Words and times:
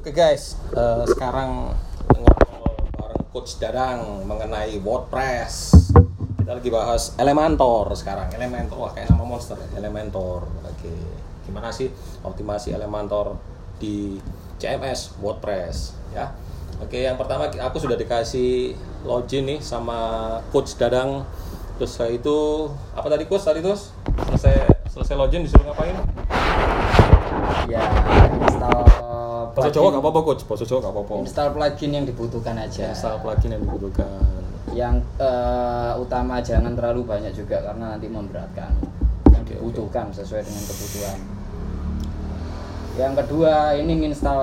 Oke 0.00 0.16
guys, 0.16 0.56
eh, 0.72 1.04
sekarang 1.12 1.76
ngobrol 2.08 2.72
bareng 2.96 3.24
Coach 3.36 3.60
Dadang 3.60 4.24
mengenai 4.24 4.80
WordPress. 4.80 5.92
Kita 6.40 6.56
lagi 6.56 6.72
bahas 6.72 7.12
Elementor 7.20 7.92
sekarang. 7.92 8.32
Elementor, 8.32 8.80
wah 8.80 8.96
kayak 8.96 9.12
nama 9.12 9.28
monster 9.28 9.60
ya. 9.60 9.68
Elementor. 9.76 10.48
Oke, 10.64 10.88
gimana 11.44 11.68
sih 11.68 11.92
optimasi 12.24 12.72
Elementor 12.72 13.36
di 13.76 14.16
CMS 14.56 15.20
WordPress 15.20 15.92
ya? 16.16 16.32
Oke, 16.80 17.04
yang 17.04 17.20
pertama 17.20 17.52
aku 17.52 17.76
sudah 17.76 18.00
dikasih 18.00 18.72
login 19.04 19.52
nih 19.52 19.60
sama 19.60 20.00
Coach 20.48 20.80
Dadang. 20.80 21.28
Terus 21.76 21.92
setelah 21.92 22.16
itu 22.16 22.38
apa 22.96 23.04
tadi 23.04 23.28
Coach 23.28 23.44
tadi 23.44 23.60
terus 23.60 23.92
selesai 24.32 24.64
selesai 24.96 25.12
login 25.12 25.44
disuruh 25.44 25.68
ngapain? 25.68 25.92
ya 27.70 27.84
install 28.40 28.99
Bahasa 29.60 29.70
Jawa 29.70 29.86
nggak 29.90 30.02
apa-apa 30.02 30.20
Coach, 30.24 30.42
bahasa 30.44 30.64
Jawa 30.64 30.78
nggak 30.80 30.94
apa-apa. 30.96 31.14
install 31.20 31.48
plugin 31.52 31.90
yang 31.92 32.04
dibutuhkan 32.04 32.54
aja. 32.56 32.84
Install 32.90 33.16
plugin 33.20 33.50
yang 33.52 33.62
dibutuhkan. 33.62 34.08
Yang 34.70 34.94
eh, 35.18 35.92
utama 35.96 36.34
jangan 36.40 36.72
terlalu 36.72 37.02
banyak 37.04 37.32
juga 37.32 37.60
karena 37.60 37.94
nanti 37.94 38.06
memberatkan. 38.06 38.72
Yang 39.28 39.42
Oke, 39.42 39.52
dibutuhkan 39.54 40.06
sesuai 40.10 40.42
dengan 40.42 40.62
kebutuhan. 40.64 41.18
Yang 42.90 43.12
kedua 43.22 43.54
ini 43.74 43.92
nginstal 43.96 44.40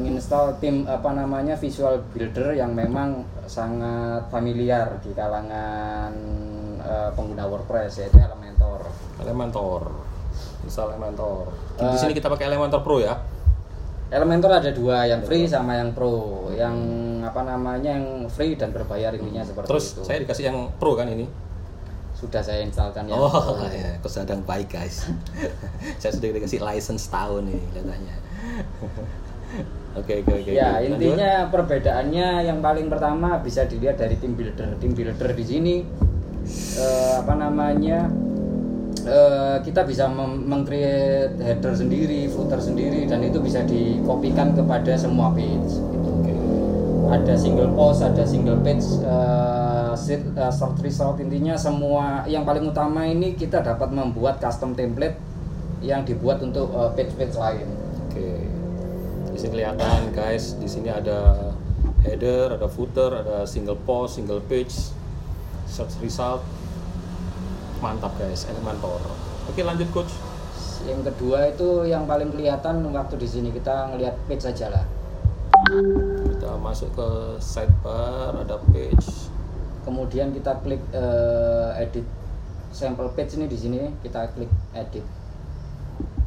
nginstal 0.00 0.56
tim 0.58 0.82
apa 0.84 1.12
namanya 1.12 1.54
visual 1.54 2.00
builder 2.10 2.54
yang 2.54 2.72
memang 2.72 3.22
sangat 3.44 4.24
familiar 4.28 4.98
di 5.00 5.12
kalangan 5.12 6.10
eh, 6.80 7.10
pengguna 7.12 7.44
WordPress 7.44 8.00
yaitu 8.00 8.18
Elementor. 8.18 8.88
Elementor. 9.18 9.82
Install 10.64 10.88
Elementor. 10.92 11.44
Di 11.76 11.84
Eh, 11.84 11.98
sini 11.98 12.12
kita 12.12 12.28
pakai 12.28 12.48
Elementor 12.48 12.80
Pro 12.80 12.98
ya 12.98 13.14
Elementor 14.14 14.62
ada 14.62 14.70
dua, 14.70 15.10
yang 15.10 15.26
free 15.26 15.50
sama 15.50 15.74
yang 15.74 15.90
pro. 15.90 16.46
Yang 16.54 16.76
apa 17.24 17.40
namanya 17.42 17.90
yang 17.98 18.28
free 18.28 18.54
dan 18.54 18.70
berbayar 18.70 19.16
intinya 19.16 19.40
seperti 19.40 19.64
terus 19.66 19.86
itu. 19.96 20.02
saya 20.04 20.20
dikasih 20.20 20.44
yang 20.52 20.58
Pro 20.76 20.92
kan 20.92 21.08
ini 21.08 21.24
Sudah 22.12 22.44
saya 22.44 22.60
instalkan 22.60 23.08
yang 23.08 23.16
oh 23.16 23.32
pro. 23.32 23.64
ya 23.72 23.96
kesadang 23.98 24.44
baik 24.44 24.68
guys 24.70 25.08
saya 26.00 26.12
sudah 26.12 26.36
dikasih 26.36 26.60
license 26.60 27.08
tahun 27.08 27.48
nih 27.48 27.60
katanya 27.72 28.14
oke 29.98 30.12
oke 30.20 30.32
oke 30.36 30.50
Ya 30.52 30.78
Lanjut. 30.78 31.00
intinya 31.00 31.48
perbedaannya 31.48 32.28
yang 32.44 32.60
paling 32.60 32.92
pertama 32.92 33.40
bisa 33.40 33.64
dilihat 33.64 33.96
dari 33.96 34.20
tim 34.20 34.36
builder. 34.36 34.76
Tim 34.76 34.92
builder 34.92 35.30
di 35.32 35.44
sini 35.48 35.74
eh, 36.76 37.14
apa 37.18 37.34
namanya 37.40 38.04
eh, 39.04 39.56
kita 39.62 39.84
bisa 39.84 40.08
meng-create 40.10 41.36
header 41.40 41.72
sendiri, 41.76 42.26
footer 42.28 42.60
sendiri 42.60 43.04
dan 43.04 43.22
itu 43.24 43.38
bisa 43.38 43.62
dikopikan 43.64 44.56
kepada 44.56 44.96
semua 44.96 45.30
page. 45.32 45.76
Gitu. 45.78 46.10
Ada 47.08 47.36
single 47.36 47.70
post, 47.76 48.00
ada 48.00 48.24
single 48.24 48.58
page, 48.64 48.82
uh, 49.04 49.92
set- 49.94 50.34
uh, 50.34 50.50
search 50.50 50.82
result 50.82 51.16
intinya 51.22 51.54
semua 51.54 52.26
yang 52.26 52.42
paling 52.42 52.66
utama 52.66 53.06
ini 53.06 53.38
kita 53.38 53.62
dapat 53.62 53.94
membuat 53.94 54.42
custom 54.42 54.74
template 54.74 55.16
yang 55.80 56.02
dibuat 56.02 56.42
untuk 56.42 56.72
uh, 56.74 56.90
page-page 56.92 57.34
lain. 57.36 57.66
oke 58.08 58.28
di 59.34 59.38
sini 59.42 59.50
kelihatan 59.58 60.14
guys 60.14 60.54
di 60.62 60.68
sini 60.70 60.88
ada 60.94 61.50
header 62.06 62.54
ada 62.54 62.70
footer 62.70 63.10
ada 63.10 63.42
single 63.42 63.78
post 63.82 64.18
single 64.18 64.38
page 64.46 64.94
search 65.66 65.98
result 65.98 66.42
mantap 67.80 68.12
guys 68.18 68.46
Elementor 68.50 69.00
oke 69.50 69.60
lanjut 69.62 69.88
coach 69.90 70.14
Yang 70.84 71.14
kedua 71.14 71.48
itu 71.48 71.88
yang 71.88 72.04
paling 72.04 72.28
kelihatan 72.28 72.84
waktu 72.92 73.16
di 73.16 73.24
sini 73.24 73.48
kita 73.48 73.88
ngelihat 73.88 74.20
page 74.28 74.44
saja 74.44 74.68
lah. 74.68 74.84
kita 76.28 76.60
masuk 76.60 76.92
ke 76.92 77.08
sidebar 77.40 78.36
ada 78.44 78.60
page 78.68 79.32
Kemudian 79.84 80.36
kita 80.36 80.60
klik 80.60 80.80
uh, 80.92 81.72
edit 81.80 82.04
sampel 82.68 83.08
page 83.16 83.38
ini 83.40 83.48
di 83.48 83.56
sini 83.56 83.80
kita 84.04 84.28
klik 84.36 84.52
edit. 84.76 85.06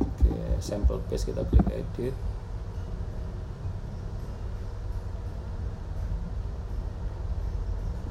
oke 0.02 0.34
sample 0.58 1.02
page 1.06 1.30
kita 1.30 1.46
klik 1.46 1.68
edit 1.70 2.16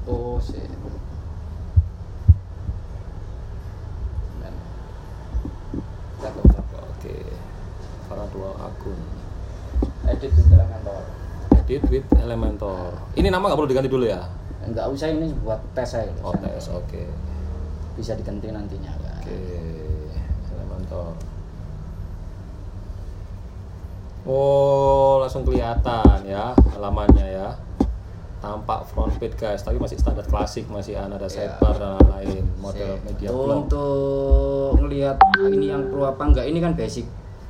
Oh, 0.07 0.39
sih. 0.39 0.63
Dan 4.39 4.55
satu 6.23 6.39
oke 6.79 7.15
para 8.07 8.23
dua 8.31 8.55
akun 8.55 8.95
edit 10.07 10.31
di 10.31 10.41
Elementor. 10.47 11.03
Edit 11.67 11.83
with 11.91 12.07
Elementor 12.15 12.95
ini 13.13 13.27
nama 13.27 13.43
nggak 13.43 13.57
perlu 13.57 13.67
diganti 13.67 13.91
dulu 13.91 14.07
ya 14.07 14.23
Enggak 14.59 14.87
usah 14.89 15.07
ini 15.07 15.31
buat 15.37 15.59
tes 15.71 15.87
saya. 15.89 16.11
oh 16.21 16.31
tes 16.33 16.67
oke 16.69 17.03
Bisa 17.93 18.15
diganti 18.15 18.47
nantinya 18.47 18.91
kan. 18.93 19.19
oke 19.19 19.39
Elementor 20.49 21.07
oh 24.23 25.19
langsung 25.19 25.43
kelihatan 25.43 26.23
ya 26.23 26.51
halamannya 26.69 27.27
ya 27.33 27.49
tampak 28.37 28.85
front 28.85 29.11
page 29.17 29.35
guys 29.35 29.59
tapi 29.59 29.75
masih 29.77 29.97
standar 29.97 30.23
klasik 30.23 30.67
masih 30.67 30.95
ada 30.95 31.15
Iya. 31.17 31.27
sidebar 31.27 31.75
dan 31.75 31.91
lain-lain 32.05 32.43
model 32.57 32.91
Sip. 32.93 33.03
media 33.03 33.27
blog 33.29 33.49
Untuk 33.65 34.71
ngelihat 34.79 35.17
ini 35.49 35.67
yang 35.67 35.83
pro 35.89 36.05
apa 36.05 36.23
enggak 36.23 36.45
ini 36.45 36.59
kan 36.59 36.71
basic. 36.73 37.03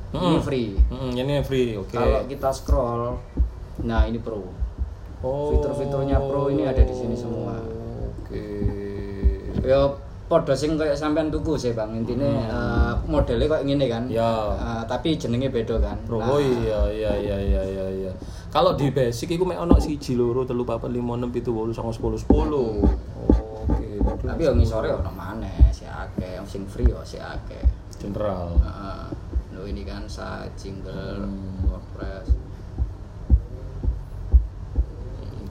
Ini 0.08 0.18
Hmm. 0.18 0.40
free. 0.40 0.72
Hmm, 0.88 1.12
ini 1.12 1.44
free 1.44 1.76
oke 1.76 1.92
Kalau 1.92 2.24
kita 2.24 2.48
scroll, 2.48 3.20
nah 3.84 4.02
ini 4.04 4.18
pro. 4.18 4.42
oh 5.22 5.50
fitur-fiturnya 5.54 6.18
pro 6.18 6.50
ini 6.50 6.66
ada 6.66 6.82
di 6.82 6.94
sini 6.94 7.14
semua. 7.14 7.58
oke 8.22 8.44
Ya 9.62 9.84
podo 10.28 10.52
sing 10.52 10.76
kayak 10.76 10.96
sampean 10.96 11.28
tuku 11.28 11.56
sih 11.56 11.72
Bang. 11.72 11.92
Intinya 11.92 12.28
eh, 12.28 12.92
modelnya 13.08 13.48
kayak 13.48 13.64
gini 13.64 13.84
kan. 13.88 14.04
Hmm. 14.08 14.16
Ya. 14.16 14.28
Eh, 14.54 14.82
tapi 14.88 15.16
jenenge 15.16 15.48
beda 15.52 15.76
kan. 15.80 15.96
Bro, 16.04 16.20
Nah, 16.20 16.36
oh 16.36 16.40
iya 16.40 16.80
iya 16.88 17.12
iya 17.16 17.36
iya 17.36 17.62
iya 17.64 17.86
iya. 17.90 18.12
Kalau 18.48 18.72
di 18.76 18.88
basic 18.88 19.34
iku 19.36 19.44
mek 19.44 19.60
ono 19.60 19.76
siji 19.76 20.16
loro 20.16 20.44
telu 20.44 20.64
papat 20.64 20.88
lima 20.88 21.16
enam 21.20 21.28
pitu 21.28 21.52
wolu 21.52 21.72
songo 21.72 21.92
sepuluh 21.92 22.16
sepuluh. 22.16 22.80
Oke. 23.64 24.00
tapi 24.24 24.44
yang 24.44 24.56
ngisore 24.56 24.88
ono 24.88 25.12
maneh 25.12 25.68
si 25.68 25.84
akeh, 25.84 26.40
yang 26.40 26.46
sing 26.48 26.64
free 26.64 26.88
yo 26.88 27.00
si 27.04 27.20
akeh. 27.20 27.60
general. 27.98 28.54
Heeh. 28.62 29.04
Lo 29.52 29.66
ini 29.66 29.82
kan 29.82 30.06
site 30.06 30.54
single 30.56 31.28
Hmm. 31.28 31.66
WordPress. 31.66 32.30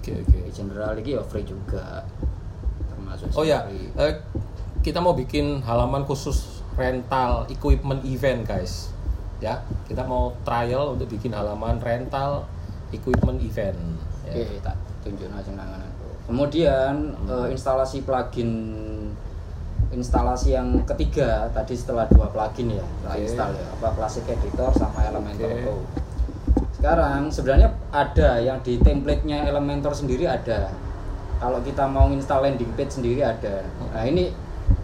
Oke 0.07 0.23
oke. 0.23 0.37
Di 0.47 0.51
general 0.55 0.95
iki 0.95 1.19
ya 1.19 1.23
free 1.27 1.43
juga. 1.43 2.07
Termasuk 2.87 3.27
Oh 3.35 3.43
ya, 3.43 3.67
eh, 3.99 4.13
kita 4.79 5.03
mau 5.03 5.11
bikin 5.11 5.59
halaman 5.67 6.07
khusus 6.07 6.63
rental 6.79 7.43
equipment 7.51 7.99
event 8.07 8.47
guys. 8.47 8.95
Ya, 9.43 9.59
kita 9.85 10.07
mau 10.07 10.31
trial 10.47 10.95
untuk 10.95 11.11
bikin 11.11 11.35
halaman 11.35 11.83
rental 11.83 12.47
equipment 12.95 13.43
event. 13.43 13.75
Oke, 14.23 14.47
Ya. 14.47 14.63
tak 14.63 14.79
tunjuk 15.03 15.27
aja 15.27 15.51
nanganan. 15.51 15.91
Kemudian 16.23 17.11
Hmm. 17.19 17.43
eh, 17.43 17.47
instalasi 17.51 18.07
plugin 18.07 18.51
instalasi 19.87 20.51
yang 20.51 20.83
ketiga 20.83 21.47
tadi 21.51 21.71
setelah 21.71 22.07
dua 22.07 22.27
plugin 22.27 22.75
ya, 22.75 22.83
Oke. 23.03 23.23
install 23.23 23.55
ya, 23.55 23.67
apa 23.71 23.87
Classic 23.91 24.23
Editor 24.23 24.71
sama 24.71 25.03
Elementor. 25.03 25.51
Pro. 25.63 25.75
Sekarang 26.77 27.33
sebenarnya 27.33 27.73
ada 27.89 28.37
yang 28.37 28.61
di 28.61 28.77
template-nya 28.77 29.49
Elementor 29.49 29.97
sendiri 29.97 30.29
ada. 30.29 30.69
Kalau 31.41 31.57
kita 31.65 31.89
mau 31.89 32.09
install 32.13 32.45
landing 32.45 32.69
page 32.77 33.01
sendiri 33.01 33.25
ada. 33.25 33.65
Nah, 33.93 34.05
ini 34.05 34.29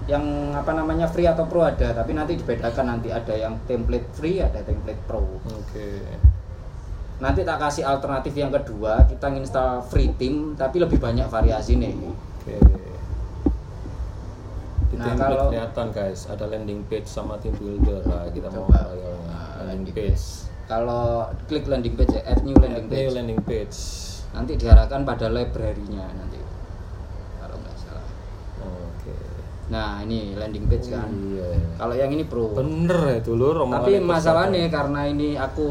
yang 0.10 0.52
apa 0.58 0.74
namanya 0.74 1.06
free 1.06 1.30
atau 1.30 1.46
pro 1.46 1.62
ada, 1.64 1.94
tapi 1.94 2.18
nanti 2.18 2.34
dibedakan 2.36 2.98
nanti 2.98 3.14
ada 3.14 3.32
yang 3.38 3.62
template 3.70 4.10
free, 4.18 4.42
ada 4.42 4.66
template 4.66 5.00
pro. 5.06 5.22
Oke. 5.46 6.02
Nanti 7.22 7.46
tak 7.46 7.62
kasih 7.62 7.86
alternatif 7.86 8.34
yang 8.36 8.50
kedua, 8.50 9.06
kita 9.06 9.30
install 9.32 9.86
free 9.86 10.12
theme 10.18 10.58
tapi 10.58 10.82
lebih 10.82 10.98
banyak 10.98 11.30
variasi 11.30 11.78
nih. 11.78 11.94
Oke. 12.10 12.58
Di 14.92 14.96
Nah, 14.98 15.06
template 15.14 15.30
kalau- 15.30 15.50
kelihatan 15.54 15.88
guys, 15.94 16.26
ada 16.30 16.46
landing 16.50 16.82
page 16.90 17.06
sama 17.10 17.38
team 17.38 17.54
builder. 17.58 18.02
Nah, 18.06 18.30
kita 18.34 18.50
mau 18.50 18.66
Coba. 18.66 18.92
trialnya. 18.94 19.14
Nah, 19.30 19.46
landing 19.62 19.90
landing 19.90 19.94
page. 19.94 20.53
Kalau 20.74 21.30
klik 21.46 21.70
landing 21.70 21.94
page 21.94 22.18
ya, 22.18 22.22
add 22.26 22.42
new 22.42 22.58
landing 22.58 22.82
Add 22.82 22.90
new 22.90 22.98
page. 22.98 23.14
landing 23.14 23.42
page. 23.46 23.78
Nanti 24.34 24.58
diarahkan 24.58 25.06
pada 25.06 25.30
library-nya 25.30 26.02
nanti. 26.18 26.42
Kalau 27.38 27.62
nggak 27.62 27.76
salah. 27.78 28.06
Oke. 28.66 29.14
Nah, 29.70 30.02
ini 30.02 30.34
landing 30.34 30.66
page 30.66 30.90
kan. 30.90 31.14
Iya. 31.14 31.78
Kalau 31.78 31.94
yang 31.94 32.10
ini 32.10 32.26
pro. 32.26 32.58
Bener 32.58 32.98
ya 33.06 33.20
dulu 33.22 33.70
Tapi 33.70 34.02
masalahnya 34.02 34.66
karena 34.74 35.06
ini 35.06 35.38
aku 35.38 35.70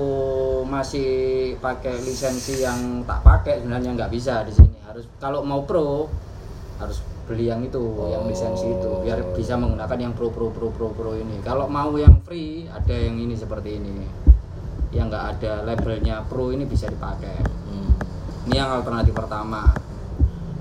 masih 0.71 1.11
pakai 1.59 1.99
lisensi 2.07 2.63
yang 2.63 3.03
tak 3.03 3.27
pakai 3.27 3.59
sebenarnya 3.59 3.99
nggak 3.99 4.13
bisa 4.15 4.47
di 4.47 4.55
sini. 4.55 4.79
Harus 4.87 5.11
kalau 5.19 5.43
mau 5.43 5.67
pro 5.67 6.07
harus 6.79 7.03
beli 7.27 7.51
yang 7.51 7.67
itu, 7.67 8.07
yang 8.07 8.23
lisensi 8.31 8.71
itu 8.71 8.91
biar 9.03 9.35
bisa 9.35 9.59
menggunakan 9.59 9.99
yang 9.99 10.15
pro 10.15 10.31
pro 10.31 10.55
pro 10.55 10.71
pro 10.71 10.95
pro 10.95 11.19
ini. 11.19 11.43
Kalau 11.43 11.67
mau 11.67 11.91
yang 11.99 12.23
free 12.23 12.71
ada 12.71 12.95
yang 12.95 13.19
ini 13.19 13.35
seperti 13.35 13.83
ini. 13.83 14.31
Yang 14.93 15.09
nggak 15.09 15.25
ada 15.35 15.65
labelnya 15.65 16.21
pro 16.23 16.49
ini 16.49 16.65
bisa 16.65 16.87
dipakai 16.87 17.41
Hmm. 17.65 17.93
ini 18.45 18.55
yang 18.55 18.71
alternatif 18.75 19.13
pertama 19.13 19.73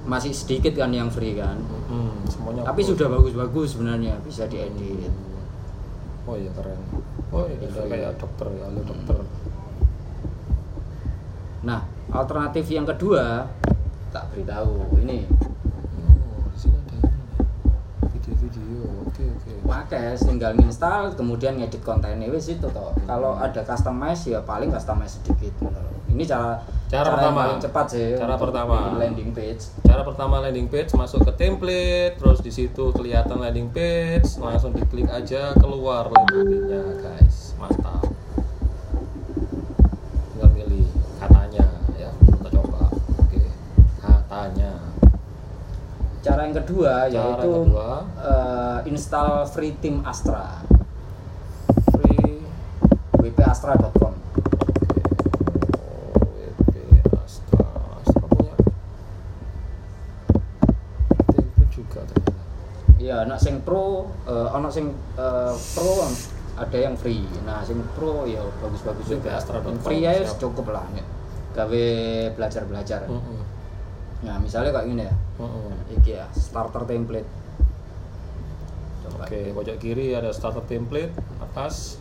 masih 0.02 0.32
sedikit 0.32 0.74
kan 0.74 0.90
yang 0.90 1.08
free 1.08 1.36
kan 1.36 1.60
Hmm, 1.86 2.16
semuanya 2.26 2.64
tapi 2.64 2.82
pro. 2.82 2.90
sudah 2.90 3.08
bagus-bagus 3.12 3.68
sebenarnya 3.72 4.16
bisa 4.22 4.46
diedit 4.46 5.12
Oh 6.22 6.38
iya 6.38 6.48
keren. 6.52 6.78
Oh 7.30 7.44
iya 7.44 7.58
ada 7.60 7.82
kayak 7.84 8.12
dokter 8.16 8.48
ya, 8.52 8.64
halo 8.64 8.82
dokter. 8.84 9.18
nah 11.62 11.82
alternatif 12.10 12.66
yang 12.68 12.86
kedua 12.86 13.50
tak 14.10 14.30
beritahu 14.30 14.86
ini 14.98 15.26
Oh, 15.28 16.48
di 16.48 16.58
sini 16.58 16.78
ada 16.78 16.96
ini. 16.96 18.20
Video-video. 18.32 18.88
Oke, 19.08 19.24
oke. 19.28 19.52
pakai 19.68 20.16
tinggal 20.16 20.56
install 20.60 21.16
kemudian 21.20 21.60
ngedit 21.60 21.84
kontennya 21.84 22.28
wis 22.32 22.48
itu 22.52 22.68
toh 22.72 22.92
kalau 23.04 23.36
ada 23.36 23.60
customize 23.64 24.28
ya 24.28 24.40
paling 24.44 24.72
customize 24.72 25.20
sedikit 25.20 25.52
ini 26.12 26.24
cara 26.28 26.60
Cara 26.92 27.08
yang 27.08 27.16
pertama. 27.16 27.40
paling 27.48 27.62
cepat 27.64 27.86
sih 27.88 28.08
Cara 28.20 28.36
pertama. 28.36 28.76
landing 29.00 29.32
page 29.32 29.64
Cara 29.88 30.04
pertama 30.04 30.44
landing 30.44 30.68
page 30.68 30.92
masuk 30.92 31.24
ke 31.24 31.32
template, 31.40 32.20
terus 32.20 32.44
di 32.44 32.52
situ 32.52 32.92
kelihatan 32.92 33.40
landing 33.40 33.72
page, 33.72 34.28
langsung 34.36 34.76
diklik 34.76 35.08
aja 35.08 35.56
keluar 35.56 36.12
landingnya 36.12 36.84
guys. 37.00 37.31
Cara 46.22 46.46
yang 46.46 46.56
kedua 46.56 46.94
Cara 47.06 47.12
yaitu 47.12 47.50
kedua. 47.66 47.90
eh, 48.22 48.78
install 48.88 49.32
free 49.48 49.74
team 49.78 50.06
Astra 50.06 50.62
Free 51.92 52.46
wpastra.com 53.18 54.14
Oh, 55.82 56.14
WP 56.22 56.74
Astra. 57.16 57.66
Astra 57.98 58.26
punya 58.28 58.54
template 61.28 61.72
juga 61.72 62.00
ternyata. 62.04 62.42
Iya, 62.98 63.26
nak 63.26 63.40
sing 63.40 63.62
pro, 63.62 64.06
eh 64.26 64.48
ono 64.52 64.70
sing 64.70 64.94
eh, 65.16 65.54
pro 65.74 66.06
ada 66.54 66.78
yang 66.78 66.94
free. 66.94 67.26
Nah, 67.42 67.66
sing 67.66 67.82
pro 67.96 68.26
ya 68.26 68.42
bagus-bagus 68.62 69.08
juga. 69.10 69.42
Yang 69.42 69.82
free 69.82 70.02
ya 70.02 70.14
cukup 70.38 70.70
lah. 70.70 70.86
Gawe 71.52 71.86
belajar-belajar. 72.34 73.10
Mm-mm. 73.10 73.40
Nah, 74.22 74.38
misalnya 74.38 74.70
kayak 74.72 74.88
gini 74.88 75.04
ya. 75.04 75.14
Iki 75.92 76.12
ya, 76.14 76.26
starter 76.30 76.86
template. 76.86 77.30
Coba 79.02 79.26
Oke, 79.26 79.50
pojok 79.52 79.78
kiri 79.78 80.14
ada 80.14 80.30
starter 80.30 80.62
template, 80.64 81.10
atas. 81.40 81.98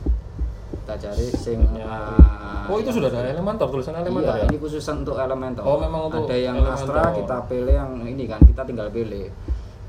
kita 0.70 0.94
cari 1.00 1.26
sing 1.32 1.58
ah, 1.80 2.66
Oh, 2.66 2.78
itu 2.78 2.90
sudah 2.90 3.08
ada. 3.08 3.26
Elementor, 3.26 3.66
tulisan 3.68 3.96
Elementor 3.96 4.32
iya, 4.32 4.44
ya? 4.44 4.46
ini 4.46 4.56
khusus 4.56 4.84
untuk 4.86 5.16
Elementor. 5.16 5.62
Oh, 5.62 5.78
memang 5.78 6.06
untuk 6.06 6.24
Ada 6.24 6.36
yang 6.36 6.56
Elementor. 6.56 6.94
Astra 6.94 7.02
kita 7.12 7.36
pilih 7.46 7.74
yang 7.74 7.92
ini 8.04 8.24
kan, 8.26 8.40
kita 8.42 8.62
tinggal 8.62 8.88
pilih. 8.88 9.26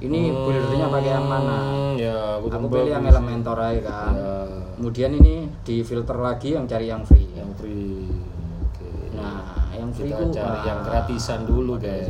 Ini 0.01 0.19
Hmm, 0.25 0.37
buildernya 0.41 0.87
pakai 0.89 1.11
yang 1.11 1.27
mana? 1.27 1.57
Ya, 1.93 2.17
Aku 2.39 2.65
pilih 2.65 2.89
yang. 2.89 3.05
Elementor 3.05 3.57
aja 3.59 3.81
kan. 3.83 4.13
Ya, 4.15 4.33
Kemudian 4.73 5.11
ini 5.13 5.33
di 5.61 5.85
filter 5.85 6.17
lagi 6.17 6.57
yang 6.57 6.65
cari 6.65 6.87
yang 6.87 7.03
free. 7.03 7.29
yang 7.31 7.53
free. 7.53 8.09
Kita 9.91 10.15
ku, 10.17 10.31
cari 10.31 10.59
yang 10.67 10.81
gratisan 10.83 11.39
dulu, 11.45 11.75
guys. 11.77 12.07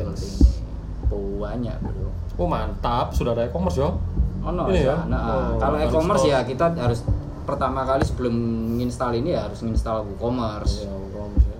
Banyak, 1.12 1.78
Bro. 1.82 2.10
Oh, 2.40 2.48
mantap, 2.48 3.12
sudah 3.12 3.36
ada 3.36 3.50
e-commerce 3.50 3.78
yo. 3.82 4.00
Oh, 4.42 4.50
no, 4.50 4.70
Ini 4.72 4.88
ya? 4.88 4.98
Nah, 5.06 5.22
Oh, 5.22 5.62
kalau 5.62 5.78
e-commerce 5.78 6.26
ya 6.26 6.42
kita 6.42 6.74
harus 6.74 7.06
pertama 7.46 7.86
kali 7.86 8.02
sebelum 8.06 8.34
install 8.80 9.20
ini 9.20 9.36
ya 9.36 9.46
harus 9.50 9.62
install 9.66 10.06
WooCommerce. 10.08 10.86
Ya, 10.86 10.94
e-commerce 10.94 11.46
ya. 11.46 11.58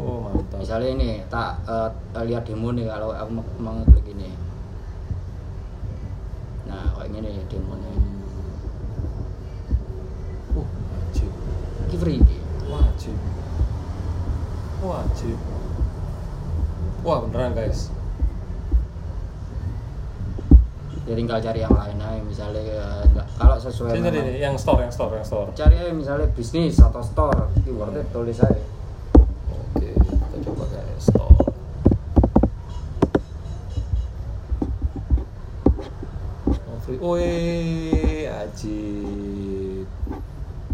Oh, 0.00 0.16
mantap. 0.24 0.58
Misalnya 0.60 0.88
ini 0.96 1.08
tak 1.28 1.60
eh, 1.68 1.88
lihat 2.28 2.44
demo 2.48 2.72
nih 2.72 2.88
kalau 2.88 3.12
aku 3.12 3.30
mau- 3.60 3.84
klik 3.88 4.12
ini. 4.12 4.32
Nah, 6.68 6.92
kayak 6.96 7.08
gini 7.12 7.30
demonya. 7.48 7.90
Uh, 10.56 10.66
wajib. 10.66 11.30
Ini 11.88 11.96
free. 11.96 12.20
Wajib. 14.80 15.36
Wajib. 15.36 15.38
Wah, 17.00 17.18
beneran 17.22 17.52
guys. 17.52 17.88
Ya 21.04 21.16
tinggal 21.16 21.40
cari 21.40 21.58
yang 21.58 21.72
lain 21.72 21.98
aja 21.98 22.22
misalnya 22.22 22.60
eh, 22.62 23.02
nggak- 23.10 23.28
kalau 23.34 23.56
sesuai 23.58 23.90
Sini, 23.90 24.04
memang- 24.04 24.36
yang 24.38 24.54
store, 24.54 24.80
yang 24.80 24.92
store, 24.92 25.14
yang 25.16 25.26
store. 25.26 25.48
cari 25.52 25.74
aja 25.74 25.90
misalnya 25.90 26.28
bisnis 26.30 26.78
atau 26.78 27.02
store 27.02 27.50
keywordnya 27.60 28.04
tulis 28.10 28.38
aja 28.38 28.62
Oke, 29.74 29.90
kita 29.90 30.36
coba 30.44 30.64
guys, 30.70 31.02
store. 31.02 31.34
Oh. 37.00 37.14
Wih, 37.14 38.26
ajib. 38.26 39.86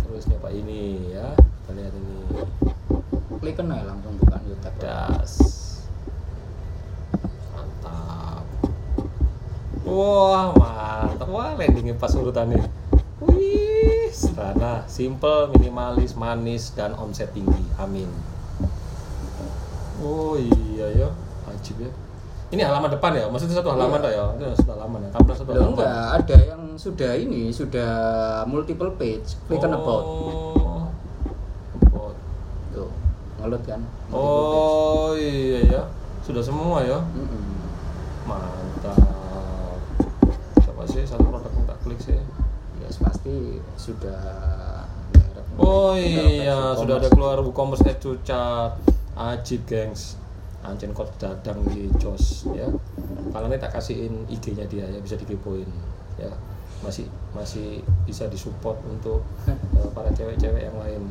Terus 0.00 0.24
nyoba 0.26 0.48
ini 0.50 1.12
ya. 1.12 1.28
Kita 1.36 1.70
lihat 1.72 1.92
ini. 1.92 2.16
Klik 3.46 3.62
aja 3.62 3.86
langsung 3.86 4.18
bukan 4.18 4.42
YouTube 4.42 4.74
Das. 4.82 5.38
Mantap. 7.54 8.42
Wah, 9.86 10.50
mantap. 10.50 11.28
Wah, 11.30 11.54
landingnya 11.54 11.94
pas 11.94 12.10
urutannya. 12.18 12.58
Wih, 13.22 14.10
sederhana, 14.10 14.82
simple, 14.90 15.54
minimalis, 15.54 16.18
manis, 16.18 16.74
dan 16.74 16.98
omset 16.98 17.30
tinggi. 17.30 17.62
Amin. 17.78 18.10
Oh 20.02 20.34
iya 20.34 21.06
ya, 21.06 21.08
ajib 21.46 21.86
ya. 21.86 21.90
Ini 22.50 22.66
halaman 22.66 22.98
depan 22.98 23.14
ya? 23.14 23.30
Maksudnya 23.30 23.62
satu 23.62 23.78
halaman 23.78 24.02
Iya. 24.02 24.10
ya? 24.10 24.24
Itu 24.34 24.44
satu 24.58 24.70
halaman 24.74 25.06
ya? 25.06 25.10
Tampilan 25.14 25.36
satu 25.38 25.50
Loh, 25.54 25.54
halaman. 25.54 25.74
enggak 25.78 26.02
ada 26.18 26.36
yang 26.50 26.62
sudah 26.74 27.12
ini 27.14 27.54
sudah 27.54 27.92
multiple 28.50 28.90
page 28.98 29.38
about 29.46 30.02
Oh. 30.02 30.90
About. 31.78 32.14
tuh 32.74 32.90
ngelut 33.46 33.62
kan. 33.62 33.80
Oh 34.10 35.14
iya 35.14 35.62
ya, 35.70 35.82
sudah 36.26 36.42
semua 36.42 36.82
ya. 36.82 36.98
Mm-mm. 36.98 37.62
Mantap. 38.26 38.98
Coba 40.66 40.82
sih 40.90 41.06
satu 41.06 41.30
produk 41.30 41.54
yang 41.54 41.66
tak 41.70 41.78
klik 41.86 42.02
sih. 42.02 42.18
ya 42.82 42.90
pasti 42.90 43.62
sudah 43.78 44.42
Oh 45.56 45.96
iya, 45.96 46.76
sudah 46.76 47.00
ada 47.00 47.08
keluar 47.08 47.40
WooCommerce 47.40 47.86
Add 47.86 48.02
to. 48.02 48.18
Ajib, 49.16 49.64
gengs. 49.64 50.20
Ancen 50.60 50.92
kok 50.92 51.08
dadang 51.16 51.62
di 51.70 51.88
Jos 52.02 52.50
ya. 52.52 52.66
Kalian 53.30 53.54
ini 53.54 53.62
tak 53.62 53.72
kasihin 53.78 54.26
IG-nya 54.28 54.66
dia 54.66 54.84
ya 54.90 54.98
bisa 55.00 55.14
dikepoin 55.16 55.70
ya. 56.18 56.28
Masih 56.84 57.08
masih 57.32 57.80
bisa 58.04 58.28
disupport 58.28 58.76
untuk 58.90 59.22
eh, 59.80 59.88
para 59.94 60.10
cewek-cewek 60.12 60.66
yang 60.66 60.76
lain. 60.76 61.08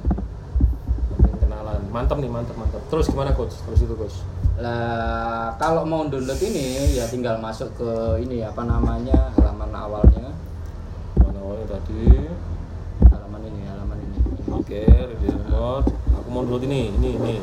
Kenalan. 1.56 1.82
Mantap 1.88 2.18
nih, 2.20 2.28
mantap, 2.28 2.56
mantap. 2.56 2.84
Terus 2.92 3.08
gimana 3.08 3.32
coach? 3.32 3.56
Terus 3.64 3.80
itu 3.82 3.96
coach. 3.96 4.18
lah 4.56 5.52
kalau 5.56 5.84
mau 5.84 6.04
download 6.04 6.40
ini 6.40 6.96
ya 6.96 7.04
tinggal 7.06 7.36
masuk 7.40 7.76
ke 7.76 7.92
ini 8.24 8.40
apa 8.40 8.64
namanya 8.64 9.28
halaman 9.36 9.68
awalnya 9.68 10.32
Mana 11.16 11.40
awalnya 11.40 11.76
tadi? 11.76 12.32
halaman 13.06 13.42
ini 13.46 13.62
halaman 13.68 14.00
ini, 14.00 14.16
ini. 14.16 14.40
Oke, 14.50 14.84
ready 14.88 15.28
remote. 15.28 15.92
Aku 16.16 16.28
mau 16.30 16.44
download 16.44 16.64
ini, 16.66 16.88
ini, 16.90 17.10
ini. 17.16 17.36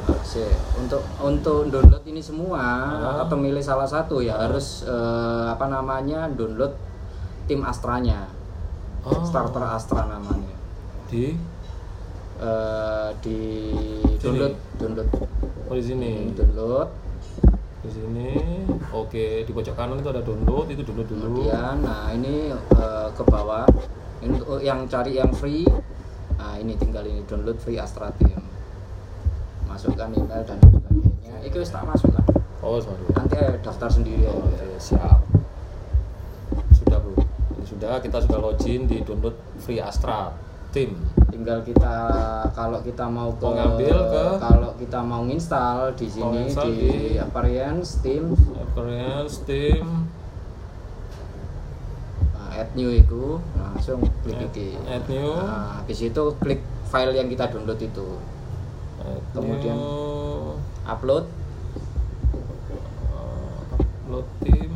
Untuk 0.74 1.04
untuk 1.20 1.68
download 1.68 2.04
ini 2.06 2.20
semua 2.20 2.60
Ah. 2.96 3.24
atau 3.24 3.36
milih 3.36 3.60
salah 3.60 3.84
satu 3.84 4.20
ya 4.20 4.36
harus 4.38 4.80
eh, 4.84 5.44
apa 5.48 5.68
namanya 5.68 6.28
download 6.28 6.72
tim 7.44 7.60
Astranya 7.60 8.24
Oh, 9.02 9.20
starter 9.20 9.60
Astra 9.66 10.06
namanya 10.06 10.54
di 11.08 11.36
Eh, 12.42 13.08
di 13.22 13.38
download 14.18 14.54
download 14.74 15.08
oh 15.70 15.74
di 15.78 15.84
sini. 15.84 16.34
download 16.34 16.90
Di 17.82 17.90
sini. 17.90 18.30
Oke, 18.90 19.46
di 19.46 19.50
pojok 19.54 19.74
kanan 19.78 20.02
itu 20.02 20.10
ada 20.10 20.22
download, 20.26 20.66
itu 20.74 20.82
download 20.82 21.06
dulu. 21.06 21.22
kemudian 21.46 21.86
nah 21.86 22.10
ini 22.10 22.50
eh, 22.50 23.08
ke 23.14 23.22
bawah 23.22 23.62
ini 24.26 24.42
untuk 24.42 24.58
yang 24.58 24.86
cari 24.90 25.18
yang 25.18 25.30
free 25.30 25.66
nah 26.34 26.58
ini 26.58 26.74
tinggal 26.74 27.06
ini 27.06 27.22
download 27.30 27.62
free 27.62 27.78
Astra 27.78 28.10
Team 28.18 28.42
masukkan 29.70 30.10
email 30.10 30.42
dan 30.42 30.58
sebagainya 30.58 31.34
itu 31.46 31.56
tak 31.70 31.86
masukkan 31.86 32.22
Oh, 32.62 32.78
sorry. 32.78 33.02
nanti 33.14 33.34
eh, 33.38 33.58
daftar 33.58 33.90
sendiri 33.90 34.22
ya. 34.22 34.30
Oke, 34.30 34.54
siap. 34.78 35.18
Sudah, 36.78 36.98
Bro. 37.02 37.18
Ini 37.58 37.64
sudah 37.66 37.98
kita 37.98 38.22
sudah 38.22 38.38
login 38.38 38.86
di 38.86 39.02
download 39.02 39.34
free 39.58 39.82
Astra 39.82 40.30
Team. 40.70 41.21
Tinggal 41.32 41.64
kita 41.64 41.94
kalau 42.52 42.78
kita 42.78 43.08
mau 43.08 43.32
ke 43.32 43.40
Mau 43.42 43.56
ngambil 43.56 43.96
ke- 44.04 44.36
kalau 44.38 44.70
kita 44.76 45.00
mau 45.00 45.24
install 45.24 45.96
di 45.96 46.06
sini 46.06 46.44
install 46.44 46.68
di, 46.68 46.76
di- 46.76 47.16
appearance 47.16 47.96
Steam. 47.96 48.36
Appearance 48.54 49.40
Team 49.42 50.12
nah, 52.30 52.48
add 52.52 52.68
new 52.74 52.92
itu 52.92 53.40
nah, 53.52 53.72
langsung 53.72 54.04
klik 54.20 54.36
Add- 54.36 54.52
iki. 54.52 54.68
add 54.84 55.08
new. 55.08 55.32
nah, 55.32 55.80
habis 55.80 55.98
itu 56.02 56.22
klik 56.38 56.60
file 56.84 57.16
yang 57.16 57.26
kita 57.26 57.48
download 57.48 57.80
itu. 57.80 58.08
Kemudian- 59.32 59.74
New, 59.74 60.60
upload. 60.84 61.24
Uh, 63.08 63.56
upload 63.74 64.26
tim 64.38 64.70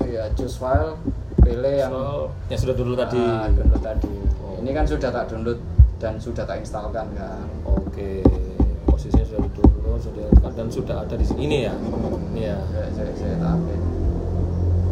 ya 0.00 0.30
choose 0.32 0.56
file 0.56 0.94
pilih 1.38 1.74
yang 1.76 1.90
soal 1.90 2.20
yang 2.46 2.60
sudah 2.62 2.74
dulu 2.74 2.94
tadi. 2.94 3.18
Ah, 3.18 3.50
download 3.50 3.82
tadi. 3.82 4.14
Oh. 4.14 4.35
Ini 4.66 4.74
kan 4.74 4.82
sudah 4.82 5.14
tak 5.14 5.30
download 5.30 5.62
dan 6.02 6.18
sudah 6.18 6.42
tak 6.42 6.58
instalkan 6.58 7.06
kan? 7.14 7.46
Oke 7.62 8.26
posisinya 8.82 9.22
sudah 9.22 9.40
di 9.46 9.50
download 9.54 10.00
sudah 10.02 10.26
dan 10.58 10.66
sudah 10.66 10.96
ada 11.06 11.14
di 11.14 11.22
sini 11.22 11.40
ini 11.46 11.58
ya? 11.70 11.74
Ini 12.34 12.42
ya 12.50 12.58
saya 12.74 12.88
saya, 12.90 13.12
saya 13.14 13.34
update 13.46 13.84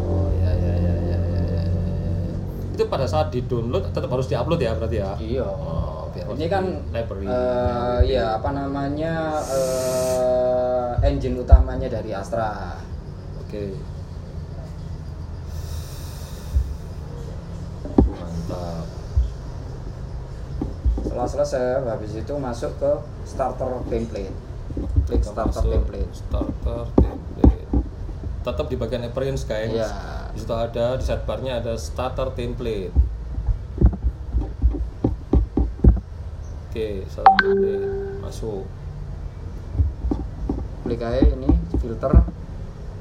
oh 0.06 0.30
ya 0.38 0.52
ya 0.54 0.74
ya 0.78 0.94
ya 0.94 1.18
ya, 1.26 1.42
ya, 1.42 1.42
ya. 1.58 2.34
itu 2.70 2.82
pada 2.86 3.06
saat 3.10 3.34
di 3.34 3.42
download 3.42 3.90
tetap 3.90 4.06
harus 4.14 4.30
diupload 4.30 4.62
ya 4.62 4.78
berarti 4.78 4.96
ya? 5.02 5.10
Iya. 5.18 5.48
Oh, 5.50 6.06
ini 6.38 6.46
kan 6.46 6.64
di 6.86 6.94
library. 6.94 7.26
eh, 7.26 7.98
ya 8.14 8.38
apa 8.38 8.54
namanya 8.54 9.42
eh, 9.42 11.08
engine 11.10 11.42
utamanya 11.42 11.90
dari 11.90 12.14
Astra. 12.14 12.78
Oke. 13.42 13.74
mantap 13.74 13.93
setelah 21.14 21.30
selesai 21.30 21.86
habis 21.86 22.10
itu 22.18 22.34
masuk 22.34 22.74
ke 22.82 22.90
starter 23.22 23.70
template 23.86 24.34
klik 25.06 25.22
Kita 25.22 25.30
starter 25.30 25.46
masuk 25.46 25.70
template 25.70 26.10
starter 26.10 26.82
template 26.98 27.70
tetap 28.42 28.66
di 28.66 28.76
bagian 28.76 29.06
appearance 29.06 29.46
guys. 29.46 29.70
Iya. 29.70 29.88
di 30.34 30.42
situ 30.42 30.50
ada 30.50 30.98
di 30.98 31.04
sidebarnya 31.06 31.62
ada 31.62 31.78
starter 31.78 32.34
template 32.34 32.90
oke 36.66 36.86
starter 37.06 37.38
template 37.46 38.18
masuk. 38.18 38.66
Klik 40.82 40.98
aja 40.98 41.22
ini 41.30 41.50
filter. 41.78 42.12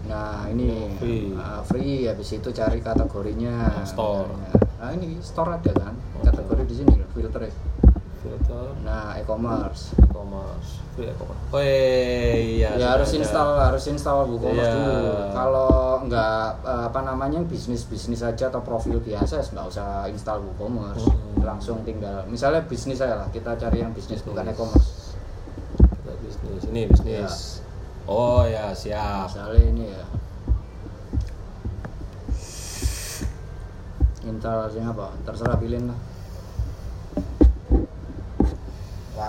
Nah 0.05 0.45
ini. 0.53 0.93
Free. 1.01 1.33
ah, 1.33 1.65
free. 1.65 2.05
Habis 2.05 2.37
itu 2.37 2.53
cari 2.53 2.77
kategorinya. 2.77 3.81
Store. 3.89 4.29
nah 4.77 4.93
ini 4.93 5.17
store 5.17 5.57
ada 5.57 5.71
kan? 5.73 5.97
Kategori 6.21 6.63
di 6.69 6.75
sini 6.77 6.93
filter 7.17 7.49
ya. 7.49 7.72
Filter 8.23 8.71
nah 8.87 9.19
e-commerce. 9.19 9.91
E-commerce. 9.99 10.69
Free 10.95 11.11
e-commerce. 11.11 11.43
Oh 11.51 11.59
iya 11.59 12.71
ya 12.71 12.79
sudah 12.79 12.89
harus 12.95 13.09
ada. 13.11 13.17
install 13.19 13.49
harus 13.59 13.83
install 13.91 14.19
WooCommerce 14.31 14.63
Iya. 14.63 14.79
dulu. 14.79 15.11
Kalau 15.35 15.71
nggak 16.07 16.45
eh, 16.63 16.83
apa 16.87 16.99
namanya 17.03 17.39
bisnis 17.43 17.83
bisnis 17.83 18.23
saja 18.23 18.47
atau 18.47 18.63
profil 18.63 19.03
biasa 19.03 19.43
ya 19.43 19.45
nggak 19.45 19.67
usah 19.67 19.87
install 20.07 20.39
WooCommerce 20.41 21.03
Hmm. 21.03 21.43
langsung 21.43 21.83
tinggal 21.83 22.23
misalnya 22.25 22.63
bisnis 22.63 23.03
saya 23.03 23.19
lah 23.19 23.27
kita 23.27 23.59
cari 23.59 23.83
yang 23.83 23.91
bisnis 23.91 24.23
bukan 24.23 24.47
e-commerce. 24.47 25.19
Kita 25.75 26.13
bisnis. 26.23 26.61
Ini 26.71 26.81
bisnis. 26.87 27.33
Oh 28.07 28.47
ya 28.47 28.71
siap. 28.71 29.27
Misalnya 29.27 29.61
ini 29.67 29.85
ya. 29.91 30.03
Install 34.23 34.71
apa? 34.87 35.11
Terserah 35.27 35.59
pilihin 35.59 35.91
lah 35.91 36.12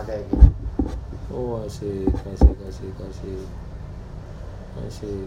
kayak 0.03 0.27
gini 0.27 0.49
oh 1.31 1.63
asik 1.63 2.11
asik 2.11 2.57
asik 2.67 2.95
asik 2.99 3.47
asik 4.91 5.27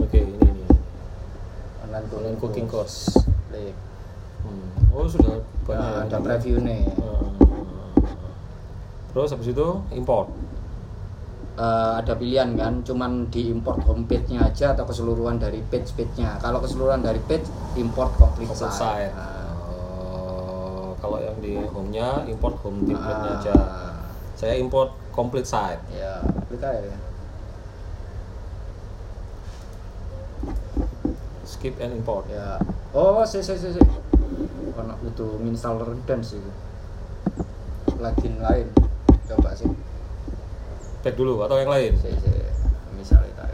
oke 0.00 0.18
ini 0.18 0.36
ini. 0.40 0.64
Online 1.84 2.06
online 2.08 2.38
cooking 2.40 2.64
course. 2.64 3.12
klik 3.52 3.76
Hmm. 4.46 4.94
oh 4.94 5.10
sudah 5.10 5.42
banyak 5.66 5.82
nah, 5.82 6.06
ada 6.06 6.18
ini. 6.18 6.24
preview 6.24 6.56
nih. 6.62 6.82
Hmm. 6.96 7.34
terus 9.10 9.34
habis 9.34 9.50
itu 9.50 9.68
import? 9.90 10.30
Eh, 11.56 11.92
ada 12.04 12.12
pilihan 12.20 12.52
kan 12.52 12.84
cuman 12.84 13.32
di 13.32 13.48
import 13.48 13.80
homepage-nya 13.88 14.44
aja 14.44 14.76
atau 14.76 14.84
keseluruhan 14.84 15.40
dari 15.40 15.64
page-page-nya? 15.64 16.36
Kalau 16.36 16.60
keseluruhan 16.60 17.00
dari 17.00 17.16
page 17.24 17.48
import 17.80 18.12
complete, 18.20 18.52
complete 18.52 18.76
site, 18.76 19.08
site 19.08 19.14
Nah, 19.16 19.35
Oh, 19.35 19.35
kalau 21.06 21.22
yang 21.22 21.38
di 21.38 21.54
home-nya 21.54 22.26
import 22.26 22.58
home 22.66 22.82
template-nya 22.82 23.30
ah, 23.30 23.38
aja. 23.38 23.54
Saya 24.34 24.58
import 24.58 24.90
complete 25.14 25.46
site. 25.46 25.78
Ya 25.94 26.18
klik 26.50 26.58
aja 26.58 26.82
ya. 26.82 26.98
Skip 31.46 31.78
and 31.78 31.94
import. 31.94 32.26
Ya. 32.26 32.58
Oh 32.90 33.22
si 33.22 33.38
si 33.38 33.54
si 33.54 33.70
si. 33.70 33.82
Karena 34.74 34.98
butuh 34.98 35.38
installer 35.46 35.94
dance 36.10 36.34
itu? 36.34 36.50
Plugin 37.94 38.42
lain. 38.42 38.66
Coba 39.30 39.54
sih. 39.54 39.70
Back 41.06 41.14
dulu 41.14 41.38
atau 41.46 41.54
yang 41.54 41.70
lain? 41.70 41.94
Si 42.02 42.10
si. 42.18 42.34
Misalnya 42.98 43.46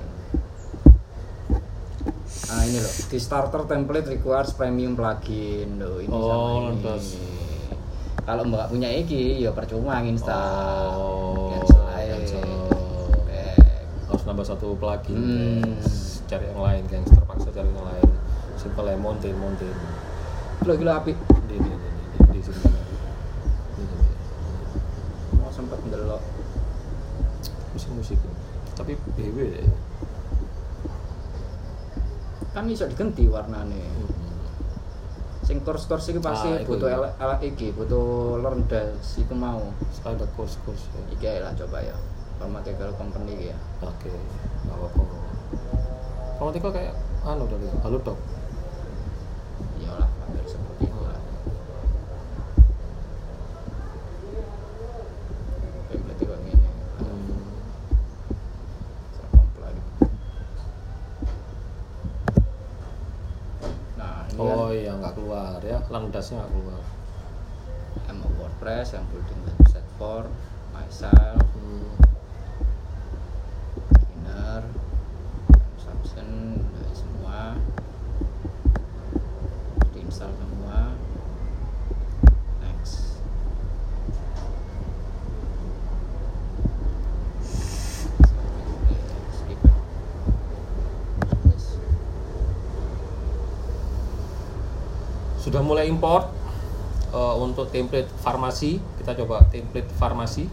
ini 2.73 2.79
loh 2.79 2.93
di 3.05 3.19
starter 3.19 3.63
template 3.63 4.09
requires 4.09 4.51
premium 4.53 4.97
plugin 4.97 5.77
loh 5.77 6.01
ini 6.01 6.09
Oh, 6.09 6.73
sama 6.73 6.97
ini 6.97 7.21
kalau 8.23 8.43
mbak 8.45 8.67
punya 8.67 8.89
iki 8.89 9.39
ya 9.39 9.51
percuma 9.51 10.01
install 10.01 10.89
Oh, 10.91 11.53
cancel 11.53 11.83
aja 11.87 12.15
cancel. 12.17 12.49
Harus 14.07 14.23
nambah 14.25 14.47
satu 14.47 14.73
plugin 14.75 15.13
Hmm. 15.13 15.61
guys. 15.75 16.25
cari 16.25 16.45
yang 16.47 16.61
lain 16.61 16.83
guys 16.87 17.05
terpaksa 17.07 17.49
cari 17.51 17.67
yang 17.67 17.85
lain 17.85 18.09
simple 18.55 18.85
ya 18.85 18.97
mountain 18.97 19.37
mountain 19.37 19.75
Gila 20.59 20.75
gila 20.75 20.93
api. 20.97 21.13
di 21.45 21.57
di 21.59 21.73
di 21.75 21.89
di, 21.91 22.31
di 22.31 22.41
sini 22.41 22.71
Di. 23.75 23.85
Mau 25.35 25.51
sempat 25.51 25.83
ndelok. 25.83 26.23
musik 27.71 27.91
musik 27.91 28.19
tapi 28.73 28.97
BW 29.11 29.37
ya 29.51 29.65
Kan 32.53 32.69
iso 32.69 32.85
diganti 32.85 33.25
warnane. 33.29 33.81
Hmm. 33.81 34.09
Sing 35.43 35.59
course-course 35.65 36.13
iki 36.13 36.21
pasti 36.23 36.49
Ah, 36.53 36.63
butuh 36.63 36.89
elek 37.19 37.41
iki, 37.43 37.73
butuh 37.75 38.39
learn 38.39 38.69
dash 38.71 39.19
iku 39.19 39.35
mau. 39.35 39.73
ada 40.05 40.27
course 40.37 40.59
ya. 40.63 41.01
Iki 41.17 41.41
lah 41.43 41.53
coba 41.57 41.79
ya. 41.83 41.97
Pharmaceutical 42.39 42.91
company 42.99 43.33
iki 43.39 43.47
ya. 43.55 43.59
oke 43.83 44.11
nggak 44.63 44.77
apa-apa 44.79 45.03
kalau 46.39 46.51
tiga 46.51 46.69
kayak 46.71 46.95
anu 47.23 47.47
dari 47.47 47.67
halo 47.83 47.99
dok 47.99 48.19
Iyalah, 49.79 50.07
hampir 50.23 50.43
seperti 50.47 50.87
itu 50.87 50.99
lah. 51.03 51.19
Template 55.91 56.23
kok 56.23 56.39
ngene. 56.39 56.69
hmm. 56.99 57.43
Terkomplain. 59.13 59.77
Nah, 63.95 64.15
ini 64.31 64.39
oh 64.39 64.71
kan 64.71 64.75
iya 64.75 64.93
nggak 64.95 65.15
keluar 65.15 65.61
ya 65.63 65.79
langdasnya 65.93 66.41
nggak 66.41 66.51
keluar. 66.57 66.83
Emang 68.09 68.33
WordPress 68.41 68.97
yang 68.97 69.05
building 69.13 69.41
website 69.45 69.85
for 70.01 70.25
myself 70.73 71.45
hmm. 71.53 71.93
beginner 73.93 74.65
consumption 75.77 76.57
dari 76.73 76.95
semua 76.97 77.61
diinstal 79.93 80.33
semua 80.33 80.97
next 82.65 83.21
skip 89.37 89.61
Yes. 91.53 91.77
Sudah 95.43 95.59
mulai 95.61 95.91
import 95.91 96.31
eh, 97.11 97.35
untuk 97.37 97.67
template 97.69 98.07
farmasi 98.23 98.79
kita 98.97 99.19
coba 99.19 99.43
template 99.51 99.91
farmasi 99.99 100.47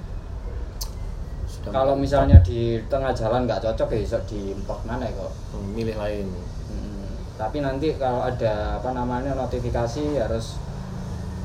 sudah 1.45 1.69
kalau 1.69 1.93
mulai 1.93 2.03
misalnya 2.03 2.37
di 2.41 2.81
tengah 2.85 3.13
jalan 3.13 3.45
nggak 3.45 3.61
cocok 3.61 3.87
ya 3.93 3.99
bisa 4.01 4.17
diimport 4.25 4.81
mana 4.83 5.05
ya 5.05 5.13
kok 5.13 5.29
import. 5.29 5.33
Hmm, 5.53 5.69
milih 5.71 5.95
lain 5.95 6.27
Hmm, 6.69 7.09
tapi 7.33 7.61
nanti 7.61 7.97
kalau 7.97 8.21
ada 8.21 8.77
apa 8.77 8.89
namanya 8.93 9.33
notifikasi 9.33 10.17
harus 10.17 10.57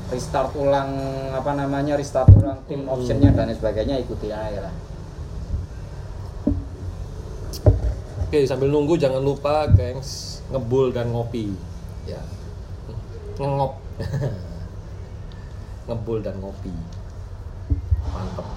restart 0.05 0.53
ulang 0.53 0.93
apa 1.33 1.57
namanya 1.57 1.97
restart 1.97 2.29
ulang 2.29 2.61
tim 2.65 2.85
Hmm. 2.85 2.93
optionnya 2.93 3.33
dan 3.33 3.49
sebagainya 3.49 3.97
ikuti 3.99 4.29
aja 4.29 4.69
lah. 4.69 4.75
oke 8.21 8.39
sambil 8.45 8.69
nunggu 8.69 8.97
jangan 8.97 9.21
lupa 9.21 9.65
gengs 9.69 10.41
ngebul 10.49 10.93
dan 10.93 11.09
ngopi 11.09 11.53
ya 12.05 12.21
ngengop 13.35 13.73
ngebul 15.87 16.17
dan 16.23 16.35
ngopi 16.41 16.73
mantep 18.09 18.47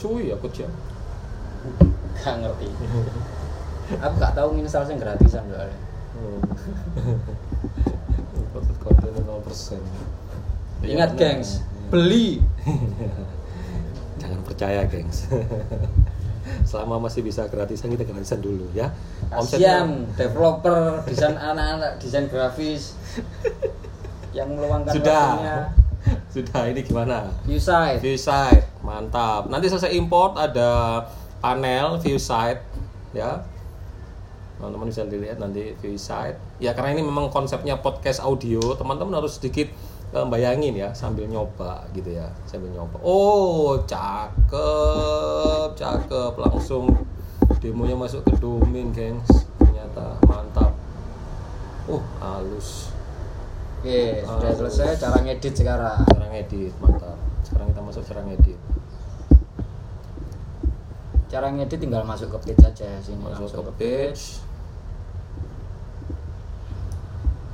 cuy 0.00 0.32
aku 0.32 0.48
jam 0.48 0.72
Gak 2.20 2.36
ngerti. 2.40 2.68
Aku 4.00 4.14
gak 4.20 4.32
tahu 4.36 4.56
install 4.60 4.88
yang 4.88 5.00
gratisan 5.00 5.44
soalnya. 5.48 5.78
Imported 8.36 8.76
konten 8.80 9.12
0%. 9.24 9.80
Ingat 10.84 11.10
Iya, 11.16 11.20
gengs, 11.20 11.60
beli. 11.92 12.40
Jangan 14.20 14.40
percaya, 14.44 14.84
gengs. 14.88 15.28
Selama 16.64 16.96
masih 17.08 17.20
bisa 17.20 17.46
gratisan 17.48 17.92
kita 17.92 18.08
gratisan 18.08 18.40
dulu 18.40 18.66
ya. 18.72 18.90
Kasian 19.28 20.08
developer, 20.16 21.04
desain 21.04 21.36
anak-anak, 21.36 22.00
desain 22.00 22.26
grafis 22.26 22.96
yang 24.36 24.52
meluangkan 24.54 24.94
sudah. 24.94 25.24
waktunya. 25.36 25.58
Sudah 26.32 26.62
ini 26.70 26.80
gimana? 26.80 27.28
View 27.44 27.60
site. 27.60 28.00
View 28.00 28.16
site, 28.16 28.64
mantap. 28.80 29.50
Nanti 29.52 29.68
selesai 29.68 29.92
import 29.92 30.38
ada 30.40 31.04
panel 31.44 32.00
view 32.00 32.16
site 32.16 32.62
ya. 33.12 33.44
Teman-teman 34.56 34.92
bisa 34.92 35.08
dilihat 35.08 35.40
nanti 35.40 35.72
view 35.80 35.96
site. 35.96 36.36
Ya 36.60 36.72
karena 36.76 36.96
ini 36.96 37.02
memang 37.04 37.32
konsepnya 37.32 37.80
podcast 37.80 38.20
audio, 38.20 38.60
teman-teman 38.76 39.20
harus 39.20 39.36
sedikit 39.40 39.68
bayangin 40.10 40.74
ya 40.74 40.90
sambil 40.90 41.30
nyoba 41.30 41.86
gitu 41.94 42.10
ya, 42.18 42.26
sambil 42.42 42.66
nyoba. 42.74 42.98
Oh, 42.98 43.78
cakep, 43.86 45.78
cakep. 45.78 46.32
Langsung 46.34 46.90
demonya 47.62 47.94
masuk 47.94 48.26
ke 48.26 48.34
domain, 48.42 48.90
gengs. 48.90 49.46
Ternyata 49.62 50.18
mantap. 50.26 50.74
Uh, 51.86 52.02
halus. 52.18 52.90
Oke, 53.80 54.26
sudah 54.26 54.52
selesai 54.52 54.98
cara 54.98 55.22
ngedit 55.22 55.54
sekarang. 55.54 56.02
Cara 56.10 56.26
ngedit, 56.34 56.74
mantap. 56.82 57.16
Sekarang 57.46 57.70
kita 57.70 57.80
masuk 57.80 58.02
cara 58.02 58.20
ngedit. 58.26 58.58
Cara 61.30 61.46
ngedit 61.54 61.78
tinggal 61.78 62.02
masuk 62.02 62.34
ke 62.34 62.50
page 62.50 62.66
aja 62.66 62.98
sini 62.98 63.22
Masuk 63.22 63.46
langsung 63.46 63.62
ke 63.62 63.70
ke 63.70 63.74
page. 63.78 64.10
page. 64.10 64.22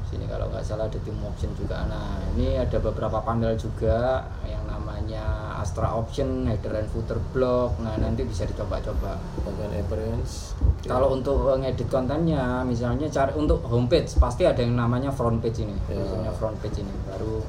Sini 0.08 0.25
kalau 0.25 0.48
nggak 0.48 0.55
salah 0.66 0.90
ada 0.90 0.99
tim 0.99 1.14
option 1.23 1.54
juga. 1.54 1.87
Nah, 1.87 2.18
ini 2.35 2.58
ada 2.58 2.82
beberapa 2.82 3.23
panel 3.23 3.54
juga 3.54 4.26
yang 4.42 4.66
namanya 4.66 5.54
Astra 5.62 5.94
Option, 5.94 6.50
header 6.50 6.75
and 6.75 6.90
footer 6.90 7.23
block. 7.30 7.78
Nah, 7.78 7.94
nanti 8.02 8.26
bisa 8.26 8.42
dicoba-coba. 8.42 9.14
bagian 9.46 9.73
appearance 9.78 10.58
Oke. 10.58 10.90
Kalau 10.90 11.14
untuk 11.14 11.54
ngedit 11.58 11.87
kontennya, 11.87 12.66
misalnya 12.66 13.06
cari 13.06 13.32
untuk 13.38 13.62
homepage 13.66 14.11
pasti 14.18 14.42
ada 14.46 14.58
yang 14.62 14.75
namanya 14.75 15.11
front 15.14 15.38
page 15.38 15.62
ini, 15.62 15.75
biasanya 15.87 16.30
front 16.35 16.58
page 16.62 16.82
ini 16.82 16.94
baru 17.06 17.42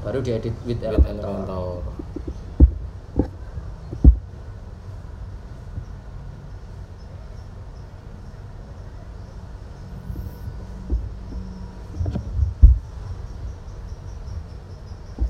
baru 0.00 0.18
diedit 0.24 0.54
with 0.64 0.80
With 0.80 0.88
Elementor. 0.88 1.30
Elementor. 1.46 1.99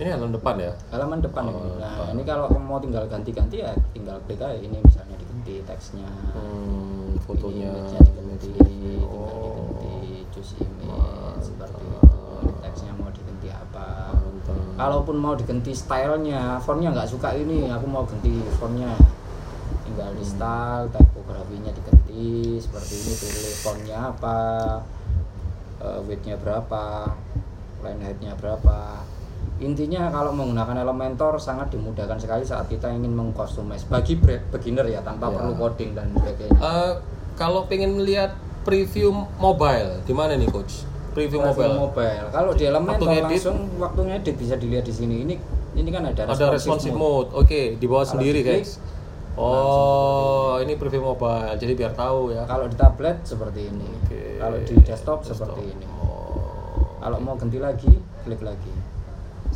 Ini 0.00 0.08
halaman 0.10 0.32
depan 0.32 0.54
ya? 0.56 0.72
Halaman 0.88 1.20
depan 1.20 1.42
Oh, 1.44 1.52
ini. 1.52 1.76
Nah, 1.76 1.92
depan. 1.92 2.06
ini 2.16 2.22
kalau 2.24 2.46
mau 2.56 2.80
tinggal 2.80 3.04
ganti-ganti 3.04 3.60
ya 3.60 3.68
tinggal 3.92 4.16
klik 4.24 4.40
aja 4.40 4.56
ini 4.56 4.80
misalnya 4.80 5.12
diganti 5.14 5.60
teksnya. 5.60 6.08
Hmm, 6.32 7.20
fotonya. 7.20 7.68
Image-nya 7.68 8.00
diganti, 8.00 8.48
tinggal 8.56 9.04
Oh. 9.04 9.76
diganti, 9.76 9.92
choose 10.32 10.56
image 10.56 10.88
Mantap. 10.88 11.44
seperti 11.44 11.82
itu. 11.84 12.16
Teksnya 12.64 12.92
mau 12.96 13.12
diganti 13.12 13.48
apa? 13.52 13.88
Mantap. 14.16 14.56
Kalaupun 14.80 15.16
mau 15.20 15.34
diganti 15.36 15.72
stylenya, 15.76 16.56
fontnya 16.58 16.88
nggak 16.96 17.10
suka 17.12 17.36
ini, 17.36 17.68
aku 17.68 17.84
mau 17.84 18.08
ganti 18.08 18.32
fontnya. 18.56 18.96
Tinggal 19.84 20.16
di 20.16 20.24
style, 20.24 20.88
typografinya 20.88 21.76
diganti 21.76 22.56
seperti 22.56 22.94
ini, 22.96 23.12
pilih 23.12 23.54
fontnya 23.60 23.98
apa, 24.08 24.38
eh, 25.78 26.00
widthnya 26.08 26.40
berapa, 26.40 27.12
line 27.84 28.00
heightnya 28.00 28.32
berapa. 28.32 29.04
Intinya 29.60 30.08
kalau 30.08 30.32
menggunakan 30.32 30.72
Elementor 30.74 31.36
sangat 31.36 31.68
dimudahkan 31.68 32.16
sekali 32.16 32.40
saat 32.42 32.64
kita 32.64 32.88
ingin 32.88 33.12
mengcustomize 33.12 33.84
bagi 33.86 34.16
beginner 34.18 34.88
ya 34.88 35.04
tanpa 35.04 35.28
Ya. 35.28 35.36
perlu 35.36 35.52
coding 35.54 35.92
dan 35.92 36.08
sebagainya. 36.16 36.56
Eh, 36.56 36.92
kalau 37.36 37.68
pengen 37.68 37.94
melihat 37.94 38.32
preview 38.60 39.12
mobile, 39.36 40.00
di 40.02 40.12
mana 40.12 40.32
nih 40.34 40.48
coach? 40.48 40.88
Preview, 41.10 41.42
Preview 41.42 41.68
mobile. 41.68 41.74
mobile. 41.76 42.26
Kalau 42.30 42.50
di 42.52 42.64
Elementor 42.64 42.96
Waktu 43.02 43.06
ngedit? 43.12 43.32
langsung 43.36 43.58
waktu 43.76 44.00
ngedit 44.06 44.34
bisa 44.38 44.54
dilihat 44.56 44.84
di 44.86 44.94
sini. 44.94 45.14
Ini 45.22 45.34
ini 45.72 45.88
kan 45.90 46.02
ada 46.04 46.22
Ada 46.24 46.46
responsive 46.50 46.94
mode. 46.94 47.28
Oke, 47.34 47.76
di 47.76 47.84
bawah 47.84 48.02
Kalau 48.02 48.12
sendiri 48.16 48.40
guys. 48.40 48.80
Oh, 49.36 50.56
ini 50.58 50.74
preview 50.74 51.02
mobile. 51.02 51.52
Jadi 51.54 51.72
biar 51.74 51.92
tahu 51.92 52.30
ya. 52.30 52.44
Kalau 52.44 52.64
di 52.64 52.76
tablet 52.76 53.20
seperti 53.22 53.60
ini. 53.66 53.88
Oke. 54.00 54.36
Kalau 54.36 54.56
di 54.58 54.74
desktop, 54.80 55.18
seperti 55.22 55.62
ini. 55.66 55.86
Oh. 55.96 56.96
Kalau 56.96 57.16
mau 57.18 57.34
ganti 57.34 57.56
lagi, 57.56 57.90
klik 58.22 58.40
lagi. 58.40 58.72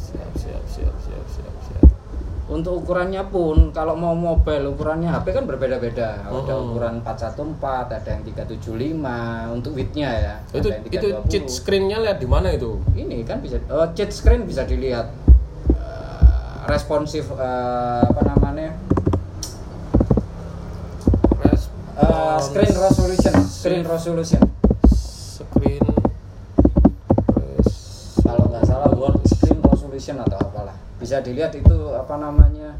Siap, 0.04 0.30
siap, 0.36 0.62
siap, 0.66 0.94
siap, 1.00 1.24
siap, 1.26 1.54
siap. 1.64 1.86
Untuk 2.44 2.76
ukurannya 2.78 3.24
pun 3.24 3.72
kalau 3.72 3.96
mau 3.96 4.12
mobile 4.12 4.68
ukurannya 4.68 5.08
HP 5.08 5.32
kan 5.32 5.44
berbeda-beda. 5.44 6.20
Ada 6.22 6.52
Hmm. 6.52 6.68
ukuran 6.68 6.94
414, 7.00 7.56
ada 7.90 8.10
yang 8.10 8.22
375 8.22 9.16
untuk 9.50 9.72
widthnya 9.72 10.10
ya. 10.12 10.34
Itu 10.52 10.68
ada 10.68 10.76
yang 10.76 10.84
itu 10.84 11.08
320. 11.08 11.30
cheat 11.32 11.46
screen-nya 11.48 11.98
lihat 11.98 12.18
di 12.18 12.28
mana 12.28 12.52
itu? 12.52 12.84
Ini 12.92 13.24
kan 13.24 13.40
bisa 13.40 13.56
oh, 13.66 13.88
cheat 13.90 14.12
screen 14.12 14.44
bisa 14.44 14.62
dilihat 14.62 15.08
eh, 15.72 16.24
responsif 16.68 17.32
eh, 17.32 18.02
apa 18.04 18.22
namanya? 18.28 18.76
Eh, 21.96 22.38
screen 22.42 22.74
resolution, 22.76 23.34
screen 23.48 23.84
resolution. 23.86 24.42
Screen 24.90 25.80
res- 27.56 28.20
kalau 28.20 28.44
nggak 28.46 28.64
salah 28.66 28.92
word 28.92 29.16
resolution 30.04 30.20
atau 30.20 30.36
apalah. 30.36 30.76
Bisa 31.00 31.24
dilihat 31.24 31.56
itu 31.56 31.76
apa 31.96 32.14
namanya 32.20 32.76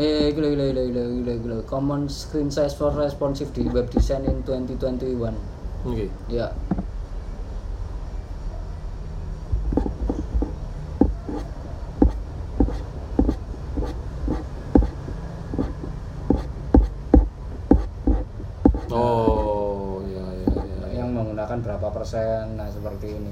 eh 0.00 0.32
gila 0.32 0.48
gila 0.56 0.64
gila 0.72 0.82
gila 0.88 1.02
gila 1.04 1.32
gila. 1.36 1.56
Common 1.68 2.08
screen 2.08 2.48
size 2.48 2.72
for 2.72 2.88
responsive 2.96 3.52
di 3.52 3.68
web 3.68 3.92
design 3.92 4.24
in 4.24 4.40
2021 4.48 5.36
Oke. 5.84 6.08
ya. 6.32 6.48
Oh, 18.90 20.02
ya 20.02 20.18
ya 20.18 20.50
ya. 20.50 20.64
ya. 20.66 20.86
yang 20.98 21.14
menggunakan 21.14 21.62
persen 22.10 22.58
nah 22.58 22.66
seperti 22.66 23.14
ini 23.14 23.30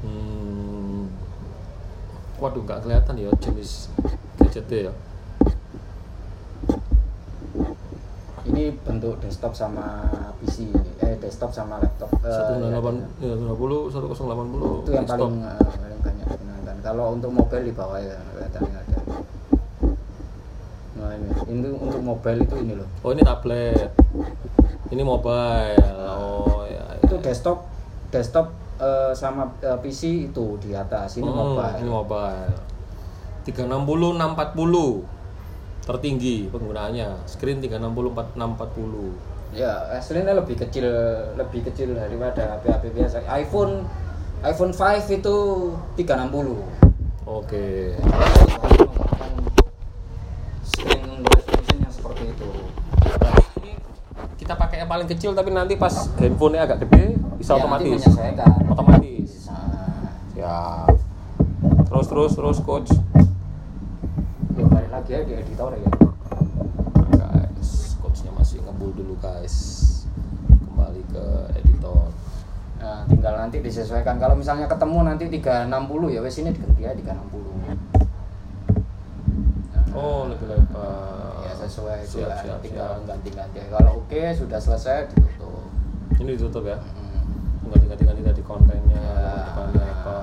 Hmm. 0.00 1.12
Waduh, 2.40 2.64
nggak 2.64 2.88
kelihatan 2.88 3.20
ya 3.20 3.28
jenis 3.36 3.92
gadgetnya 4.40 4.88
ya. 4.88 4.92
ini 8.48 8.72
bentuk 8.80 9.20
desktop 9.20 9.52
sama 9.52 10.08
PC 10.40 10.72
eh 11.04 11.20
desktop 11.20 11.52
sama 11.52 11.82
laptop 11.82 12.08
Eh, 12.16 12.32
Satu 12.32 12.64
ya, 12.64 12.80
puluh, 13.52 13.92
satu 13.92 14.08
delapan 14.08 14.46
puluh. 14.48 14.72
itu 14.80 14.90
yang 14.94 15.04
paling 15.04 15.34
eh, 15.44 15.58
paling 15.60 16.00
banyak 16.00 16.26
digunakan 16.32 16.76
kalau 16.80 17.04
untuk 17.12 17.30
mobile 17.34 17.64
di 17.66 17.74
bawah 17.76 17.98
ya 18.00 18.16
kelihatannya 18.32 18.78
ada 18.78 18.98
nah 20.96 21.10
ini 21.12 21.28
ini 21.50 21.68
untuk 21.76 22.00
mobile 22.00 22.40
itu 22.40 22.54
ini 22.56 22.72
loh 22.78 22.88
Oh 23.02 23.10
ini 23.10 23.20
tablet. 23.20 23.90
Ini 24.88 25.02
mobile. 25.02 25.76
Oh 26.08 26.64
ya. 26.64 26.80
ya. 26.88 27.04
itu 27.04 27.20
desktop 27.20 27.68
desktop 28.10 28.50
eh, 28.76 29.12
sama 29.14 29.46
eh, 29.58 29.78
PC 29.78 30.30
itu 30.30 30.58
di 30.58 30.74
atas 30.74 31.16
ini 31.16 31.26
Hmm, 31.26 31.56
mobile 31.56 31.78
Ini 31.78 31.90
mobile. 31.90 32.52
360 33.40 34.20
640 34.20 35.02
tertinggi 35.80 36.46
penggunaannya. 36.52 37.08
Screen 37.24 37.58
360 37.58 38.12
4 38.12 38.36
640. 38.36 39.30
ya 39.50 39.82
aslinya 39.90 40.30
lebih 40.38 40.54
kecil 40.54 40.86
lebih 41.34 41.66
kecil 41.66 41.98
daripada 41.98 42.54
HP 42.54 42.70
HP 42.70 42.84
biasa 42.94 43.18
iPhone 43.34 43.82
iPhone 44.46 44.70
5 44.70 45.10
itu 45.10 45.36
360 45.98 46.54
Oke. 47.26 47.98
menggunakan 47.98 49.29
paling 54.90 55.06
kecil 55.06 55.30
tapi 55.32 55.54
nanti 55.54 55.78
pas 55.78 56.10
handphonenya 56.18 56.66
agak 56.66 56.82
gede 56.82 57.14
bisa 57.38 57.54
Ya, 57.54 57.62
otomatis. 57.62 58.02
Otomatis. 58.66 59.30
nah, 59.46 60.10
Ya. 60.34 60.56
Terus 61.86 62.06
terus 62.06 62.32
terus 62.34 62.58
coach. 62.58 62.90
ya 64.52 64.66
balik 64.66 64.90
lagi 64.90 65.10
ya 65.14 65.20
di 65.22 65.32
editor 65.38 65.72
ya 65.72 65.90
Guys, 67.12 67.94
coachnya 67.96 68.34
masih 68.34 68.58
ngebul 68.60 68.90
dulu 68.92 69.14
guys. 69.16 69.54
Kembali 70.50 71.02
ke 71.06 71.24
editor. 71.54 72.10
Nah, 72.76 73.06
tinggal 73.06 73.38
nanti 73.38 73.62
disesuaikan. 73.62 74.18
Kalau 74.18 74.34
misalnya 74.34 74.66
ketemu 74.66 74.98
nanti 75.06 75.24
360 75.30 75.70
ya 76.10 76.20
wes 76.20 76.34
ini 76.36 76.50
diganti 76.50 76.82
ya 76.82 76.92
360. 76.92 77.99
Nah, 79.90 79.98
Oh, 79.98 80.30
lebih 80.30 80.46
lebar. 80.46 81.42
ya 81.42 81.52
sesuai 81.58 81.98
itu 82.00 82.22
siap, 82.22 82.30
kan. 82.30 82.42
siap, 82.46 82.58
tinggal 82.62 82.90
ganti-ganti 83.02 83.58
kalau 83.66 83.98
oke 83.98 84.22
sudah 84.32 84.58
selesai 84.58 85.10
ditutup 85.10 85.66
Ini 86.14 86.30
ditutup 86.36 86.62
ya. 86.62 86.78
Mm. 86.78 87.26
Tinggal 87.66 87.86
ganti-ganti 87.90 88.22
tadi 88.22 88.42
kontennya, 88.44 89.02
Ya. 89.02 89.34
depannya 89.50 89.82
apa. 89.82 90.16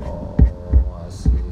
Oh, 0.00 0.38
asik. 1.04 1.44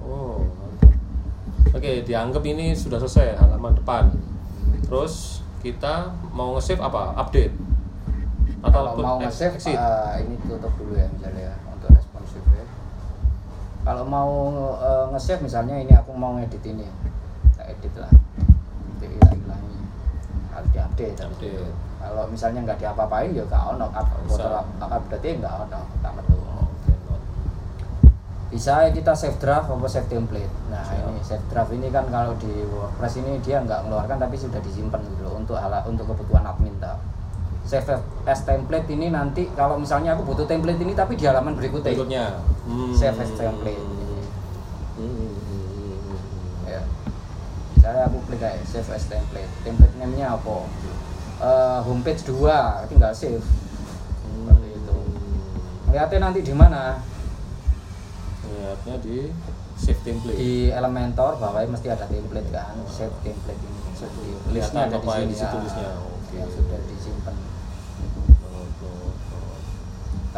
Oh, 0.00 0.40
mantap. 0.50 0.92
Oke, 1.70 1.92
dianggap 2.02 2.42
ini 2.42 2.72
sudah 2.72 2.98
selesai 2.98 3.36
halaman 3.36 3.76
depan. 3.76 4.04
Terus 4.82 5.44
kita 5.60 6.10
mau 6.32 6.56
nge-save 6.56 6.80
apa? 6.80 7.14
Update? 7.14 7.54
kalau 8.58 8.90
put 8.94 9.04
mau 9.06 9.16
nge-save 9.22 9.54
ah, 9.78 10.18
ini 10.18 10.34
tutup 10.42 10.74
dulu 10.74 10.98
ya 10.98 11.06
misalnya 11.14 11.54
ya 12.36 12.42
ya 12.60 12.66
kalau 13.88 14.04
mau 14.04 14.32
eh, 14.76 15.04
nge-save 15.16 15.48
misalnya 15.48 15.80
ini 15.80 15.92
aku 15.96 16.12
mau 16.12 16.36
ngedit 16.36 16.60
ini. 16.60 16.84
Kita 17.48 17.62
edit 17.72 17.94
lah. 17.96 18.12
Itu 19.00 19.04
hilang-hilangnya 19.08 19.80
harus 20.52 20.68
diupdate 20.74 21.16
Update. 21.24 21.56
itu. 21.56 21.72
kalau 21.98 22.24
misalnya 22.30 22.60
nggak 22.68 22.78
diapa-apain 22.84 23.32
ya 23.32 23.48
nggak 23.48 23.62
ono. 23.72 23.88
Nggak 23.88 24.04
foto 24.28 24.84
update 24.92 25.40
nggak 25.40 25.54
ono. 25.68 25.80
Tak 26.04 26.12
metu. 26.20 26.36
Not. 26.36 26.68
bisa 28.48 28.92
kita 28.92 29.12
save 29.16 29.40
draft 29.40 29.72
atau 29.72 29.88
save 29.88 30.08
template. 30.12 30.52
Nah 30.68 30.84
Siap. 30.84 31.08
ini 31.08 31.20
save 31.24 31.44
draft 31.48 31.72
ini 31.72 31.88
kan 31.88 32.12
kalau 32.12 32.36
di 32.36 32.68
WordPress 32.68 33.24
ini 33.24 33.40
dia 33.40 33.64
nggak 33.64 33.88
mengeluarkan 33.88 34.20
tapi 34.20 34.36
sudah 34.36 34.60
disimpan 34.60 35.00
gitu 35.00 35.24
loh 35.24 35.40
untuk 35.40 35.56
hal 35.56 35.72
untuk 35.88 36.04
kebutuhan 36.12 36.44
admin 36.44 36.76
tau 36.76 36.96
save 37.68 38.00
as 38.24 38.40
template 38.48 38.88
ini 38.88 39.12
nanti 39.12 39.44
kalau 39.52 39.76
misalnya 39.76 40.16
aku 40.16 40.24
butuh 40.24 40.48
template 40.48 40.80
ini 40.80 40.96
tapi 40.96 41.20
di 41.20 41.28
halaman 41.28 41.52
berikutnya 41.52 41.92
Berikutnya. 41.92 42.24
Hmm. 42.64 42.96
Save 42.96 43.20
as 43.20 43.32
template. 43.36 43.84
Hmm, 44.96 45.04
hmm, 45.04 45.32
hmm, 45.36 46.16
ya 46.64 46.80
misalnya 47.76 48.02
aku 48.08 48.18
klik 48.24 48.40
kayak 48.40 48.64
save 48.64 48.88
as 48.88 49.04
template 49.06 49.52
template 49.62 49.94
name 50.00 50.16
nya 50.16 50.32
apa 50.34 50.64
Eh, 51.38 51.78
homepage 51.86 52.26
2 52.26 52.34
tinggal 52.90 53.14
save 53.14 53.38
hmm. 53.38 54.42
Seperti 54.42 54.68
itu. 54.74 54.96
lihatnya 55.92 56.18
nanti 56.18 56.40
di 56.42 56.50
mana 56.50 56.98
Lihatnya 58.42 58.94
di 58.98 59.30
save 59.78 60.02
template. 60.02 60.34
di 60.34 60.74
Elementor 60.74 61.38
bawahnya 61.38 61.70
mesti 61.70 61.86
ada 61.86 62.08
template 62.08 62.50
kan 62.50 62.74
save 62.90 63.14
template 63.22 63.60
ini 63.60 63.78
itu. 63.94 64.06
listnya 64.50 64.88
ada 64.88 64.98
di 64.98 65.06
sini 65.06 65.30
di 65.30 65.36
situ 65.36 65.54
ya. 65.54 65.62
listnya? 65.62 65.90
Oke. 65.94 66.34
yang 66.34 66.50
sudah 66.50 66.78
disimpan. 66.90 67.34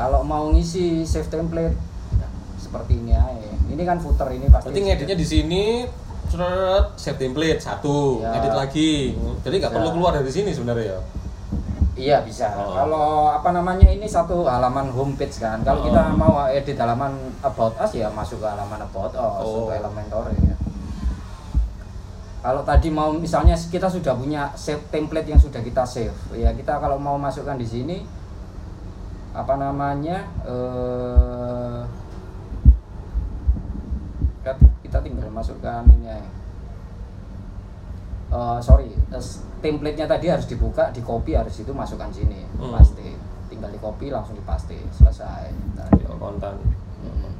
Kalau 0.00 0.20
mau 0.24 0.48
ngisi 0.48 1.04
save 1.04 1.28
template 1.28 1.76
ya, 2.16 2.28
seperti 2.56 2.92
ini 2.96 3.12
aja 3.12 3.50
ini 3.68 3.82
kan 3.84 4.00
footer 4.00 4.32
ini 4.32 4.48
pasti 4.48 4.72
Berarti 4.72 4.80
ngeditnya 4.80 5.16
di 5.16 5.26
sini 5.26 5.62
seret 6.30 6.94
save 6.96 7.18
template 7.18 7.58
satu, 7.58 8.22
Ya. 8.22 8.38
edit 8.38 8.54
lagi. 8.54 9.18
Jadi 9.42 9.54
nggak 9.58 9.72
Ya. 9.72 9.76
perlu 9.76 9.88
keluar 9.92 10.14
dari 10.14 10.30
sini 10.30 10.54
sebenarnya 10.54 10.94
ya. 10.94 11.00
Iya 12.00 12.16
bisa. 12.24 12.48
Oh. 12.56 12.72
Kalau 12.72 13.08
apa 13.28 13.50
namanya 13.50 13.84
ini 13.84 14.06
satu 14.06 14.46
halaman 14.46 14.88
homepage 14.88 15.36
kan. 15.36 15.60
Kalau 15.60 15.82
Oh. 15.82 15.86
kita 15.90 16.00
mau 16.14 16.46
edit 16.46 16.78
halaman 16.78 17.12
about 17.42 17.74
us 17.76 17.92
ya 17.92 18.08
masuk 18.08 18.40
ke 18.40 18.46
halaman 18.46 18.78
about 18.80 19.10
us 19.10 19.42
Oh. 19.42 19.68
untuk 19.68 19.74
Elementor 19.74 20.30
ya. 20.32 20.54
Kalau 22.40 22.62
tadi 22.64 22.88
mau 22.88 23.12
misalnya 23.12 23.52
kita 23.52 23.84
sudah 23.84 24.16
punya 24.16 24.48
save 24.56 24.80
template 24.88 25.28
yang 25.28 25.36
sudah 25.36 25.60
kita 25.60 25.84
save, 25.84 26.16
ya 26.32 26.48
kita 26.56 26.80
kalau 26.80 26.96
mau 26.96 27.20
masukkan 27.20 27.58
di 27.60 27.68
sini 27.68 27.96
apa 29.30 29.54
namanya 29.54 30.26
eh 30.42 31.80
kita- 34.40 34.72
kita 34.82 34.98
tinggal 35.04 35.30
masukkan 35.30 35.84
ini 35.86 36.08
ya. 36.10 36.18
Eh, 38.30 38.58
sorry, 38.62 38.94
eh, 38.94 39.24
template-nya 39.58 40.06
tadi 40.06 40.30
harus 40.30 40.46
dibuka, 40.46 40.94
di 40.94 41.02
copy 41.02 41.34
harus 41.34 41.58
itu 41.58 41.74
masukkan 41.74 42.08
sini, 42.14 42.46
Hmm. 42.56 42.72
pasti. 42.78 43.18
Tinggal 43.50 43.74
di 43.74 43.78
copy 43.82 44.08
langsung 44.14 44.38
dipaste, 44.38 44.78
selesai. 44.94 45.50
Nah, 45.74 45.90
Ya, 45.98 46.08
konten. 46.14 46.54
Hmm. 47.02 47.34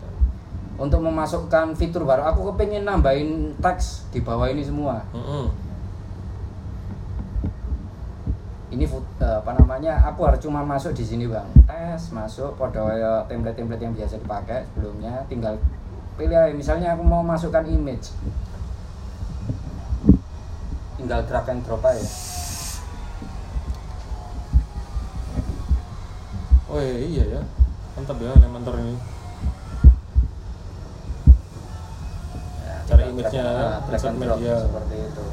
Untuk 0.81 1.01
memasukkan 1.05 1.77
fitur 1.77 2.03
baru, 2.03 2.25
aku 2.25 2.51
kepengen 2.53 2.89
nambahin 2.89 3.55
teks 3.61 4.09
di 4.11 4.25
bawah 4.25 4.49
ini 4.49 4.65
semua. 4.65 5.05
Mm-mm. 5.13 5.53
Ini 8.71 8.85
fut- 8.89 9.05
eh, 9.05 9.10
apa 9.21 9.53
namanya? 9.53 10.01
Aku 10.09 10.25
harus 10.25 10.41
cuma 10.41 10.65
masuk 10.65 10.97
di 10.97 11.05
sini 11.05 11.29
bang. 11.29 11.45
Tes 11.69 12.09
masuk, 12.11 12.57
pada 12.57 12.81
eh, 12.91 13.21
template-template 13.29 13.83
yang 13.83 13.93
biasa 13.93 14.17
dipakai 14.17 14.65
sebelumnya. 14.73 15.25
Tinggal 15.29 15.61
pilih 16.17 16.37
aja. 16.37 16.53
Misalnya 16.53 16.97
aku 16.97 17.05
mau 17.05 17.21
masukkan 17.21 17.65
image, 17.65 18.13
tinggal 20.97 21.21
drag 21.25 21.49
and 21.49 21.61
drop 21.65 21.85
aja. 21.85 22.05
Oh 26.71 26.79
iya, 26.79 26.97
iya 27.03 27.25
ya, 27.35 27.43
mantap 27.99 28.15
ya 28.23 28.31
Elementor 28.31 28.79
ini. 28.79 28.95
Ya, 32.63 32.75
Cari 32.87 33.03
tinggal 33.03 33.13
image-nya, 33.19 33.43
drag- 33.43 33.59
ah, 33.67 33.79
drag 33.91 34.03
and 34.07 34.19
drop 34.23 34.39
media. 34.39 34.55
seperti 34.63 34.97
itu. 35.03 35.25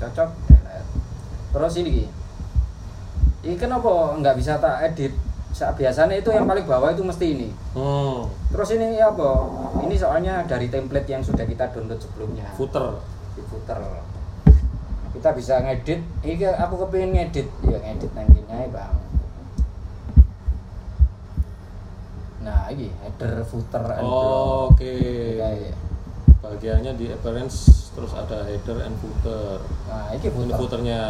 Cocok. 0.00 0.30
Terus 1.50 1.74
ini, 1.76 2.06
ini 3.42 3.54
kenapa 3.54 4.16
nggak 4.16 4.34
bisa 4.34 4.56
tak 4.56 4.86
edit? 4.86 5.12
Sa- 5.50 5.74
Biasanya 5.74 6.14
itu 6.14 6.30
yang 6.30 6.46
paling 6.46 6.62
bawah 6.62 6.88
itu 6.88 7.02
mesti 7.02 7.26
ini. 7.28 7.48
Hmm. 7.74 8.22
Terus 8.48 8.70
ini 8.72 8.96
apa? 8.96 9.28
Ini 9.82 9.94
soalnya 9.94 10.46
dari 10.46 10.70
template 10.70 11.04
yang 11.04 11.20
sudah 11.20 11.42
kita 11.42 11.68
download 11.68 11.98
sebelumnya. 11.98 12.46
Footer. 12.54 12.96
Di 13.34 13.42
footer. 13.44 13.82
Kita 15.10 15.34
bisa 15.34 15.58
ngedit. 15.58 16.00
Ini 16.22 16.54
aku 16.54 16.86
kepingin 16.86 17.10
ngedit, 17.12 17.50
ya 17.66 17.76
ngedit 17.76 18.10
nanti 18.14 18.40
aja 18.46 18.66
bang. 18.70 18.94
Nah 22.40 22.72
ini 22.72 22.88
header, 23.04 23.44
footer, 23.44 23.84
and 23.90 24.06
block. 24.06 24.72
Oke. 24.72 24.94
Kayak- 25.36 25.76
Bagiannya 26.40 26.96
di 26.96 27.12
appearance 27.12 27.79
terus 28.00 28.16
ada 28.16 28.48
header 28.48 28.80
and 28.80 28.96
footer. 28.96 29.60
Nah 29.84 30.08
ini 30.16 30.24
Ini 30.24 30.32
footer. 30.32 30.56
footernya 30.56 31.00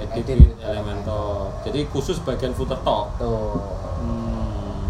edit, 0.00 0.24
Edit 0.24 0.36
with 0.40 0.56
with 0.56 0.64
Elementor. 0.64 1.52
Jadi 1.68 1.80
khusus 1.92 2.16
bagian 2.24 2.56
footer 2.56 2.80
tok. 2.80 3.20
Tuh. 3.20 3.60
Hmm. 4.00 4.88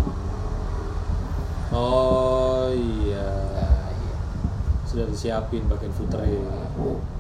Oh 1.75 2.71
iya. 2.71 3.51
Nah, 3.51 3.91
iya. 3.91 4.15
Sudah 4.87 5.11
disiapin 5.11 5.67
bagian 5.67 5.91
footernya. 5.91 6.71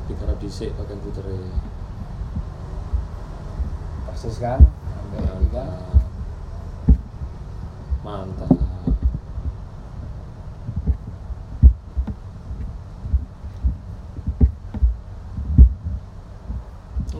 Digarap 0.06 0.38
dhisik 0.38 0.70
bagian 0.78 1.02
footernya. 1.02 1.58
Persis 4.06 4.38
kan? 4.38 4.62
Ini 5.18 5.48
kan. 5.50 5.68
Mantap. 8.06 8.46
Mantap. 8.46 8.73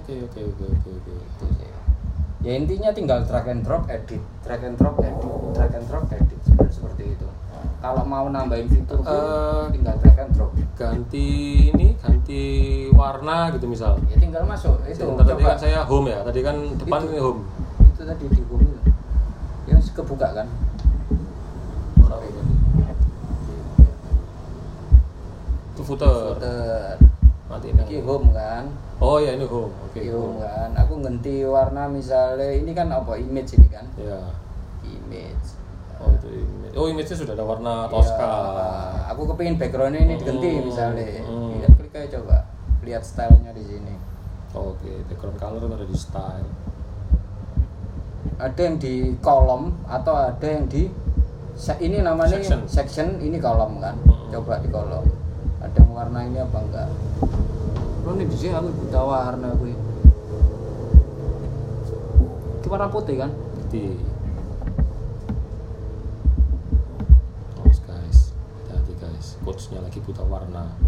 Oke 0.04 0.20
oke 0.20 0.36
oke 0.52 0.64
oke 0.68 0.90
oke. 1.00 1.12
Itu 1.16 1.44
sih. 1.56 1.72
Ya 2.44 2.60
intinya 2.60 2.92
tinggal 2.92 3.24
drag 3.24 3.48
and 3.48 3.64
drop 3.64 3.88
edit, 3.88 4.20
drag 4.44 4.60
and 4.60 4.76
drop 4.76 5.00
edit, 5.00 5.32
drag 5.56 5.72
and 5.72 5.88
drop 5.88 6.04
edit 6.12 6.38
seperti 6.44 6.76
seperti 6.76 7.04
itu. 7.16 7.24
Kalau 7.80 8.04
mau 8.04 8.28
nambahin 8.28 8.68
fitur 8.68 9.00
Eh, 9.00 9.64
tinggal 9.72 9.96
drag 10.04 10.28
and 10.28 10.32
drop. 10.36 10.52
Ganti 10.76 11.28
ini 11.72 11.96
ganti 11.96 12.42
warna 12.92 13.48
gitu 13.56 13.64
misal. 13.64 13.96
Ya 14.12 14.20
tinggal 14.20 14.44
masuk 14.44 14.76
itu. 14.84 15.08
Sebentar, 15.08 15.24
tadi 15.24 15.40
kan 15.40 15.56
saya 15.56 15.80
home 15.88 16.12
ya. 16.12 16.20
Tadi 16.20 16.40
kan 16.44 16.56
depan 16.76 17.00
Itu. 17.00 17.08
ini 17.08 17.18
home. 17.24 17.40
itu 17.88 18.02
tadi 18.04 18.24
di 18.28 18.42
bumi 18.44 18.68
itu. 18.68 18.80
Ya 19.72 19.80
kebuka 19.80 20.28
kan? 20.36 20.46
Itu 25.72 25.80
footer. 25.80 26.36
Footer. 26.36 27.03
Matiin 27.64 27.80
yang 27.80 27.88
Iki 27.88 27.98
home 28.04 28.28
kan? 28.36 28.64
Oh 29.00 29.16
ya 29.16 29.30
ini 29.32 29.46
home. 29.48 29.72
Oke. 29.88 29.98
Iki 30.04 30.10
home. 30.12 30.36
home 30.36 30.44
kan. 30.44 30.68
Aku 30.76 30.92
ganti 31.00 31.34
warna 31.48 31.82
misalnya 31.88 32.48
ini 32.52 32.70
kan 32.76 32.92
apa 32.92 33.16
image 33.16 33.56
ini 33.56 33.68
kan? 33.72 33.88
Ya. 33.96 34.20
Image. 34.84 35.46
Oh 35.96 36.12
itu 36.12 36.28
image. 36.28 36.74
Oh 36.76 36.86
image-nya 36.90 37.16
sudah 37.16 37.32
ada 37.32 37.44
warna 37.46 37.74
Tosca. 37.88 38.20
Ya, 38.20 38.36
aku 39.08 39.30
kepingin 39.32 39.56
backgroundnya 39.56 40.04
ini 40.04 40.14
diganti 40.20 40.48
Hmm, 40.52 40.64
misalnya. 40.68 41.06
hmm. 41.24 41.50
Lihat 41.56 41.72
klik 41.78 41.94
aja 41.94 42.08
coba. 42.20 42.36
Lihat 42.84 43.02
stylenya 43.02 43.52
di 43.56 43.64
sini. 43.64 43.94
Oke, 44.52 45.02
background 45.08 45.38
color 45.40 45.62
ada 45.66 45.86
di 45.86 45.96
style. 45.96 46.48
Ada 48.34 48.60
yang 48.60 48.76
di 48.76 49.14
kolom 49.22 49.72
atau 49.86 50.14
ada 50.18 50.42
yang 50.46 50.66
di 50.66 50.90
ini 51.78 52.02
namanya 52.02 52.34
Section. 52.42 52.66
section 52.66 53.08
ini 53.22 53.38
kolom 53.38 53.78
kan. 53.78 53.94
Hmm. 54.04 54.28
Coba 54.34 54.58
di 54.58 54.68
kolom. 54.68 55.06
Ada 55.62 55.78
yang 55.80 55.90
warna 55.94 56.18
ini 56.26 56.38
apa 56.42 56.58
enggak? 56.60 56.88
Nih 58.04 58.28
di 58.28 58.36
sini 58.36 58.52
aku 58.52 58.68
buta 58.84 59.00
warna 59.00 59.48
gue. 59.56 59.72
Itu 62.60 62.66
warna 62.68 62.92
putih 62.92 63.16
kan? 63.24 63.32
ganti 63.74 63.98
awas 67.58 67.78
guys. 67.82 68.18
Hati 68.70 68.92
guys. 69.02 69.26
Coachnya 69.42 69.82
lagi 69.82 69.98
buta 69.98 70.22
warna. 70.22 70.70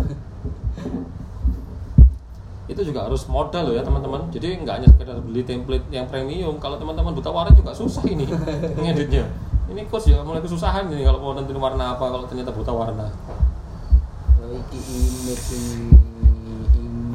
Itu 2.70 2.82
juga 2.82 3.06
harus 3.06 3.26
modal 3.26 3.70
loh 3.70 3.74
ya 3.74 3.82
teman-teman. 3.82 4.30
Jadi 4.30 4.62
nggak 4.62 4.74
hanya 4.78 4.88
sekedar 4.94 5.18
beli 5.22 5.42
template 5.42 5.86
yang 5.90 6.06
premium. 6.06 6.58
Kalau 6.62 6.78
teman-teman 6.78 7.10
buta 7.10 7.30
warna 7.34 7.50
juga 7.54 7.74
susah 7.74 8.06
ini 8.06 8.26
ngeditnya. 8.82 9.26
Ini 9.66 9.82
coach 9.90 10.06
ya 10.06 10.22
mulai 10.22 10.38
kesusahan 10.38 10.86
ini 10.94 11.02
kalau 11.02 11.18
mau 11.18 11.34
nentuin 11.34 11.58
warna 11.58 11.98
apa 11.98 12.06
kalau 12.06 12.22
ternyata 12.30 12.54
buta 12.54 12.70
warna. 12.70 13.10
Iki 14.46 14.78
image 14.78 15.48
ini 15.58 15.95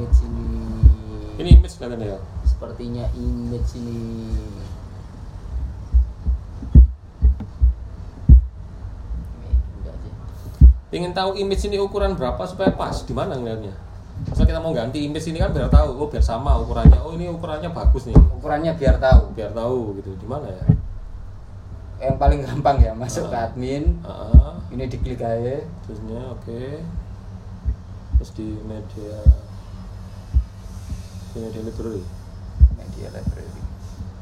image 0.02 0.20
ini. 0.26 0.50
Ini 1.38 1.50
image 1.62 1.74
kelihatannya 1.78 2.08
ya? 2.10 2.20
Sepertinya 2.42 3.06
image 3.14 3.72
ini. 3.78 4.02
Ingin 10.92 11.16
tahu 11.16 11.40
image 11.40 11.64
ini 11.70 11.78
ukuran 11.80 12.18
berapa 12.20 12.42
supaya 12.50 12.74
pas? 12.74 13.06
Di 13.06 13.14
mana 13.16 13.38
ngeliatnya? 13.38 13.72
Misal 14.28 14.44
kita 14.44 14.60
mau 14.60 14.76
ganti 14.76 15.06
image 15.08 15.30
ini 15.32 15.40
kan 15.40 15.54
biar 15.54 15.72
tahu 15.72 15.96
oh 15.96 16.10
biar 16.10 16.26
sama 16.26 16.58
ukurannya. 16.60 17.00
Oh 17.00 17.16
ini 17.16 17.30
ukurannya 17.32 17.72
bagus 17.72 18.10
nih. 18.10 18.18
Ukurannya 18.42 18.76
biar 18.76 18.98
tahu. 19.00 19.32
Biar 19.38 19.54
tahu 19.54 20.02
gitu. 20.02 20.18
Di 20.18 20.28
mana 20.28 20.50
ya? 20.52 20.66
Yang 22.02 22.16
paling 22.18 22.40
gampang 22.44 22.78
ya 22.82 22.92
masuk 22.98 23.30
ke 23.30 23.38
Ah. 23.38 23.46
admin. 23.48 24.02
Ah, 24.04 24.58
ini 24.74 24.84
diklik 24.90 25.22
aja. 25.22 25.64
Terusnya 25.86 26.22
oke. 26.34 26.82
Terus 28.20 28.32
di 28.36 28.48
media. 28.68 29.16
di 29.24 29.41
media 31.36 31.62
library 31.64 32.04
media 32.78 33.08
library 33.16 33.62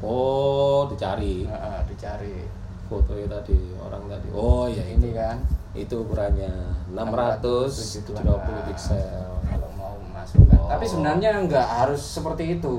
oh 0.02 0.88
dicari. 0.88 1.44
Ah, 1.46 1.80
ah, 1.80 1.80
dicari. 1.84 2.48
Fotonya 2.90 3.38
tadi 3.38 3.70
orang 3.78 4.02
tadi. 4.10 4.28
Oh 4.34 4.66
ya 4.66 4.82
ini 4.82 4.98
ini 4.98 5.10
kan? 5.14 5.38
Itu 5.76 6.02
ukurannya. 6.02 6.50
670 6.90 8.66
pixel. 8.66 9.30
kalau 9.46 9.70
mau 9.78 9.94
masukkan. 10.10 10.58
Oh. 10.58 10.66
tapi 10.66 10.84
sebenarnya 10.90 11.30
nggak 11.46 11.68
harus 11.84 12.02
seperti 12.02 12.58
itu. 12.58 12.74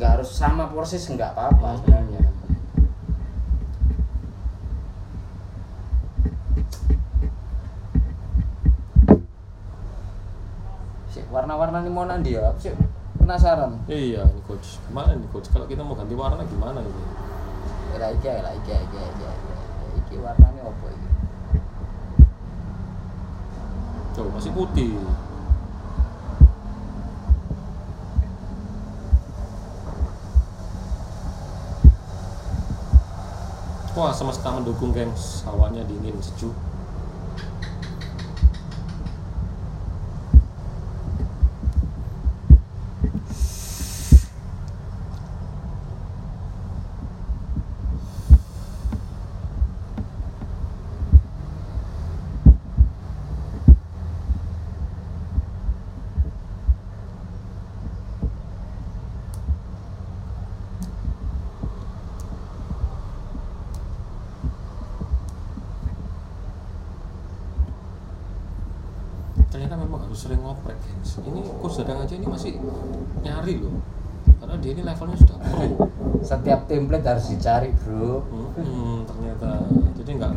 Nggak 0.00 0.10
harus 0.16 0.30
sama 0.32 0.72
persis 0.72 1.04
nggak 1.12 1.36
apa-apa 1.36 1.76
Hmm. 1.76 1.78
sebenarnya. 1.84 2.20
Warna-warna 11.30 11.86
ini 11.86 11.90
mau 11.94 12.10
nanti 12.10 12.34
ya 12.34 12.50
sih 12.58 12.74
penasaran? 13.30 13.78
Iya 13.86 14.26
ini 14.26 14.42
coach. 14.42 14.82
Gimana 14.90 15.14
nih 15.14 15.30
coach? 15.30 15.46
Kalau 15.54 15.70
kita 15.70 15.86
mau 15.86 15.94
ganti 15.94 16.18
warna 16.18 16.42
gimana 16.42 16.82
ini? 16.82 17.04
Lah 17.94 18.10
iki 18.10 18.26
lah 18.26 18.50
iki 18.58 18.74
iki 18.74 18.98
iki 18.98 19.28
iki 20.02 20.14
warnanya 20.18 20.66
apa 20.66 20.86
iki 20.90 21.08
coba 24.18 24.28
masih 24.34 24.50
putih. 24.50 24.98
Wah 33.94 34.10
semesta 34.10 34.50
mendukung 34.50 34.90
gengs. 34.90 35.46
Hawanya 35.46 35.86
dingin 35.86 36.18
sejuk 36.18 36.56
harus 70.10 70.26
sering 70.26 70.42
ngoprek 70.42 70.74
gengs 70.82 71.22
ini 71.22 71.38
coach 71.62 71.78
dadang 71.78 72.02
aja 72.02 72.18
ini 72.18 72.26
masih 72.26 72.58
nyari 73.22 73.62
loh. 73.62 73.78
Karena 74.42 74.58
dia 74.58 74.70
ini 74.74 74.82
levelnya 74.82 75.14
sudah 75.22 75.38
pro. 75.38 75.86
Setiap 76.26 76.66
template 76.66 77.06
harus 77.06 77.30
dicari 77.30 77.70
bro. 77.78 78.26
Hmm, 78.58 79.06
ternyata. 79.06 79.70
Jadi 79.94 80.10
nggak 80.18 80.32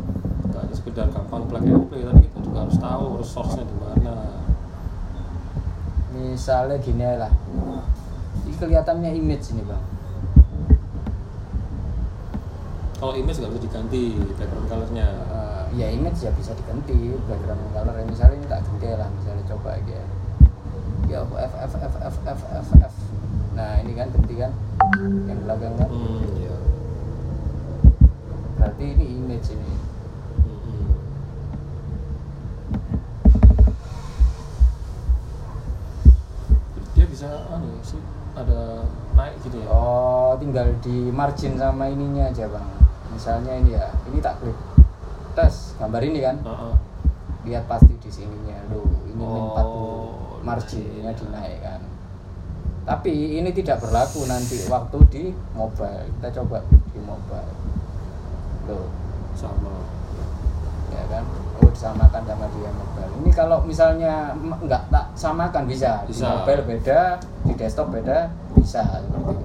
nggak 0.53 0.61
hanya 0.61 0.75
sekedar 0.77 1.09
gampang 1.09 1.49
plug 1.49 1.65
and 1.65 1.89
play. 1.89 2.05
Tapi 2.05 2.21
kita 2.21 2.37
juga 2.45 2.69
harus 2.69 2.77
tahu 2.77 3.05
resource-nya 3.17 3.65
di 3.65 3.75
mana. 3.81 4.13
Misalnya 6.13 6.77
gini 6.77 7.09
lah. 7.17 7.33
Ini 8.45 8.53
kelihatannya 8.53 9.09
image 9.09 9.57
ini 9.57 9.65
bang. 9.65 9.83
Kalau 13.01 13.17
image 13.17 13.41
nggak 13.41 13.51
bisa 13.57 13.63
diganti 13.65 14.01
background 14.37 14.67
color-nya. 14.69 15.07
Eh, 15.33 15.53
ya 15.73 15.89
image 15.89 16.21
ya 16.21 16.29
bisa 16.37 16.53
diganti 16.53 17.17
background 17.25 17.65
color 17.73 17.97
misalnya 18.05 18.37
ini 18.37 18.45
tak 18.45 18.61
ganti 18.61 18.87
lah 18.93 19.09
misalnya 19.09 19.32
coba 19.63 19.79
aja. 19.79 19.95
Ya 21.07 21.23
apa, 21.23 21.35
f 21.39 21.53
f 21.55 21.73
f 21.79 21.95
f 21.95 22.17
f 22.19 22.41
f 22.51 22.69
f. 22.83 22.95
Nah 23.55 23.79
ini 23.79 23.95
kan 23.95 24.11
ganti 24.11 24.35
kan? 24.35 24.51
Yang 25.23 25.39
belakang 25.47 25.73
kan? 25.79 25.87
Hmm, 25.87 26.19
iya. 26.35 26.55
berarti 28.59 28.83
ini 28.83 29.05
image 29.23 29.55
ini. 29.55 29.71
Hmm. 30.43 30.87
dia 36.91 37.05
bisa 37.07 37.27
anu 37.47 37.79
sih 37.87 38.03
ada 38.35 38.83
naik 39.15 39.39
gitu 39.47 39.63
ya? 39.63 39.67
Oh 39.71 40.35
tinggal 40.43 40.75
di 40.83 41.07
margin 41.07 41.55
sama 41.55 41.87
ininya 41.87 42.27
aja 42.27 42.51
bang. 42.51 42.67
Misalnya 43.15 43.63
ini 43.63 43.79
ya 43.79 43.87
ini 44.11 44.19
tak 44.19 44.43
klik. 44.43 44.59
Tes 45.39 45.71
gambar 45.79 46.03
ini 46.03 46.19
kan? 46.19 46.43
Heeh. 46.43 46.75
lihat 47.43 47.67
pasti 47.67 47.91
di 47.99 48.07
sininya 48.07 48.55
lo 48.71 48.92
ini 49.23 49.31
min 49.31 49.45
Oh, 49.63 50.43
40 50.43 50.45
marginnya 50.45 51.11
iya. 51.11 51.11
dinaikkan. 51.15 51.81
Tapi 52.83 53.39
ini 53.39 53.49
tidak 53.55 53.79
berlaku 53.79 54.27
nanti 54.27 54.59
waktu 54.67 54.97
di 55.07 55.23
mobile. 55.55 56.03
Kita 56.19 56.43
coba 56.43 56.59
di 56.91 56.99
mobile. 56.99 57.53
Loh. 58.67 58.87
Sama. 59.33 59.71
Ya 60.91 61.03
kan? 61.09 61.23
Oh 61.63 61.71
disamakan 61.71 62.21
sama 62.27 62.45
dia 62.51 62.69
mobile. 62.75 63.11
Ini 63.23 63.31
kalau 63.31 63.63
misalnya 63.63 64.35
nggak 64.35 64.91
tak 64.91 65.05
samakan 65.15 65.63
bisa. 65.63 66.03
di 66.03 66.11
Bisa. 66.11 66.27
mobile 66.27 66.63
beda 66.67 67.23
di 67.47 67.53
desktop 67.55 67.87
beda 67.95 68.27
bisa. 68.59 68.83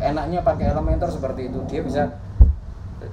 Enaknya 0.03 0.43
pakai 0.43 0.75
Elementor 0.75 1.09
seperti 1.15 1.47
itu. 1.47 1.63
Dia 1.71 1.81
bisa 1.87 2.03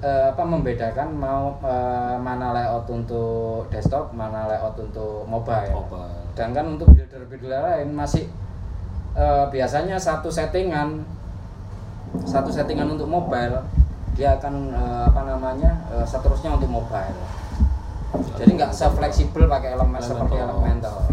eh, 0.02 0.34
apa 0.34 0.42
membedakan 0.42 1.14
mau 1.14 1.54
eh, 1.62 2.18
mana 2.18 2.50
layout 2.50 2.90
untuk 2.90 3.70
desktop 3.70 4.10
mana 4.10 4.50
layout 4.50 4.74
untuk 4.74 5.22
mobile. 5.30 5.70
Mobile 5.70 6.25
sedangkan 6.36 6.76
untuk 6.76 6.92
builder-builder 6.92 7.64
lain 7.64 7.96
masih 7.96 8.28
eh, 9.16 9.44
biasanya 9.48 9.96
satu 9.96 10.28
settingan 10.28 11.00
satu 12.28 12.52
settingan 12.52 12.92
untuk 12.92 13.08
mobile 13.08 13.64
dia 14.12 14.36
akan 14.36 14.68
eh, 14.68 15.02
apa 15.08 15.24
namanya 15.24 15.80
eh, 15.96 16.04
seterusnya 16.04 16.60
untuk 16.60 16.68
mobile. 16.68 17.16
Jadi 18.36 18.52
nggak 18.52 18.68
se-fleksibel 18.68 19.48
pakai 19.48 19.80
elemen 19.80 19.96
seperti. 19.96 20.36
Elementor 20.36 21.08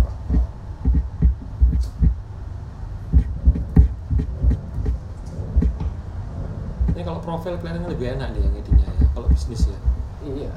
ini 6.91 7.01
kalau 7.07 7.23
profil 7.23 7.55
kelihatannya 7.63 7.87
lebih 7.95 8.19
enak 8.19 8.27
nih 8.35 8.43
yang 8.43 8.55
edinya 8.59 8.87
ya 8.91 9.07
kalau 9.15 9.31
bisnis 9.31 9.71
ya. 9.71 9.79
Iya. 10.27 10.51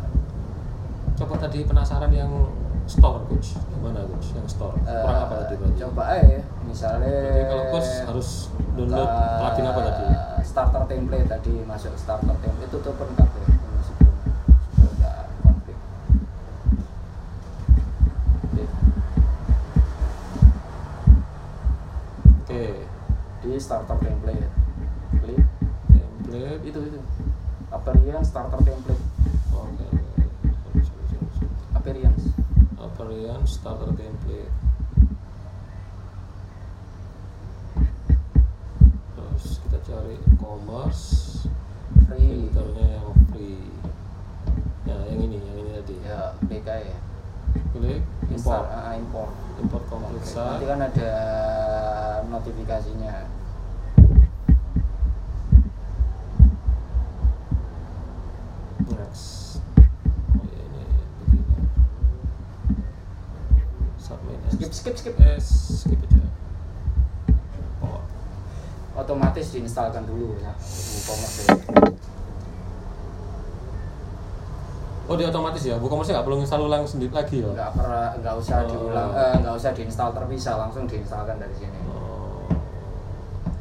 Coba 1.15 1.39
tadi 1.39 1.63
penasaran 1.63 2.11
yang 2.11 2.35
store 2.87 3.21
coach. 3.27 3.49
Gimana 3.71 4.01
coach? 4.07 4.27
Yang 4.35 4.49
store. 4.55 4.77
Eh, 4.87 5.03
kurang 5.03 5.21
apa 5.27 5.35
tadi 5.45 5.55
berarti? 5.59 5.79
coba 5.83 6.03
aja 6.09 6.39
misalnya 6.67 7.11
Berarti 7.11 7.43
kalau 7.51 7.65
coach 7.71 7.91
harus 8.07 8.29
download 8.75 9.11
plugin 9.11 9.65
apa 9.67 9.81
tadi? 9.83 10.05
starter 10.47 10.83
template 10.89 11.29
tadi 11.29 11.53
masuk 11.67 11.93
starter 11.99 12.35
template. 12.41 12.71
Itu 12.71 12.79
tuh 12.81 12.93
lengkap 12.95 13.29
ya 13.29 13.47
Oke. 22.47 22.63
di 23.43 23.59
starter 23.61 23.97
template 24.01 24.51
klik. 25.21 25.43
Template. 25.91 26.63
Itu 26.65 26.79
itu. 26.83 27.01
Appearance 27.69 28.31
starter 28.31 28.61
template? 28.63 29.03
Oke. 29.53 29.87
Sorry, 29.87 30.16
starter 33.49 33.91
template. 33.99 34.53
Terus 39.17 39.45
kita 39.67 39.79
cari 39.83 40.17
commerce 40.39 41.05
free. 42.07 42.47
filternya 42.47 42.87
yang 43.03 43.11
free. 43.35 43.67
Nah 44.87 45.01
yang 45.11 45.21
ini 45.27 45.37
yang 45.43 45.57
ini 45.59 45.71
tadi. 45.75 45.97
Ya 46.07 46.21
BK 46.47 46.69
ya 46.71 46.99
klik 47.77 48.03
import? 48.33 48.65
Import. 48.97 49.31
Import 49.57 49.85
komplit 49.89 50.21
okay. 50.21 50.37
nanti 50.37 50.65
kan 50.69 50.81
ada 50.85 51.13
notifikasinya. 52.29 53.15
Skip, 64.87 64.95
skip, 64.97 65.17
eh 65.19 65.35
skip 65.35 65.99
aja 65.99 66.23
oh 67.83 67.99
Otomatis 68.95 69.51
diinstalkan 69.51 70.07
dulu 70.07 70.39
ya. 70.39 70.55
WooCommerce 70.55 71.41
ya. 71.43 71.55
oh 75.07 75.15
dia 75.15 75.27
otomatis 75.27 75.63
ya 75.63 75.75
WooCommerce 75.77 76.11
nggak 76.11 76.23
perlu 76.23 76.39
install 76.39 76.63
ulang 76.65 76.87
sendiri 76.87 77.11
lagi 77.11 77.43
ya 77.43 77.51
Nggak 77.51 77.71
pernah, 77.75 78.15
nggak 78.15 78.35
usah 78.37 78.57
Oh. 78.57 78.67
diulang, 78.69 79.11
eh, 79.13 79.35
nggak 79.39 79.55
usah 79.55 79.71
diinstal 79.73 80.11
terpisah, 80.13 80.55
langsung 80.57 80.87
diinstalkan 80.87 81.35
dari 81.37 81.55
sini. 81.57 81.79
oh. 81.87 82.47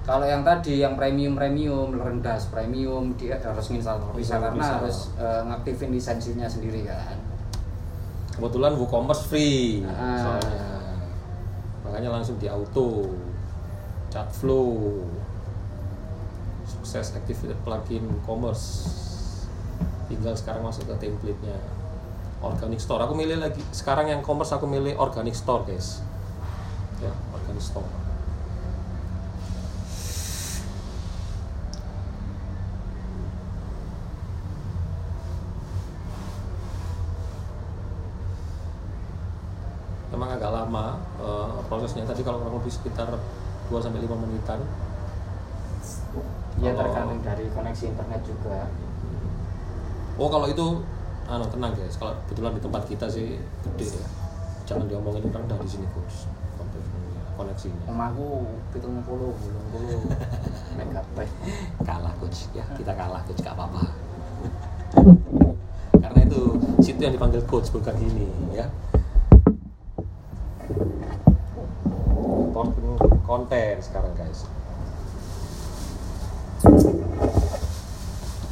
Kalau 0.02 0.22
yang 0.22 0.46
tadi 0.46 0.78
yang 0.78 0.94
premium 0.94 1.34
premium 1.34 1.90
rendah 1.92 2.38
premium 2.50 3.18
dia 3.18 3.42
harus 3.42 3.66
install 3.68 3.98
terpisah 4.00 4.38
karena 4.40 4.62
terpisah. 4.62 4.78
harus 4.78 4.98
eh, 5.18 5.42
ngaktifin 5.44 5.90
lisensinya 5.90 6.46
sendiri 6.46 6.86
kan. 6.86 7.18
kebetulan 8.32 8.78
WooCommerce 8.78 9.26
free 9.26 9.82
Ah. 9.82 10.22
soalnya 10.22 10.75
makanya 11.96 12.12
langsung 12.12 12.36
di 12.36 12.52
auto 12.52 13.08
chat 14.12 14.28
flow 14.36 15.00
sukses 16.68 17.16
activated 17.16 17.56
plugin 17.64 18.04
WooCommerce 18.04 18.92
tinggal 20.12 20.36
sekarang 20.36 20.68
masuk 20.68 20.92
ke 20.92 21.08
template-nya. 21.08 21.56
Organic 22.44 22.84
store 22.84 23.00
aku 23.08 23.16
milih 23.16 23.40
lagi. 23.40 23.64
Sekarang 23.72 24.12
yang 24.12 24.20
commerce 24.20 24.52
aku 24.52 24.68
milih 24.68 25.00
organic 25.00 25.40
store 25.40 25.64
guys. 25.64 26.04
Ya 27.00 27.16
organic 27.32 27.64
store 27.64 27.88
memang 40.16 40.32
agak 40.32 40.48
lama 40.48 40.96
eh, 41.20 41.60
prosesnya 41.68 42.08
tadi 42.08 42.24
kalau 42.24 42.40
kurang 42.40 42.55
lebih 42.66 42.82
sekitar 42.82 43.06
2 43.70 43.78
sampai 43.78 44.02
5 44.02 44.18
menitan 44.18 44.58
Ya 46.58 46.72
Kalau- 46.74 46.82
tergantung 46.82 47.20
dari 47.22 47.46
koneksi 47.52 47.84
internet 47.94 48.22
juga. 48.26 48.66
Oh 50.18 50.32
kalau 50.32 50.48
itu 50.48 50.82
anu 51.28 51.46
tenang 51.52 51.76
guys, 51.76 52.00
kalau 52.00 52.16
kebetulan 52.26 52.56
di 52.58 52.62
tempat 52.64 52.82
kita 52.88 53.06
sih 53.12 53.36
gede 53.38 53.86
ya. 54.00 54.08
Jangan 54.66 54.88
diomongin 54.88 55.30
rendah 55.30 55.60
di 55.62 55.68
sini 55.70 55.86
coach. 55.92 56.26
Koneksinya. 57.36 57.92
Omahku 57.92 58.48
pitung 58.72 59.04
puluh, 59.04 59.36
belum 59.36 59.64
puluh 59.76 60.00
megabyte. 60.80 61.36
Kalah 61.84 62.16
coach 62.24 62.48
ya, 62.56 62.64
kita 62.72 62.96
kalah 62.96 63.20
coach 63.28 63.44
gak 63.44 63.54
apa-apa. 63.54 63.84
Karena 66.02 66.20
itu 66.24 66.42
situ 66.80 67.04
yang 67.04 67.12
dipanggil 67.14 67.44
coach 67.44 67.68
bukan 67.76 67.94
ini 68.00 68.32
ya. 68.56 68.66
Import 72.56 72.72
konten 73.26 73.82
sekarang 73.82 74.14
guys. 74.14 74.46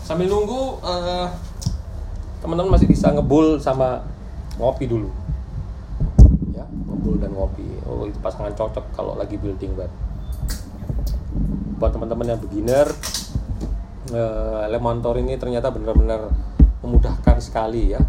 Sambil 0.04 0.28
nunggu 0.28 0.84
eh, 0.84 1.28
teman-teman 2.44 2.76
masih 2.76 2.90
bisa 2.90 3.14
ngebul 3.14 3.62
sama 3.62 4.04
ngopi 4.60 4.90
dulu. 4.90 5.10
Ya, 6.52 6.68
ngebul 6.68 7.22
dan 7.22 7.32
ngopi. 7.32 7.66
Oh, 7.88 8.04
itu 8.04 8.20
pasangan 8.20 8.52
cocok 8.52 8.92
kalau 8.98 9.16
lagi 9.16 9.40
building 9.40 9.78
web. 9.80 9.90
Buat 11.80 11.96
teman-teman 11.96 12.36
yang 12.36 12.42
beginner, 12.42 12.90
eh, 14.12 14.68
Elementor 14.68 15.22
ini 15.22 15.40
ternyata 15.40 15.72
benar-benar 15.72 16.30
memudahkan 16.84 17.40
sekali 17.40 17.96
ya. 17.96 18.02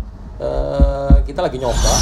Eh, 0.43 1.17
kita 1.29 1.47
lagi 1.47 1.63
nyoba. 1.63 1.93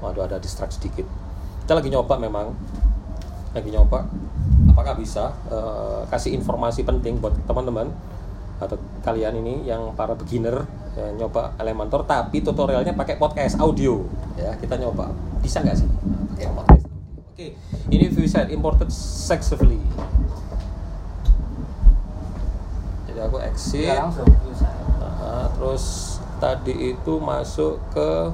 Waduh, 0.00 0.24
ada 0.24 0.40
distract 0.40 0.80
sedikit. 0.80 1.25
Kita 1.66 1.82
lagi 1.82 1.90
nyoba 1.90 2.14
memang, 2.14 2.54
lagi 3.50 3.74
nyoba. 3.74 4.06
Apakah 4.70 4.94
bisa 4.94 5.34
eh, 5.50 6.06
kasih 6.14 6.38
informasi 6.38 6.86
penting 6.86 7.18
buat 7.18 7.34
teman-teman 7.42 7.90
atau 8.62 8.78
kalian 9.02 9.42
ini 9.42 9.66
yang 9.66 9.90
para 9.98 10.14
beginner 10.14 10.62
ya, 10.94 11.10
nyoba 11.18 11.58
Elementor 11.58 12.06
tapi 12.06 12.38
tutorialnya 12.46 12.94
pakai 12.94 13.18
podcast 13.18 13.58
audio. 13.58 13.98
Ya 14.38 14.54
kita 14.62 14.78
nyoba. 14.78 15.10
Bisa 15.42 15.58
nggak 15.58 15.74
sih? 15.74 15.90
Pakai 16.38 16.54
podcast 16.54 16.86
oke 17.34 17.46
ini 17.90 18.14
view 18.14 18.30
site 18.30 18.54
imported 18.54 18.94
successfully. 18.94 19.82
Jadi 23.10 23.18
aku 23.26 23.42
exit. 23.42 23.90
Ya. 23.90 24.06
Nah, 25.02 25.50
terus 25.58 26.14
tadi 26.38 26.94
itu 26.94 27.18
masuk 27.18 27.82
ke 27.90 28.30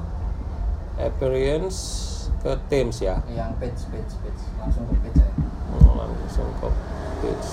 appearance 1.01 2.12
ke 2.43 2.51
Teams 2.67 2.99
ya 2.99 3.23
Yang 3.31 3.51
page 3.59 3.81
page 3.87 4.13
page 4.19 4.41
langsung 4.59 4.83
ke 4.91 4.95
page 4.99 5.19
ya. 5.23 5.31
Hmm, 5.31 5.95
langsung 5.95 6.49
ke 6.59 6.67
page 7.23 7.49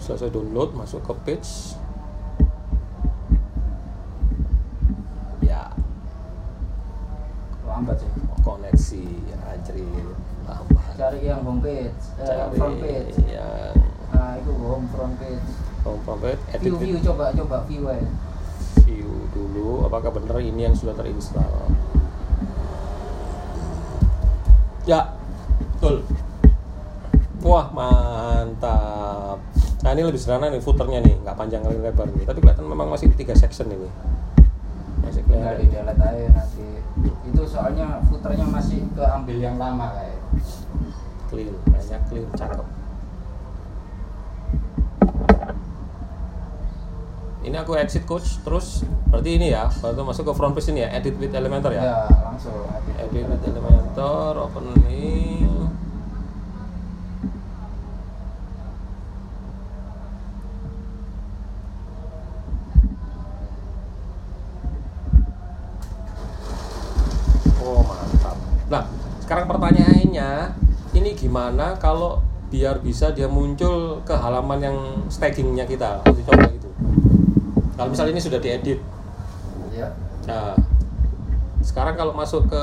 selesai 0.00 0.32
download 0.34 0.74
masuk 0.74 1.06
ke 1.06 1.14
page 1.22 1.78
ya 5.44 5.70
Lambat 7.62 8.02
sih. 8.02 8.10
koneksi 8.42 9.04
anjir 9.46 9.76
lambat 10.48 10.90
Cari 10.98 11.20
yang 11.24 11.40
home 11.46 11.64
page, 11.64 11.96
eh, 12.20 12.26
Cari 12.28 12.56
front 12.60 12.76
page. 12.76 13.16
yang 13.24 13.72
Nah 14.12 14.36
itu 14.36 14.52
home 14.52 14.84
front 14.92 15.16
page. 15.16 15.48
Page 15.82 16.42
edit 16.54 16.62
View 16.62 16.76
view 16.76 16.96
coba 17.04 17.32
coba 17.32 17.56
view 17.66 17.82
aja. 17.88 18.08
view 18.84 19.10
dulu 19.32 19.86
apakah 19.88 20.10
benar 20.14 20.38
ini 20.42 20.68
yang 20.68 20.76
sudah 20.76 20.92
terinstall? 20.94 21.70
Ya 24.88 25.12
betul. 25.76 26.04
Wah 27.40 27.72
mantap. 27.72 29.40
Nah 29.80 29.90
ini 29.96 30.04
lebih 30.04 30.20
sederhana 30.20 30.52
nih 30.52 30.60
footernya 30.60 31.00
nih 31.00 31.14
nggak 31.24 31.36
panjang 31.36 31.64
kali 31.64 31.80
lebar 31.80 32.08
nih. 32.12 32.24
Tapi 32.28 32.38
kelihatan 32.44 32.66
memang 32.68 32.92
masih 32.92 33.08
tiga 33.16 33.32
section 33.32 33.68
ini. 33.72 33.88
Masih 35.00 35.24
Tinggal 35.24 35.56
kelihatan. 35.56 35.64
di 35.64 35.66
delete 35.72 36.04
aja 36.04 36.26
nanti. 36.36 36.68
Itu 37.32 37.42
soalnya 37.48 38.04
footernya 38.08 38.44
masih 38.44 38.84
keambil 38.92 39.36
yang 39.40 39.56
lama 39.56 39.96
kayak. 39.96 40.20
clean 41.30 41.54
banyak 41.70 42.00
clean 42.10 42.26
cakep 42.34 42.66
ini 47.40 47.56
aku 47.56 47.72
exit 47.74 48.04
coach 48.04 48.40
terus 48.44 48.84
berarti 49.08 49.30
ini 49.40 49.46
ya 49.50 49.64
baru 49.80 50.04
masuk 50.04 50.28
ke 50.28 50.32
front 50.36 50.52
page 50.52 50.68
ini 50.70 50.84
ya 50.84 50.88
edit 50.92 51.16
with 51.16 51.32
Elementor 51.32 51.72
ya, 51.72 51.82
Ya 51.82 51.96
langsung. 52.22 52.68
edit. 53.00 53.24
With 53.26 53.42
Elementor 53.48 54.32
open 54.36 54.66
link. 54.84 55.48
Oh 67.60 67.80
mantap. 67.84 68.36
Nah 68.72 68.82
sekarang 69.22 69.46
pertanyaannya 69.46 70.30
ini 70.96 71.10
gimana 71.14 71.76
kalau 71.78 72.24
biar 72.50 72.82
bisa 72.82 73.14
dia 73.14 73.30
muncul 73.30 74.02
ke 74.02 74.14
halaman 74.16 74.58
yang 74.58 74.76
stackingnya 75.06 75.64
kita? 75.68 76.02
Coba 76.02 76.44
gitu 76.50 76.59
kalau 77.80 77.96
misalnya 77.96 78.12
ini 78.12 78.20
sudah 78.20 78.36
diedit 78.36 78.80
Ya. 79.70 79.94
Nah, 80.26 80.58
sekarang 81.62 81.94
kalau 81.94 82.10
masuk 82.10 82.50
ke 82.50 82.62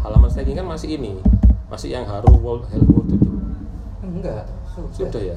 halaman 0.00 0.30
staging 0.30 0.54
kan 0.54 0.64
masih 0.64 0.94
ini, 0.94 1.18
masih 1.66 1.90
yang 1.90 2.06
haru 2.06 2.38
world 2.38 2.70
hello 2.70 2.86
world 2.86 3.10
itu. 3.10 3.30
Enggak, 4.00 4.46
sudah. 4.70 5.10
Sudah 5.10 5.22
ya? 5.26 5.36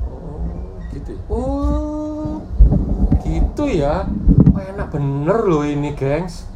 Oh, 0.00 0.80
gitu 0.96 1.12
ya? 1.12 1.20
Oh, 1.28 2.40
gitu 3.20 3.64
ya? 3.68 3.94
Wah, 4.56 4.64
enak 4.64 4.88
bener 4.88 5.38
loh 5.44 5.62
ini, 5.68 5.92
gengs. 5.92 6.48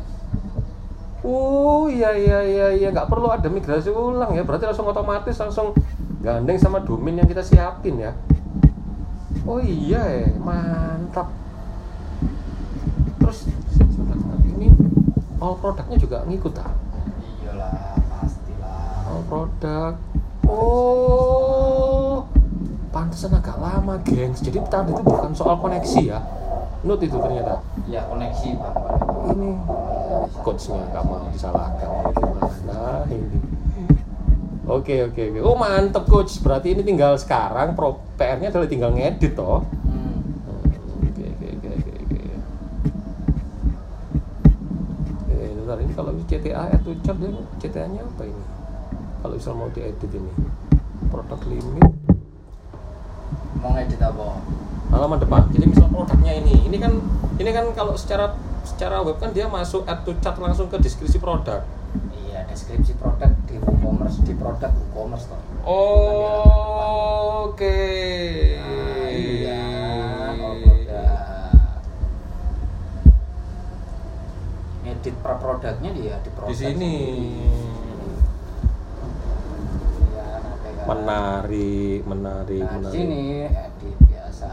Oh, 1.21 1.93
iya 1.93 2.17
iya 2.17 2.41
iya 2.41 2.67
iya, 2.73 2.89
nggak 2.89 3.13
perlu 3.13 3.29
ada 3.29 3.53
migrasi 3.53 3.93
ulang 3.93 4.33
ya. 4.33 4.49
Berarti 4.49 4.65
langsung 4.65 4.89
otomatis 4.89 5.37
langsung 5.37 5.77
gandeng 6.25 6.57
sama 6.57 6.81
domain 6.81 7.21
yang 7.21 7.29
kita 7.29 7.45
siapin 7.45 8.01
ya. 8.01 8.17
Oh 9.51 9.59
iya, 9.59 9.99
ya. 9.99 10.31
mantap. 10.39 11.27
Terus 13.19 13.51
ini 14.47 14.71
all 15.43 15.59
produknya 15.59 15.99
juga 15.99 16.23
ngikut 16.23 16.55
ah? 16.63 16.71
Iyalah, 17.43 17.99
pastilah. 17.99 19.11
All 19.11 19.23
produk. 19.27 19.95
Oh, 20.47 22.31
pantesan 22.95 23.35
agak 23.35 23.59
lama 23.59 23.99
gengs 24.07 24.39
jadi 24.39 24.63
tadi 24.71 24.95
itu 24.95 25.03
bukan 25.03 25.35
soal 25.35 25.59
koneksi 25.59 26.11
ya 26.11 26.19
Note 26.83 27.07
itu 27.07 27.17
ternyata 27.23 27.63
ya 27.87 28.03
koneksi 28.11 28.49
bang 28.59 28.77
ini 29.31 29.51
coachnya 30.43 30.83
nggak 30.91 31.05
mau 31.07 31.31
disalahkan 31.31 31.91
gimana 32.19 33.07
ini 33.07 33.50
oke 34.71 34.95
oke 35.11 35.23
oke. 35.35 35.41
Oh 35.43 35.57
mantep 35.59 36.05
coach. 36.07 36.39
Berarti 36.39 36.73
ini 36.75 36.87
tinggal 36.87 37.19
sekarang 37.19 37.75
pro 37.75 37.99
PR-nya 38.15 38.55
adalah 38.55 38.69
tinggal 38.71 38.95
ngedit 38.95 39.35
toh? 39.35 39.67
Oke 40.47 40.77
oke 40.79 41.47
oke 41.59 41.69
oke 41.75 41.93
oke 42.07 42.19
eh 45.31 45.51
bentar 45.59 45.79
ini 45.83 45.93
kalau 45.95 46.11
CTA 46.27 46.63
atau 46.71 46.95
chart 47.03 47.19
dia 47.19 47.31
CTA 47.59 47.87
nya 47.91 48.03
apa 48.07 48.23
ini? 48.27 48.45
Kalau 49.21 49.35
misal 49.35 49.55
mau 49.59 49.69
diedit 49.75 50.11
ini. 50.15 50.33
Produk 51.11 51.41
limit 51.51 51.91
mau 53.61 53.77
ngedit 53.77 54.01
apa? 54.01 54.41
Halaman 54.95 55.19
depan. 55.21 55.43
Jadi 55.53 55.65
misal 55.69 55.87
produknya 55.91 56.33
ini. 56.39 56.71
Ini 56.71 56.77
kan 56.79 56.93
ini 57.37 57.51
kan 57.51 57.67
kalau 57.75 57.95
secara 57.99 58.35
secara 58.65 59.01
web 59.01 59.17
kan 59.19 59.33
dia 59.33 59.49
masuk 59.49 59.89
add 59.89 60.05
to 60.05 60.13
chart 60.21 60.37
langsung 60.37 60.69
ke 60.69 60.77
deskripsi 60.77 61.17
produk 61.17 61.65
deskripsi 62.51 62.93
produk 62.95 63.31
di 63.47 63.55
WooCommerce 63.57 64.19
di 64.23 64.35
produk 64.35 64.71
WooCommerce 64.75 65.27
toh. 65.27 65.39
Oh, 65.63 66.43
oke. 67.49 67.79
Nah, 68.59 69.07
iya 69.07 69.63
oh, 70.35 70.55
ngedit 74.81 75.15
per 75.21 75.35
produknya 75.37 75.91
dia 75.93 76.15
di 76.19 76.31
produk 76.33 76.51
di 76.51 76.57
sini. 76.57 76.95
Iya, 80.01 80.27
nah, 80.35 80.55
kayak- 80.59 80.87
menarik 80.87 82.01
menarik 82.03 82.61
Nah, 82.61 82.71
di 82.71 82.77
menarik 82.81 82.95
sini 82.97 83.23
edit 83.47 83.97
biasa. 84.03 84.51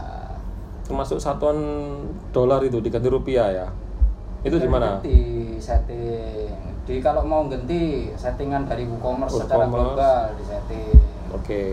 termasuk 0.84 1.18
satuan 1.18 1.58
dolar 2.30 2.62
itu 2.62 2.78
diganti 2.78 3.08
rupiah 3.08 3.48
ya? 3.50 3.66
Itu 4.40 4.56
di 4.56 4.64
mana? 4.64 5.02
Ganti 5.02 5.18
setting. 5.58 6.67
Di 6.88 6.98
kalau 6.98 7.20
mau 7.22 7.44
ganti 7.44 8.08
settingan 8.16 8.64
dari 8.64 8.82
WooCommerce 8.82 9.44
secara 9.44 9.68
WooCommerce. 9.68 9.92
global 9.92 10.20
di 10.32 10.44
setting. 10.44 10.96
oke 11.30 11.64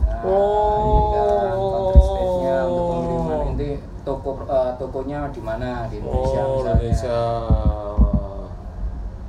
Nah, 0.00 0.24
Oh. 0.24 0.82
ini 0.82 0.98
kan 1.14 2.66
untuk 2.66 2.84
pengiriman 2.90 3.38
nanti 3.46 3.68
toko 4.02 4.30
eh, 4.42 4.70
tokonya 4.74 5.20
di 5.30 5.40
mana 5.40 5.86
di 5.86 6.02
Indonesia 6.02 6.40
oh 6.40 6.50
misalnya. 6.50 6.74
Indonesia 6.74 7.18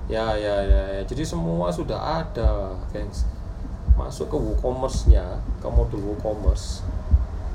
ya 0.10 0.26
ya 0.34 0.56
ya 0.66 0.84
ya 0.90 1.02
jadi 1.06 1.22
semua 1.22 1.70
sudah 1.70 2.26
ada 2.26 2.74
gengs 2.90 3.30
masuk 3.94 4.34
ke 4.34 4.38
WooCommerce-nya 4.40 5.22
ke 5.62 5.68
modul 5.70 6.02
WooCommerce 6.10 6.82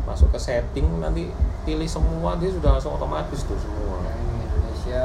masuk 0.04 0.28
ke 0.28 0.38
setting 0.38 0.84
nanti 0.98 1.32
pilih 1.62 1.86
semua 1.86 2.36
dia 2.36 2.48
sudah 2.48 2.76
langsung 2.76 2.92
otomatis 2.92 3.40
tuh 3.42 3.56
semua 3.56 4.04
Indonesia 4.04 5.04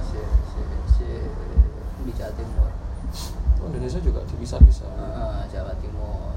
si, 0.00 0.18
si, 0.46 0.60
si, 0.92 1.06
di 2.00 2.12
Jawa 2.12 2.30
Timur. 2.32 2.70
oh, 3.58 3.66
Indonesia 3.66 3.98
juga 3.98 4.20
bisa-bisa 4.36 4.86
Ah, 4.94 5.42
Jawa 5.46 5.74
Timur. 5.76 6.30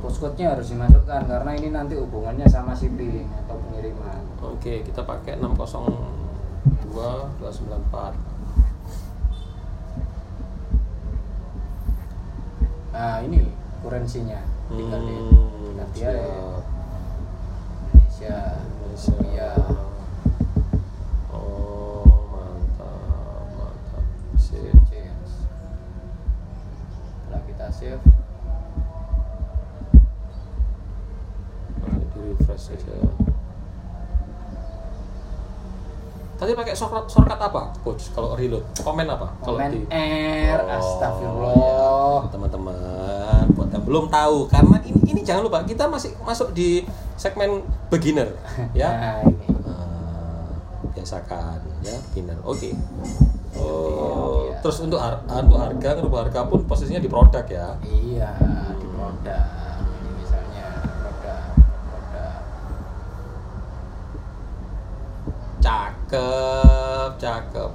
Postcode-nya 0.00 0.52
harus 0.52 0.68
dimasukkan 0.68 1.24
karena 1.24 1.50
ini 1.54 1.70
nanti 1.70 1.94
hubungannya 1.94 2.44
sama 2.44 2.74
shipping 2.74 3.24
atau 3.40 3.56
pengiriman. 3.56 4.20
Oke, 4.38 4.82
kita 4.82 5.00
pakai 5.00 5.38
602 5.38 5.80
294. 7.40 8.12
Nah, 12.92 13.18
ini 13.20 13.48
kurensinya. 13.80 14.38
Tinggal 14.66 15.00
di 15.02 15.14
Hmm, 15.14 15.40
diganti 15.64 15.98
aja. 16.00 16.12
siap. 16.12 16.62
Indonesia, 17.90 18.36
Indonesia. 18.60 19.10
Rupiah. 19.10 19.56
Oh, 21.28 22.04
mantap, 22.30 22.92
mantap. 23.50 24.04
Sip. 24.36 24.76
change. 24.86 25.32
Setelah 27.18 27.42
kita 27.44 27.66
save, 27.68 28.04
Nah, 31.76 31.98
di 32.00 32.20
refresh 32.30 32.72
aja. 32.72 32.96
Tadi 36.54 36.62
pakai 36.62 36.78
shortcut, 36.78 37.10
shortcut 37.10 37.34
apa, 37.36 37.66
coach? 37.82 38.14
Kalau 38.14 38.30
reload, 38.32 38.62
komen 38.78 39.02
apa? 39.04 39.26
Kalau 39.42 39.58
komen 39.58 39.74
di- 39.74 39.90
R, 39.90 40.60
Oh, 40.60 40.70
astagfirullah. 40.70 41.50
ya, 41.50 42.30
teman-teman 42.30 42.76
buat 43.50 43.68
yang 43.68 43.82
belum 43.82 44.06
tahu 44.06 44.46
karena 44.46 44.78
ini 44.80 44.98
ini 45.04 45.20
jangan 45.20 45.42
lupa 45.42 45.62
kita 45.62 45.82
masih 45.84 46.14
masuk 46.20 46.50
di 46.52 46.86
segmen 47.14 47.58
beginner 47.90 48.30
ya 48.72 48.86
Nah, 48.86 49.18
ini. 49.24 49.46
Ah, 49.60 50.46
biasakan 50.88 51.58
ya 51.80 51.90
beginner 52.08 52.38
oke 52.40 52.70
oh 53.54 54.46
Iya. 54.46 54.58
terus 54.60 54.78
untuk 54.80 54.96
har- 54.96 55.22
untuk 55.24 55.54
harga 55.56 55.90
ngerubah 55.92 56.18
harga 56.24 56.40
pun 56.44 56.62
posisinya 56.64 56.98
di 56.98 57.06
produk 57.06 57.42
ya 57.44 57.74
Iya, 57.82 58.30
cakep 66.14 67.10
cakep 67.18 67.70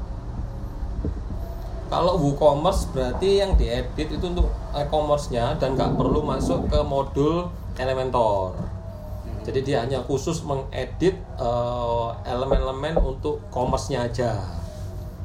kalau 1.90 2.22
WooCommerce 2.22 2.94
berarti 2.94 3.42
yang 3.42 3.58
diedit 3.58 4.14
itu 4.14 4.26
untuk 4.30 4.54
e-commerce-nya 4.78 5.58
dan 5.58 5.74
nggak 5.74 5.98
perlu 5.98 6.22
masuk 6.22 6.70
ke 6.70 6.80
modul 6.86 7.50
Elementor. 7.82 8.54
Jadi 9.42 9.66
dia 9.66 9.82
hanya 9.82 10.06
khusus 10.06 10.46
mengedit 10.46 11.18
eh, 11.18 12.10
elemen-elemen 12.30 12.94
untuk 13.02 13.42
commerce-nya 13.50 14.06
aja. 14.06 14.38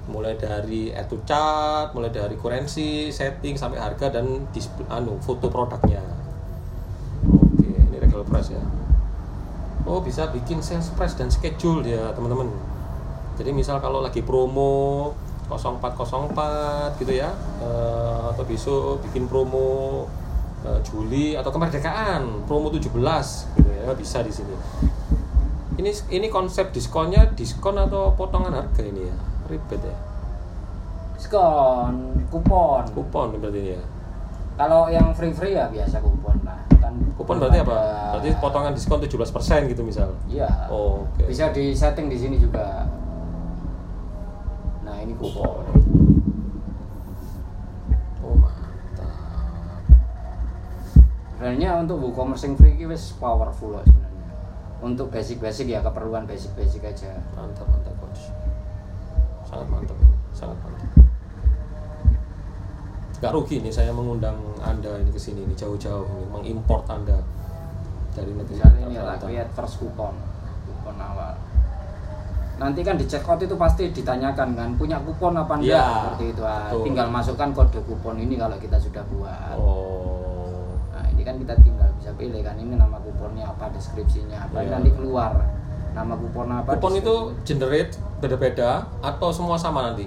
Mulai 0.09 0.41
dari 0.41 0.89
add 0.89 1.13
to 1.13 1.21
chart, 1.29 1.93
mulai 1.93 2.09
dari 2.09 2.33
currency, 2.41 3.13
setting 3.13 3.61
sampai 3.61 3.77
harga 3.77 4.09
dan 4.09 4.49
display 4.57 4.89
anu 4.89 5.21
foto 5.21 5.53
produknya. 5.53 6.01
Oke, 7.29 7.69
ini 7.69 7.97
regular 8.01 8.25
price 8.25 8.57
ya. 8.57 8.65
Oh, 9.85 10.01
bisa 10.01 10.33
bikin 10.33 10.65
sales 10.65 10.89
price 10.97 11.13
dan 11.13 11.29
schedule 11.29 11.85
ya, 11.85 12.09
teman-teman. 12.17 12.74
Jadi 13.35 13.51
misal 13.51 13.83
kalau 13.83 13.99
lagi 13.99 14.23
promo 14.23 15.11
0404 15.49 17.01
gitu 17.01 17.13
ya 17.13 17.31
eh, 17.61 18.23
atau 18.33 18.45
besok 18.49 19.05
bikin 19.05 19.29
promo 19.29 20.05
eh, 20.65 20.81
Juli 20.81 21.37
atau 21.37 21.53
kemerdekaan 21.53 22.49
promo 22.49 22.73
17 22.73 22.89
gitu 23.61 23.71
ya 23.71 23.93
bisa 23.93 24.25
di 24.25 24.33
sini 24.33 24.57
ini 25.77 25.91
ini 26.15 26.27
konsep 26.33 26.73
diskonnya 26.73 27.29
diskon 27.37 27.77
atau 27.77 28.15
potongan 28.17 28.57
harga 28.57 28.83
ini 28.83 29.11
ya 29.11 29.17
ribet 29.51 29.83
ya 29.85 29.97
Diskon, 31.15 32.21
kupon. 32.29 32.85
kupon 32.93 33.29
berarti 33.41 33.61
ini 33.61 33.73
ya 33.77 33.85
Kalau 34.55 34.87
yang 34.87 35.11
free-free 35.11 35.59
ya 35.59 35.67
biasa 35.67 35.99
kupon 35.99 36.39
lah. 36.47 36.63
Kan 36.79 36.95
kupon 37.19 37.43
berarti 37.43 37.59
apa 37.59 37.79
berarti 38.15 38.31
potongan 38.39 38.71
diskon 38.71 39.03
17% 39.03 39.19
gitu 39.67 39.83
misal 39.83 40.15
Iya. 40.31 40.71
Oh, 40.71 41.03
oke. 41.11 41.27
Bisa 41.27 41.51
di 41.51 41.75
setting 41.75 42.07
di 42.07 42.15
sini 42.15 42.39
juga. 42.39 42.87
Ini 45.05 45.13
kupon. 45.21 45.65
oh 48.25 48.35
mantap 48.41 48.73
Sebenarnya 51.37 51.71
untuk 51.85 52.01
WooCommerce 52.01 52.49
yang 52.49 52.57
free 52.57 52.73
ini 52.73 52.89
wis 52.89 53.13
powerful 53.21 53.77
loh 53.77 53.85
sebenarnya. 53.85 54.25
Untuk 54.81 55.13
basic-basic 55.13 55.69
ya 55.69 55.85
keperluan 55.85 56.25
basic-basic 56.25 56.89
aja. 56.89 57.21
mantap 57.37 57.69
mantap 57.69 57.93
coach 58.01 58.33
sangat 59.45 59.69
mantap 59.69 59.99
sangat 60.33 60.57
mantap 60.65 60.91
nggak 63.21 63.33
rugi 63.33 63.57
nih 63.63 63.73
saya 63.73 63.93
mengundang 63.93 64.37
anda 64.61 65.01
ini 65.01 65.09
ke 65.09 65.21
sini 65.21 65.45
ini 65.47 65.55
jauh-jauh 65.57 66.05
ini 66.05 66.29
mengimport 66.33 66.85
anda 66.89 67.21
dari 68.15 68.31
negeri 68.31 68.57
ini 68.89 68.99
lah 69.03 69.19
create 69.19 69.51
first 69.59 69.83
kupon. 69.83 70.15
Kupon 70.71 70.97
awal. 71.03 71.35
Nanti 72.55 72.81
kan 72.81 72.95
di 72.95 73.05
checkout 73.05 73.41
itu 73.41 73.55
pasti 73.55 73.91
ditanyakan 73.91 74.55
kan 74.55 74.69
punya 74.75 75.03
kupon 75.03 75.35
apa 75.35 75.59
enggak 75.59 75.75
Iya, 75.75 75.85
seperti 76.07 76.25
itu. 76.31 76.43
Ah. 76.43 76.71
Tinggal 76.71 77.07
masukkan 77.09 77.49
kode 77.51 77.81
kupon 77.83 78.17
ini 78.17 78.35
kalau 78.35 78.55
kita 78.57 78.79
sudah 78.79 79.03
buat. 79.09 79.55
oh 79.55 80.71
Nah, 80.89 81.05
ini 81.11 81.23
kan 81.23 81.35
kita 81.35 81.55
tinggal 81.59 81.91
bisa 81.95 82.15
pilih 82.15 82.41
kan 82.41 82.55
ini 82.55 82.75
nama 82.75 82.95
kuponnya 82.97 83.45
apa, 83.45 83.67
deskripsinya 83.71 84.39
apa. 84.41 84.63
Iya. 84.63 84.79
Nanti 84.79 84.91
keluar 84.93 85.33
nama 85.91 86.15
kupon 86.15 86.47
apa. 86.49 86.69
kupon 86.73 86.95
itu 86.95 87.15
generate 87.43 87.95
beda-beda 88.19 88.87
atau 89.01 89.29
semua 89.31 89.55
sama 89.55 89.83
nanti 89.85 90.07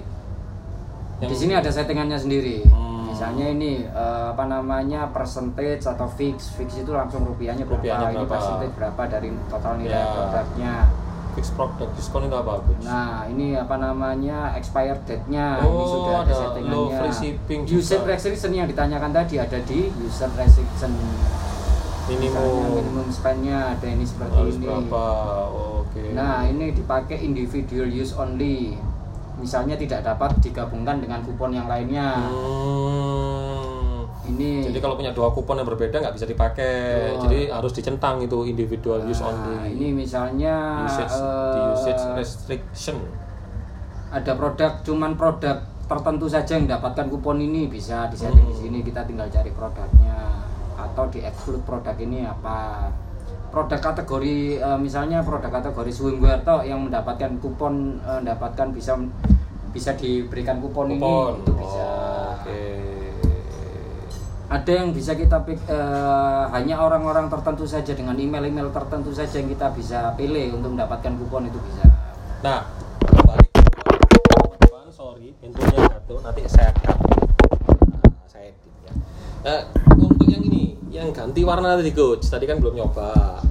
di 1.18 1.34
sini 1.34 1.50
ada 1.50 1.66
settingannya 1.66 2.14
sendiri. 2.14 2.62
Hmm. 2.64 3.10
Misalnya 3.10 3.50
ini 3.50 3.82
eh, 3.82 4.26
apa 4.30 4.46
namanya 4.46 5.10
percentage 5.10 5.82
atau 5.82 6.06
fix, 6.06 6.54
fix 6.54 6.78
itu 6.78 6.94
langsung 6.94 7.26
rupiahnya 7.26 7.66
berapa, 7.66 7.82
Rupiahnya 7.82 8.08
ini 8.08 8.16
berapa. 8.22 8.30
percentage 8.30 8.72
berapa 8.72 9.02
dari 9.10 9.28
total 9.50 9.72
nilai 9.76 9.98
Ya. 9.98 10.06
produknya. 10.06 10.74
Fix 11.38 11.54
product 11.54 11.94
diskon 11.94 12.26
itu 12.26 12.34
apa 12.34 12.58
Coach? 12.58 12.82
Nah, 12.82 13.22
ini 13.30 13.54
apa 13.54 13.78
namanya 13.78 14.58
expired 14.58 15.06
date-nya 15.06 15.62
ini 15.62 15.70
Oh, 15.70 15.86
sudah 15.86 16.14
ada 16.18 16.26
ada 16.26 16.34
settingannya. 16.34 16.74
low 16.74 16.86
free 16.90 17.14
shipping 17.14 17.60
User 17.62 18.02
restriction 18.02 18.50
yang 18.52 18.66
ditanyakan 18.66 19.14
tadi 19.14 19.38
ada 19.38 19.58
di 19.62 19.86
user 19.96 20.26
restriction. 20.34 20.90
Misalnya 20.90 21.30
minimum 22.08 22.74
minimum 22.74 23.06
spend-nya 23.08 23.70
ada 23.70 23.86
ini 23.86 24.02
seperti 24.02 24.34
harus 24.34 24.56
ini. 24.56 24.64
berapa 24.64 25.04
oke 25.84 26.02
Nah, 26.10 26.42
ini 26.42 26.72
dipakai 26.72 27.20
individual 27.20 27.86
use 27.86 28.12
only. 28.12 28.74
Misalnya 29.38 29.78
tidak 29.78 30.02
dapat 30.02 30.34
digabungkan 30.42 30.98
dengan 30.98 31.22
kupon 31.22 31.54
yang 31.54 31.70
lainnya. 31.70 32.26
Hmm. 32.26 33.57
Ini 34.28 34.50
Jadi 34.62 34.78
kalau 34.78 34.94
punya 34.94 35.10
dua 35.10 35.28
kupon 35.28 35.56
yang 35.56 35.64
berbeda 35.64 35.98
nggak 35.98 36.12
bisa 36.12 36.24
dipakai. 36.24 37.16
Oh. 37.16 37.24
Jadi 37.24 37.48
harus 37.48 37.72
dicentang 37.72 38.20
itu 38.20 38.44
individual 38.44 39.00
use 39.02 39.18
Nah, 39.18 39.30
only. 39.30 39.72
ini 39.72 39.88
misalnya 39.96 40.84
usage, 40.84 41.08
eh, 41.10 41.50
di 41.50 41.60
usage 41.72 42.02
restriction. 42.14 42.96
ada 44.08 44.32
produk 44.32 44.80
cuman 44.82 45.12
produk 45.14 45.56
tertentu 45.84 46.24
saja 46.26 46.56
yang 46.56 46.64
dapatkan 46.66 47.08
kupon 47.08 47.36
ini 47.38 47.66
bisa 47.66 48.08
disetting 48.08 48.40
di 48.42 48.52
Hmm. 48.52 48.62
sini 48.62 48.78
kita 48.80 49.04
tinggal 49.04 49.28
cari 49.28 49.48
produknya 49.48 50.16
atau 50.74 51.04
di 51.06 51.20
exclude 51.20 51.60
produk 51.62 51.92
ini 51.94 52.24
apa 52.24 52.88
produk 53.48 53.76
kategori 53.78 54.36
eh, 54.56 54.78
misalnya 54.78 55.20
produk 55.20 55.48
kategori 55.50 55.90
swimwear 55.90 56.40
toh 56.40 56.60
yang 56.62 56.84
mendapatkan 56.84 57.36
kupon 57.36 58.00
eh, 58.00 58.18
mendapatkan 58.18 58.68
bisa 58.70 58.96
bisa 59.68 59.92
diberikan 59.92 60.56
kupon, 60.58 60.88
ini 60.88 60.96
Kupon. 60.98 61.34
itu 61.38 61.52
bisa 61.54 61.84
Oke. 62.34 62.64
Ada 64.48 64.72
yang 64.72 64.96
bisa 64.96 65.12
kita 65.12 65.44
eh, 65.44 66.44
hanya 66.56 66.80
orang-orang 66.80 67.28
tertentu 67.28 67.68
saja 67.68 67.92
dengan 67.92 68.16
email-email 68.16 68.72
tertentu 68.72 69.12
saja 69.12 69.36
yang 69.36 69.52
kita 69.52 69.68
bisa 69.76 70.16
pilih 70.16 70.56
untuk 70.56 70.72
mendapatkan 70.72 71.12
kupon 71.20 71.52
itu 71.52 71.60
bisa 71.68 71.84
Nah, 72.38 72.70
balik 73.26 73.50
ke 73.50 73.60
teman-teman, 74.30 74.86
sorry, 74.94 75.34
pintunya 75.42 75.90
jatuh. 75.90 76.22
Nanti 76.22 76.46
saya 76.46 76.70
cut. 76.70 76.94
Nah, 76.94 78.02
saya 78.30 78.54
edit 78.54 78.74
ya. 78.86 78.92
Eh, 79.42 79.62
untuk 79.98 80.30
yang 80.30 80.46
ini, 80.46 80.78
yang 80.86 81.10
ganti 81.10 81.42
warna 81.42 81.74
tadi 81.74 81.90
coach, 81.90 82.30
tadi 82.30 82.46
kan 82.46 82.62
belum 82.62 82.78
nyoba. 82.78 83.42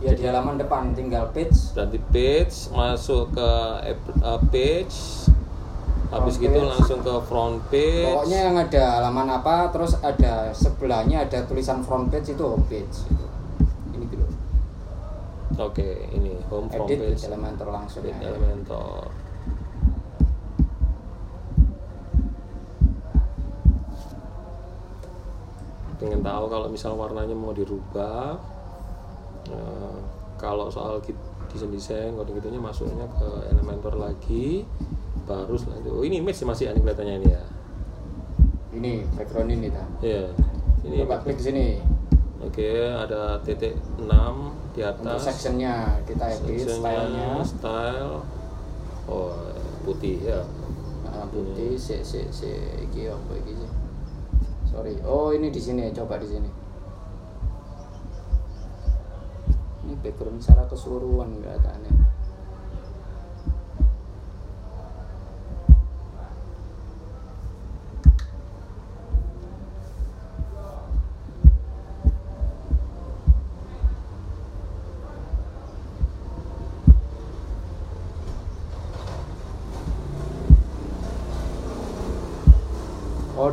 ya 0.00 0.16
di 0.16 0.24
halaman 0.24 0.56
depan 0.56 0.96
tinggal 0.96 1.28
page 1.28 1.76
Ganti 1.76 2.00
page, 2.08 2.72
masuk 2.72 3.36
ke 3.36 3.50
eh, 3.92 4.40
page, 4.48 5.28
habis 6.10 6.34
Front 6.36 6.44
gitu 6.50 6.58
page. 6.58 6.70
langsung 6.74 7.00
ke 7.06 7.14
front 7.22 7.56
page. 7.70 8.06
Pokoknya 8.10 8.38
yang 8.50 8.56
ada 8.58 8.82
halaman 8.98 9.28
apa, 9.30 9.70
terus 9.70 9.94
ada 10.02 10.50
sebelahnya 10.50 11.22
ada 11.22 11.46
tulisan 11.46 11.86
front 11.86 12.10
page 12.10 12.34
itu 12.34 12.42
home 12.42 12.66
page. 12.66 13.06
Gitu. 13.06 13.26
Ini 13.94 14.04
dulu. 14.10 14.26
Oke, 15.70 16.10
ini 16.10 16.34
home 16.50 16.66
front 16.66 16.90
Edit 16.90 17.14
page. 17.14 17.22
Elementor 17.30 17.68
langsung. 17.70 18.02
Edit 18.02 18.18
ya. 18.18 18.26
Elementor. 18.34 19.06
Pengen 26.00 26.24
tahu 26.24 26.44
kalau 26.48 26.66
misal 26.66 26.96
warnanya 26.98 27.36
mau 27.38 27.54
dirubah. 27.54 28.40
eh, 29.50 29.98
kalau 30.40 30.70
soal 30.70 31.02
desain 31.50 31.68
desain 31.74 32.10
kode 32.14 32.30
gitunya 32.38 32.62
masuknya 32.62 33.04
ke 33.18 33.28
Elementor 33.50 33.98
lagi 33.98 34.62
baru 35.30 35.54
selanjutnya 35.54 35.94
oh 35.94 36.02
ini 36.02 36.18
image 36.18 36.34
sih 36.36 36.44
masih 36.44 36.64
aneh 36.66 36.82
kelihatannya 36.82 37.14
ini 37.16 37.28
ya 37.30 37.42
Ini 38.70 38.92
background 39.14 39.50
ini 39.50 39.66
ta. 39.66 39.82
Iya. 39.98 40.30
ini 40.82 41.02
Coba 41.02 41.22
klik 41.22 41.38
sini. 41.38 41.78
oke 42.38 42.70
ada 42.88 43.38
titik 43.42 43.74
6 43.94 44.06
di 44.70 44.80
Untuk 44.80 44.86
atas 45.06 45.20
sectionnya 45.24 45.98
kita 46.02 46.24
edit 46.32 46.66
stylenya. 46.66 47.42
style 47.42 48.22
oh 49.06 49.34
putih 49.82 50.18
ya 50.20 50.42
Nah, 51.02 51.26
putih, 51.26 51.74
si 51.74 51.98
si 52.00 52.22
si 52.30 52.46
iki 52.80 53.10
apa 53.10 53.34
iki 53.34 53.50
sih? 53.52 53.70
Sorry. 54.64 54.94
Oh, 55.02 55.34
ini 55.34 55.50
di 55.50 55.58
sini, 55.58 55.90
coba 55.90 56.14
di 56.16 56.30
sini. 56.30 56.46
Ini 59.82 59.98
background 59.98 60.38
secara 60.38 60.70
keseluruhan 60.70 61.34
enggak 61.34 61.58
aneh. 61.66 61.90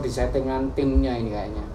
Di 0.08 0.10
settingan 0.10 0.72
timnya 0.72 1.12
ini 1.14 1.30
kayaknya. 1.30 1.66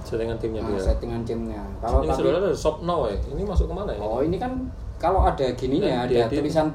settingan 0.00 0.38
timnya 0.38 0.62
Nah, 0.62 0.70
dia 0.70 0.82
settingan 0.86 1.22
timnya. 1.22 1.62
Kalau 1.78 1.98
ini 2.00 2.08
tapi 2.08 2.18
sudah 2.18 2.30
ada 2.36 2.50
shop 2.52 2.76
now 2.82 3.06
ya 3.06 3.14
ini 3.26 3.42
masuk 3.42 3.66
ke 3.66 3.74
mana 3.74 3.90
ya 3.90 3.98
Oh, 3.98 4.22
ini 4.22 4.38
kan 4.38 4.52
kalau 4.96 5.22
ada 5.22 5.46
gininya, 5.54 5.86
Nah, 5.86 6.02
ada 6.06 6.10
diedit. 6.26 6.38
tulisan 6.38 6.66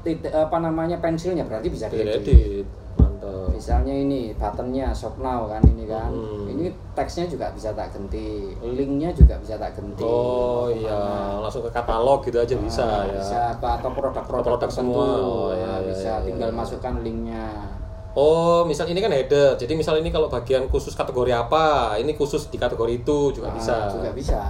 titik 0.00 0.28
apa 0.30 0.56
namanya 0.58 0.96
pensilnya 0.96 1.44
berarti 1.44 1.68
bisa 1.68 1.88
diedit. 1.88 2.20
edit 2.22 2.66
mantap 2.94 3.48
Misalnya 3.50 3.90
ini 3.92 4.30
buttonnya 4.32 4.92
shop 4.92 5.16
now 5.18 5.44
kan 5.44 5.60
ini 5.66 5.84
kan. 5.84 6.08
Hmm. 6.08 6.46
Ini 6.46 6.68
teksnya 6.92 7.24
juga 7.26 7.48
bisa 7.50 7.72
tak 7.72 7.90
ganti, 7.90 8.52
linknya 8.62 9.10
juga 9.10 9.36
bisa 9.36 9.56
tak 9.56 9.72
ganti. 9.72 10.04
oh 10.04 10.68
iya 10.68 10.96
langsung 11.38 11.60
ke 11.60 11.70
katalog 11.70 12.20
gitu 12.22 12.36
aja 12.36 12.54
bisa 12.54 12.84
Nah, 12.84 13.02
ya 13.06 13.16
Bisa 13.18 13.38
apa 13.52 13.68
atau 13.76 13.90
produk-produk 13.90 14.44
Produk 14.46 14.60
tertentu. 14.62 14.92
semua. 14.92 15.08
Oh, 15.16 15.48
iya, 15.50 15.64
Nah, 15.66 15.76
iya, 15.76 15.88
bisa 15.88 16.12
iya, 16.12 16.24
tinggal 16.24 16.48
iya. 16.48 16.56
masukkan 16.56 16.94
linknya. 17.00 17.44
Oh 18.16 18.64
misal 18.64 18.88
ini 18.88 18.98
kan 18.98 19.12
header 19.12 19.54
jadi 19.54 19.72
misal 19.72 19.96
ini 19.96 20.08
kalau 20.08 20.26
bagian 20.26 20.66
khusus 20.66 20.92
kategori 20.92 21.30
apa 21.30 21.64
ini 21.96 22.12
khusus 22.12 22.48
di 22.48 22.56
kategori 22.56 23.04
itu 23.04 23.30
juga 23.30 23.48
Nah, 23.48 23.54
bisa 23.54 23.74
Juga 23.92 24.10
bisa. 24.10 24.40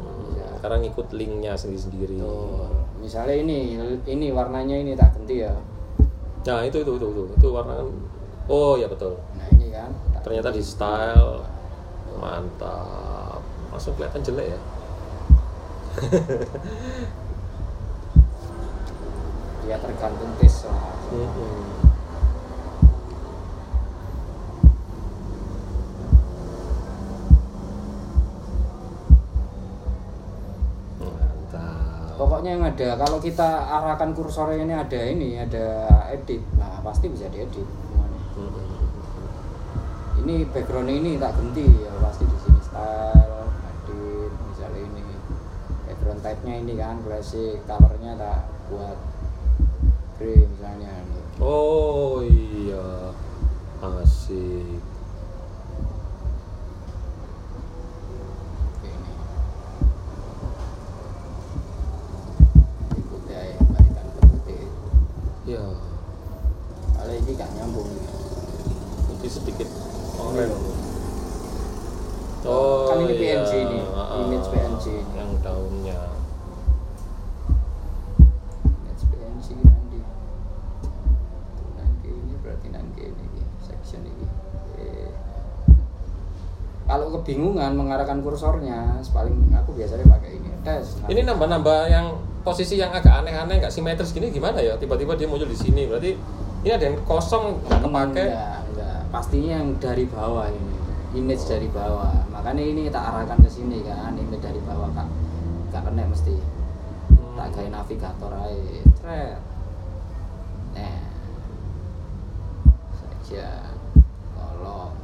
Hmm, 0.00 0.32
Bisa. 0.32 0.46
karena 0.58 0.76
ngikut 0.80 1.12
linknya 1.12 1.52
sendiri-sendiri 1.52 2.16
Tuh. 2.16 2.64
Misalnya 2.98 3.32
ini, 3.34 3.76
ini 4.04 4.26
warnanya 4.28 4.76
ini 4.76 4.92
tak 4.92 5.12
ganti 5.14 5.40
ya. 5.40 5.52
nah 6.40 6.64
itu 6.64 6.80
itu 6.80 6.96
itu 6.96 7.06
itu, 7.06 7.22
itu 7.30 7.48
warna 7.50 7.76
kan 7.76 7.88
oh 8.48 8.72
ya 8.74 8.88
betul 8.88 9.12
Nah 9.36 9.44
ini 9.52 9.68
kan. 9.68 9.92
ternyata 10.20 10.48
di 10.48 10.64
style 10.64 11.44
mantap 12.16 13.40
langsung 13.68 13.92
kelihatan 13.94 14.24
jelek 14.24 14.48
ya 14.48 14.60
Ya 19.62 19.76
tergantung 19.78 20.32
tes 20.40 20.66
lah. 20.66 20.82
Mm-mm. 21.12 21.28
Mantap. 21.30 21.79
Pokoknya 32.20 32.52
yang 32.52 32.68
ada 32.68 33.00
kalau 33.00 33.16
kita 33.16 33.48
arahkan 33.80 34.12
kursornya 34.12 34.60
ini 34.68 34.76
ada 34.76 35.00
ini 35.08 35.40
ada 35.40 35.88
edit. 36.12 36.44
Nah, 36.60 36.84
pasti 36.84 37.08
bisa 37.08 37.32
diedit 37.32 37.64
semuanya. 37.64 38.20
Ini 40.20 40.44
background 40.52 40.92
ini 40.92 41.16
tak 41.16 41.32
ganti 41.40 41.64
ya 41.64 41.96
pasti 42.04 42.28
di 42.28 42.36
sini 42.44 42.60
style, 42.60 43.48
edit, 43.48 44.32
misalnya 44.52 44.80
ini 44.84 45.00
background 45.88 46.20
type-nya 46.20 46.54
ini 46.60 46.76
kan 46.76 47.00
classic, 47.00 47.64
colornya 47.64 48.12
tak 48.20 48.44
buat 48.68 49.00
grey 50.20 50.44
misalnya. 50.44 50.92
Oh 51.40 52.20
iya, 52.20 53.16
asik. 53.80 54.76
Oke, 58.60 58.88
ini. 58.92 59.12
Ikut 63.00 63.22
ya, 63.24 63.40
balikan 63.72 64.06
ke 64.12 64.20
putih. 64.28 64.68
Ya, 65.50 65.66
Kalau 66.94 67.10
ini 67.10 67.34
gak 67.34 67.50
nyambung. 67.58 67.90
nanti 69.10 69.26
sedikit 69.26 69.66
oren. 70.14 70.46
Kan 72.86 72.96
ini 73.02 73.14
iya. 73.18 73.42
PNG 73.42 73.50
ini, 73.66 73.78
Ah, 73.90 74.22
image 74.22 74.46
PNG. 74.46 74.84
Yang 75.10 75.30
daunnya. 75.42 75.98
Let's 78.86 79.02
PNG 79.10 79.46
nanti. 79.60 79.98
Nanti 81.74 82.08
ini 82.14 82.34
berarti 82.38 82.68
nanti 82.70 83.00
ini 83.10 83.42
section 83.58 84.06
ini. 84.06 84.26
Kalau 86.86 87.10
kebingungan 87.18 87.74
mengarahkan 87.74 88.22
kursornya, 88.22 89.02
paling 89.10 89.50
aku 89.50 89.74
biasanya 89.74 90.06
pakai 90.06 90.38
ini. 90.38 90.50
Tes. 90.62 90.94
Ini 91.10 91.26
nambah-nambah 91.26 91.80
yang 91.90 92.06
posisi 92.40 92.80
yang 92.80 92.90
agak 92.90 93.12
aneh-aneh, 93.24 93.60
nggak 93.60 93.72
simetris 93.72 94.12
gini 94.16 94.32
gimana 94.32 94.60
ya? 94.60 94.76
Tiba-tiba 94.80 95.16
dia 95.16 95.28
muncul 95.28 95.48
di 95.48 95.58
sini. 95.58 95.84
Berarti 95.84 96.16
ini 96.64 96.70
ada 96.72 96.84
yang 96.88 96.96
kosong 97.04 97.60
nggak 97.68 97.80
kepake. 97.84 98.24
Enggak, 98.28 98.58
enggak. 98.72 98.98
Pastinya 99.12 99.50
yang 99.60 99.68
dari 99.76 100.04
bawah 100.08 100.46
ini. 100.48 100.74
Image 101.10 101.42
dari 101.44 101.66
bawah. 101.68 102.14
Makanya 102.30 102.62
ini 102.62 102.82
tak 102.88 103.02
arahkan 103.02 103.38
ke 103.42 103.50
sini 103.50 103.82
kan, 103.82 104.14
image 104.14 104.40
dari 104.40 104.60
bawah 104.62 104.88
kak. 104.94 105.08
Gak 105.74 105.82
kena 105.86 106.06
mesti. 106.06 106.34
Hmm. 106.38 107.34
Tak 107.34 107.48
kayak 107.54 107.70
navigator 107.74 108.32
aja. 108.32 108.78
Thread. 109.02 109.38
Nah. 110.78 110.98
Saja. 112.94 113.48
Kolom. 114.38 114.94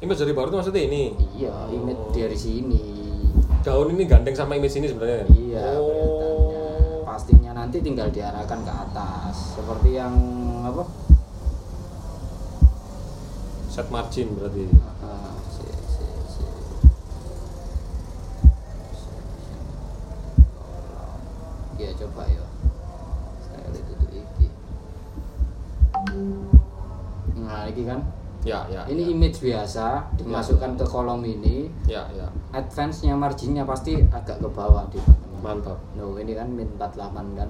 Image 0.00 0.20
dari 0.20 0.32
baru 0.34 0.48
itu 0.50 0.56
maksudnya 0.58 0.82
ini. 0.86 1.02
Iya, 1.38 1.54
Oh. 1.54 1.70
image 1.70 2.04
dari 2.10 2.38
sini. 2.38 2.89
Daun 3.60 3.92
ini 3.92 4.08
gandeng 4.08 4.32
sama 4.32 4.56
image 4.56 4.80
ini 4.80 4.88
sebenarnya. 4.88 5.28
Iya, 5.28 5.64
Oh. 5.76 5.84
kelihatannya. 5.84 6.64
Pastinya 7.04 7.52
nanti 7.52 7.84
tinggal 7.84 8.08
diarahkan 8.08 8.64
ke 8.64 8.72
atas. 8.72 9.60
Seperti 9.60 10.00
yang 10.00 10.14
apa? 10.64 10.88
Set 13.68 13.86
margin 13.92 14.32
berarti. 14.32 14.64
Ah, 15.04 15.36
si, 15.52 15.64
si, 15.92 16.04
si. 16.24 16.44
Kolom. 20.56 21.20
Iya, 21.76 21.90
coba 22.00 22.22
ya. 22.32 22.44
Saya 23.44 23.66
lihat 23.76 23.86
itu 23.92 24.06
iki. 24.24 24.48
Nah, 27.36 27.68
ini 27.68 27.82
kan 27.84 28.00
Ya, 28.40 28.64
ya. 28.72 28.88
ini 28.88 29.04
ya. 29.04 29.12
image 29.12 29.38
biasa 29.44 30.16
dimasukkan 30.16 30.80
ke 30.80 30.84
kolom 30.88 31.20
ini 31.20 31.68
Ya, 31.84 32.08
ya. 32.16 32.24
advance-nya 32.56 33.12
marginnya 33.12 33.68
pasti 33.68 34.00
agak 34.08 34.40
ke 34.40 34.48
bawah 34.48 34.88
di 34.88 34.96
Mantap. 35.40 35.80
No, 35.96 36.20
ini 36.20 36.36
kan 36.36 36.52
min 36.52 36.68
48 36.76 37.36
kan. 37.36 37.48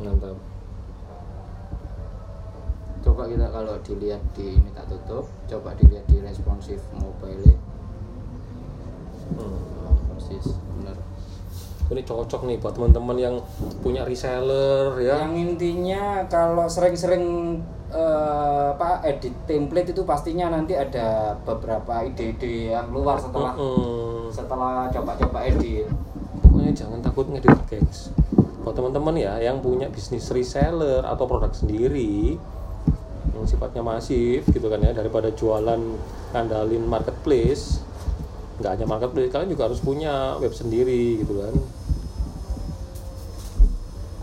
Mantap. 0.00 0.36
Coba 3.02 3.26
kita 3.26 3.48
kalau 3.50 3.74
dilihat 3.82 4.22
di 4.36 4.60
ini 4.60 4.70
tak 4.76 4.86
tutup, 4.86 5.26
coba 5.48 5.74
dilihat 5.74 6.04
di 6.06 6.22
responsive 6.22 6.80
mobile. 6.94 7.56
Hmm. 9.32 9.58
Oh, 9.88 9.96
persis, 10.12 10.54
bener. 10.78 10.96
Ini 11.90 12.02
cocok 12.04 12.46
nih 12.46 12.56
buat 12.62 12.76
teman-teman 12.76 13.16
yang 13.18 13.36
punya 13.82 14.06
reseller 14.06 15.00
ya. 15.02 15.24
Yang 15.24 15.34
intinya 15.40 16.22
kalau 16.28 16.68
sering-sering 16.68 17.58
eh, 17.92 18.66
apa 18.72 19.04
edit 19.04 19.36
template 19.44 19.92
itu 19.92 20.02
pastinya 20.02 20.48
nanti 20.48 20.72
ada 20.72 21.36
beberapa 21.44 22.02
ide-ide 22.02 22.72
yang 22.72 22.88
keluar 22.88 23.20
setelah 23.20 23.52
Mm-mm. 23.54 24.32
setelah 24.32 24.88
coba-coba 24.88 25.38
edit. 25.44 25.86
Pokoknya 26.42 26.72
jangan 26.72 26.98
takut 27.04 27.28
ngedit 27.28 27.52
gengs. 27.68 28.10
Buat 28.64 28.74
teman-teman 28.78 29.14
ya 29.20 29.36
yang 29.38 29.60
punya 29.60 29.92
bisnis 29.92 30.32
reseller 30.32 31.04
atau 31.04 31.28
produk 31.28 31.52
sendiri 31.52 32.40
yang 33.32 33.46
sifatnya 33.46 33.82
masif 33.82 34.44
gitu 34.50 34.66
kan 34.68 34.82
ya 34.82 34.92
daripada 34.94 35.30
jualan 35.32 35.80
ngandalin 36.34 36.84
marketplace 36.84 37.80
nggak 38.60 38.78
hanya 38.78 38.86
marketplace 38.86 39.30
kalian 39.32 39.50
juga 39.50 39.66
harus 39.66 39.80
punya 39.82 40.38
web 40.38 40.52
sendiri 40.54 41.24
gitu 41.24 41.40
kan 41.40 41.54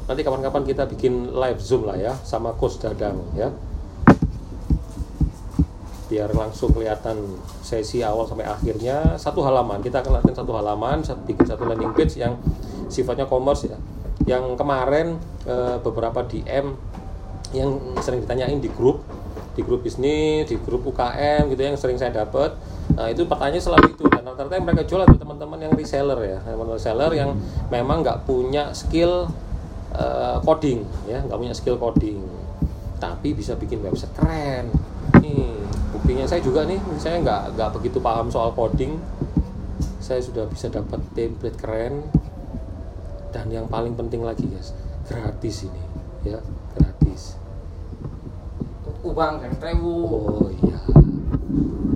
nanti 0.10 0.26
kapan-kapan 0.26 0.66
kita 0.66 0.90
bikin 0.90 1.30
live 1.30 1.62
zoom 1.62 1.86
lah 1.86 1.94
ya 1.94 2.18
sama 2.26 2.58
coach 2.58 2.82
dadang 2.82 3.22
ya. 3.38 3.54
Biar 6.10 6.34
langsung 6.34 6.74
kelihatan 6.74 7.38
sesi 7.62 8.02
awal 8.02 8.26
sampai 8.26 8.50
akhirnya. 8.50 9.14
Satu 9.22 9.46
halaman 9.46 9.86
kita 9.86 10.02
akan 10.02 10.18
latihan 10.18 10.42
satu 10.42 10.58
halaman 10.58 11.06
satu 11.06 11.22
bikin 11.30 11.46
satu 11.46 11.70
landing 11.70 11.94
page 11.94 12.18
yang 12.18 12.42
sifatnya 12.90 13.30
commerce 13.30 13.70
ya. 13.70 13.78
Yang 14.26 14.58
kemarin 14.58 15.22
eh, 15.46 15.78
beberapa 15.86 16.26
DM 16.26 16.74
yang 17.54 17.70
sering 18.02 18.26
ditanyain 18.26 18.58
di 18.58 18.74
grup 18.74 19.06
di 19.54 19.62
grup 19.62 19.86
bisnis 19.86 20.50
di 20.50 20.58
grup 20.58 20.86
UKM 20.90 21.50
gitu 21.54 21.62
yang 21.62 21.78
sering 21.78 21.98
saya 21.98 22.14
dapat 22.14 22.54
nah 22.98 23.06
itu 23.06 23.30
pertanyaan 23.30 23.62
selalu 23.62 23.94
itu. 23.94 24.10
Dan 24.10 24.26
rata-rata 24.26 24.58
yang 24.58 24.66
mereka 24.66 24.82
jual 24.90 25.06
adalah 25.06 25.22
teman-teman 25.22 25.62
yang 25.62 25.74
reseller 25.78 26.18
ya 26.26 26.42
teman-teman 26.42 26.82
reseller 26.82 27.12
yang 27.14 27.38
memang 27.70 28.02
nggak 28.02 28.26
punya 28.26 28.74
skill 28.74 29.30
eh, 30.00 30.38
coding 30.42 30.80
ya 31.06 31.20
nggak 31.22 31.38
punya 31.38 31.56
skill 31.56 31.76
coding. 31.76 32.24
Tapi 33.00 33.36
bisa 33.36 33.56
bikin 33.60 33.84
website 33.84 34.12
keren. 34.16 34.72
Nih 35.20 35.56
buktinya 35.92 36.24
saya 36.28 36.40
juga 36.40 36.64
nih 36.64 36.80
saya 37.00 37.20
nggak 37.20 37.60
nggak 37.60 37.70
begitu 37.76 38.00
paham 38.00 38.32
soal 38.32 38.56
coding. 38.56 39.00
Saya 40.00 40.24
sudah 40.24 40.48
bisa 40.48 40.72
dapat 40.72 41.04
template 41.14 41.60
keren. 41.60 42.08
Dan 43.30 43.52
yang 43.54 43.70
paling 43.70 43.94
penting 43.94 44.26
lagi 44.26 44.50
guys 44.50 44.74
gratis 45.06 45.68
ini 45.68 45.84
ya 46.26 46.40
gratis. 46.76 47.38
Uang 49.04 49.40
dan 49.40 49.54
rewu. 49.60 49.96
oh 50.12 50.50
iya. 50.52 50.80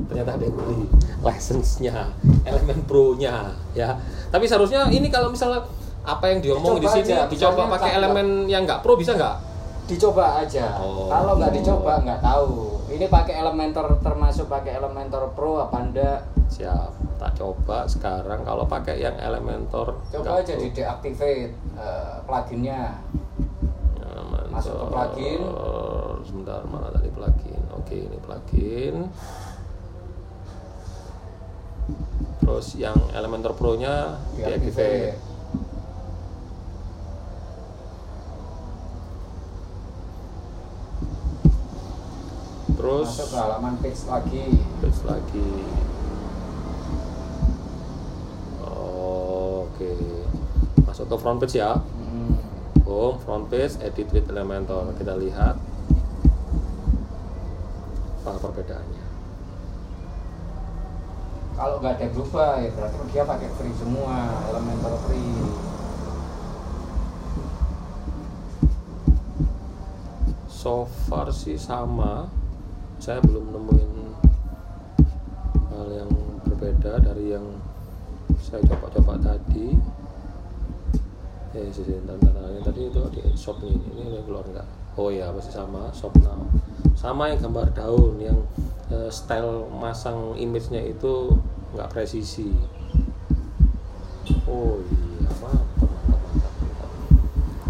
Ternyata 0.08 0.32
ada 0.40 0.44
yang 0.46 0.56
beli 0.56 0.88
license-nya 1.24 2.12
elemen 2.44 2.84
pro-nya 2.86 3.56
ya. 3.74 3.96
Tapi 4.30 4.46
seharusnya 4.46 4.88
ini 4.92 5.08
kalau 5.08 5.32
misalnya 5.32 5.64
apa 6.04 6.26
yang 6.28 6.40
diomong 6.44 6.84
di 6.84 6.88
sini 6.92 7.16
aja, 7.16 7.32
dicoba 7.32 7.72
pakai 7.80 7.96
elemen 7.96 8.48
yang 8.52 8.68
nggak 8.68 8.84
pro 8.84 9.00
bisa 9.00 9.16
nggak 9.16 9.56
Dicoba 9.84 10.40
aja. 10.40 10.80
Oh. 10.80 11.12
Kalau 11.12 11.36
nggak 11.36 11.60
dicoba 11.60 12.00
nggak 12.00 12.24
tahu. 12.24 12.80
Ini 12.88 13.12
pakai 13.12 13.44
Elementor 13.44 14.00
termasuk 14.00 14.48
pakai 14.48 14.80
Elementor 14.80 15.36
Pro 15.36 15.60
apa 15.60 15.76
enggak? 15.82 16.20
siap 16.54 16.94
tak 17.18 17.34
coba 17.34 17.90
sekarang 17.90 18.46
kalau 18.46 18.70
pakai 18.70 19.02
yang 19.02 19.18
elementor 19.18 19.98
Coba 20.14 20.38
aja 20.38 20.54
pro. 20.54 20.62
di 20.62 20.70
deactivate 20.70 21.54
eh, 21.74 22.16
pluginnya. 22.30 23.02
Masuk 24.54 24.78
ke 24.78 24.86
plugin. 24.86 25.42
Sebentar, 26.22 26.62
mana 26.70 26.94
tadi 26.94 27.10
plugin? 27.10 27.64
Oke, 27.74 28.06
ini 28.06 28.18
plugin. 28.22 29.10
Terus 32.38 32.68
yang 32.78 32.94
Elementor 33.18 33.58
Pro-nya 33.58 34.22
deactivate. 34.38 34.62
Deactivate. 34.62 35.33
Terus 42.84 43.16
Masuk 43.16 43.28
ke 43.32 43.38
halaman 43.40 43.76
page 43.80 44.04
lagi. 44.12 44.46
page 44.84 45.02
lagi. 45.08 45.52
Oh, 48.60 49.72
Oke. 49.72 49.96
Masuk 50.84 51.08
ke 51.08 51.16
front 51.16 51.40
page 51.40 51.64
ya. 51.64 51.80
Hmm. 51.80 52.36
Home, 52.84 53.16
front 53.24 53.48
page, 53.48 53.80
edit 53.80 54.12
with 54.12 54.28
Elementor. 54.28 54.92
Kita 55.00 55.16
lihat 55.16 55.56
apa 58.28 58.36
perbedaannya. 58.36 59.06
Kalau 61.56 61.80
nggak 61.80 62.04
ada 62.04 62.08
berubah 62.12 62.60
ya 62.60 62.68
berarti 62.76 62.98
dia 63.16 63.24
pakai 63.24 63.48
free 63.56 63.76
semua, 63.80 64.44
Elementor 64.52 65.00
free. 65.08 65.40
So 70.52 70.84
far 71.08 71.32
sih 71.32 71.56
sama. 71.56 72.43
Saya 73.04 73.20
belum 73.20 73.52
nemuin 73.52 73.92
hal 75.76 75.88
yang 75.92 76.08
berbeda 76.48 77.04
dari 77.04 77.36
yang 77.36 77.44
saya 78.40 78.64
coba-coba 78.64 79.20
tadi. 79.20 79.76
Eh, 81.52 81.68
bentar. 82.00 82.32
Yang 82.48 82.64
tadi 82.64 82.82
itu 82.88 83.00
di 83.12 83.22
shop 83.36 83.60
ini, 83.68 83.76
ini 83.92 84.08
udah 84.08 84.24
keluar 84.24 84.46
nggak? 84.48 84.68
Oh 84.96 85.12
iya, 85.12 85.36
masih 85.36 85.52
sama, 85.52 85.92
shop 85.92 86.16
now. 86.24 86.48
Sama 86.96 87.28
yang 87.28 87.44
gambar 87.44 87.76
daun, 87.76 88.24
yang 88.24 88.40
eh, 88.88 89.12
style 89.12 89.68
masang 89.68 90.40
image-nya 90.40 90.88
itu 90.88 91.36
nggak 91.76 91.92
presisi. 91.92 92.56
Oh 94.48 94.80
iya, 94.80 95.28
mantap, 95.44 95.92
mantap, 95.92 96.22
mantap, 96.24 96.54
mantap. 96.56 96.92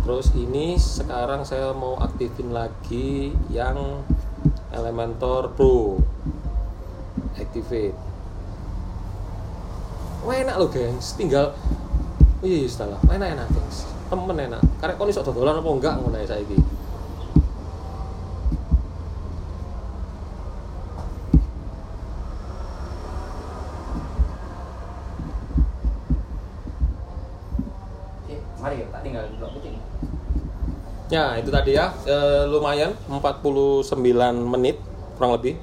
Terus 0.06 0.28
ini 0.38 0.78
sekarang 0.78 1.42
saya 1.42 1.74
mau 1.74 1.98
aktifin 1.98 2.54
lagi 2.54 3.34
yang 3.50 4.06
Elementor 4.74 5.54
Pro. 5.54 6.02
Activate. 7.38 7.94
Wah 10.24 10.40
enak 10.40 10.56
loh 10.56 10.72
gengs, 10.72 11.20
tinggal 11.20 11.52
Iya, 12.44 12.68
salah. 12.68 13.00
Enak 13.08 13.40
enak 13.40 13.48
gengs. 13.56 13.88
Temen 14.12 14.36
enak. 14.36 14.60
Karena 14.84 15.00
kau 15.00 15.08
iso 15.08 15.24
dodolan 15.24 15.64
apa 15.64 15.70
enggak 15.72 15.96
ngono 15.96 16.20
ae 16.20 16.28
saiki. 16.28 16.60
Oke, 28.24 28.36
mari 28.60 28.84
ya, 28.84 28.86
tak 28.92 29.02
tinggal 29.08 29.24
blok 29.40 29.56
meeting. 29.56 29.80
Ya, 31.14 31.38
itu 31.38 31.54
tadi 31.54 31.78
ya. 31.78 31.94
Eh, 32.10 32.50
lumayan 32.50 32.90
49 33.06 34.34
menit 34.50 34.82
kurang 35.14 35.38
lebih. 35.38 35.62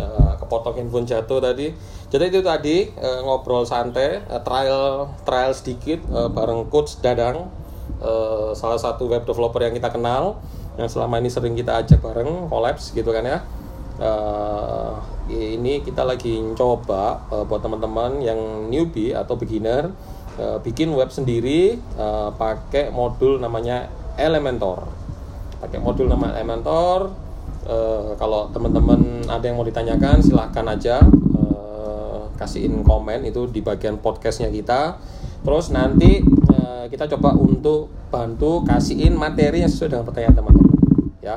Eh, 0.00 0.32
kepotong 0.40 0.80
handphone 0.80 1.04
jatuh 1.04 1.36
tadi. 1.36 1.68
Jadi 2.08 2.24
itu 2.32 2.40
tadi 2.40 2.76
eh, 2.88 3.20
ngobrol 3.20 3.68
santai, 3.68 4.24
eh, 4.24 4.40
trial 4.40 5.12
trial 5.28 5.52
sedikit 5.52 6.00
eh, 6.08 6.28
bareng 6.32 6.72
coach 6.72 6.96
Dadang. 7.04 7.52
eh, 8.00 8.50
salah 8.56 8.80
satu 8.80 9.04
web 9.12 9.28
developer 9.28 9.60
yang 9.60 9.76
kita 9.76 9.92
kenal 9.92 10.40
yang 10.80 10.88
selama 10.88 11.20
ini 11.20 11.28
sering 11.28 11.52
kita 11.52 11.84
ajak 11.84 12.00
bareng 12.00 12.48
collabs 12.48 12.96
gitu 12.96 13.12
kan 13.12 13.24
ya. 13.28 13.38
Eh, 14.00 14.92
ini 15.28 15.84
kita 15.84 16.02
lagi 16.08 16.40
coba 16.56 17.20
eh, 17.28 17.44
buat 17.44 17.60
teman-teman 17.60 18.24
yang 18.24 18.40
newbie 18.72 19.12
atau 19.12 19.36
beginner 19.36 19.92
eh, 20.40 20.56
bikin 20.64 20.88
web 20.96 21.12
sendiri 21.12 21.76
eh, 21.76 22.28
pakai 22.40 22.88
modul 22.88 23.36
namanya 23.36 23.92
Elementor. 24.18 24.86
Pakai 25.60 25.78
modul 25.80 26.06
nama 26.10 26.34
Elementor. 26.34 27.22
eh, 27.64 28.12
kalau 28.20 28.52
teman-teman 28.52 29.24
ada 29.24 29.40
yang 29.40 29.56
mau 29.56 29.64
ditanyakan 29.64 30.20
silahkan 30.20 30.68
aja 30.68 31.00
eh, 31.32 32.20
kasihin 32.36 32.84
komen 32.84 33.24
itu 33.24 33.48
di 33.48 33.64
bagian 33.64 33.96
podcastnya 34.04 34.52
kita. 34.52 35.00
Terus 35.40 35.72
nanti 35.72 36.20
eh, 36.24 36.84
kita 36.92 37.08
coba 37.16 37.32
untuk 37.32 37.88
bantu 38.12 38.62
kasihin 38.68 39.16
materi 39.16 39.64
yang 39.64 39.72
sesuai 39.72 39.96
dengan 39.96 40.04
pertanyaan 40.04 40.36
teman-teman. 40.36 40.76
Ya, 41.24 41.36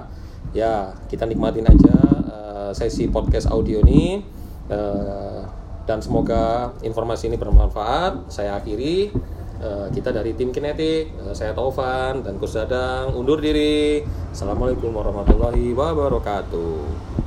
ya 0.51 0.91
kita 1.07 1.23
nikmatin 1.23 1.63
aja 1.63 1.95
eh, 2.27 2.71
sesi 2.75 3.07
podcast 3.07 3.47
audio 3.47 3.79
ini. 3.87 4.19
Eh, 4.67 5.41
dan 5.87 6.03
semoga 6.03 6.75
informasi 6.83 7.31
ini 7.31 7.39
bermanfaat. 7.39 8.27
Saya 8.27 8.59
akhiri 8.59 9.15
eh, 9.61 9.87
kita 9.93 10.09
dari 10.09 10.33
tim 10.33 10.49
Kinetik, 10.49 11.13
eh, 11.13 11.33
saya 11.33 11.53
Taufan 11.53 12.25
dan 12.25 12.37
Gus 12.41 12.57
Dadang 12.57 13.13
undur 13.13 13.37
diri. 13.37 14.01
Assalamualaikum 14.33 14.93
warahmatullahi 14.93 15.73
wabarakatuh. 15.73 17.26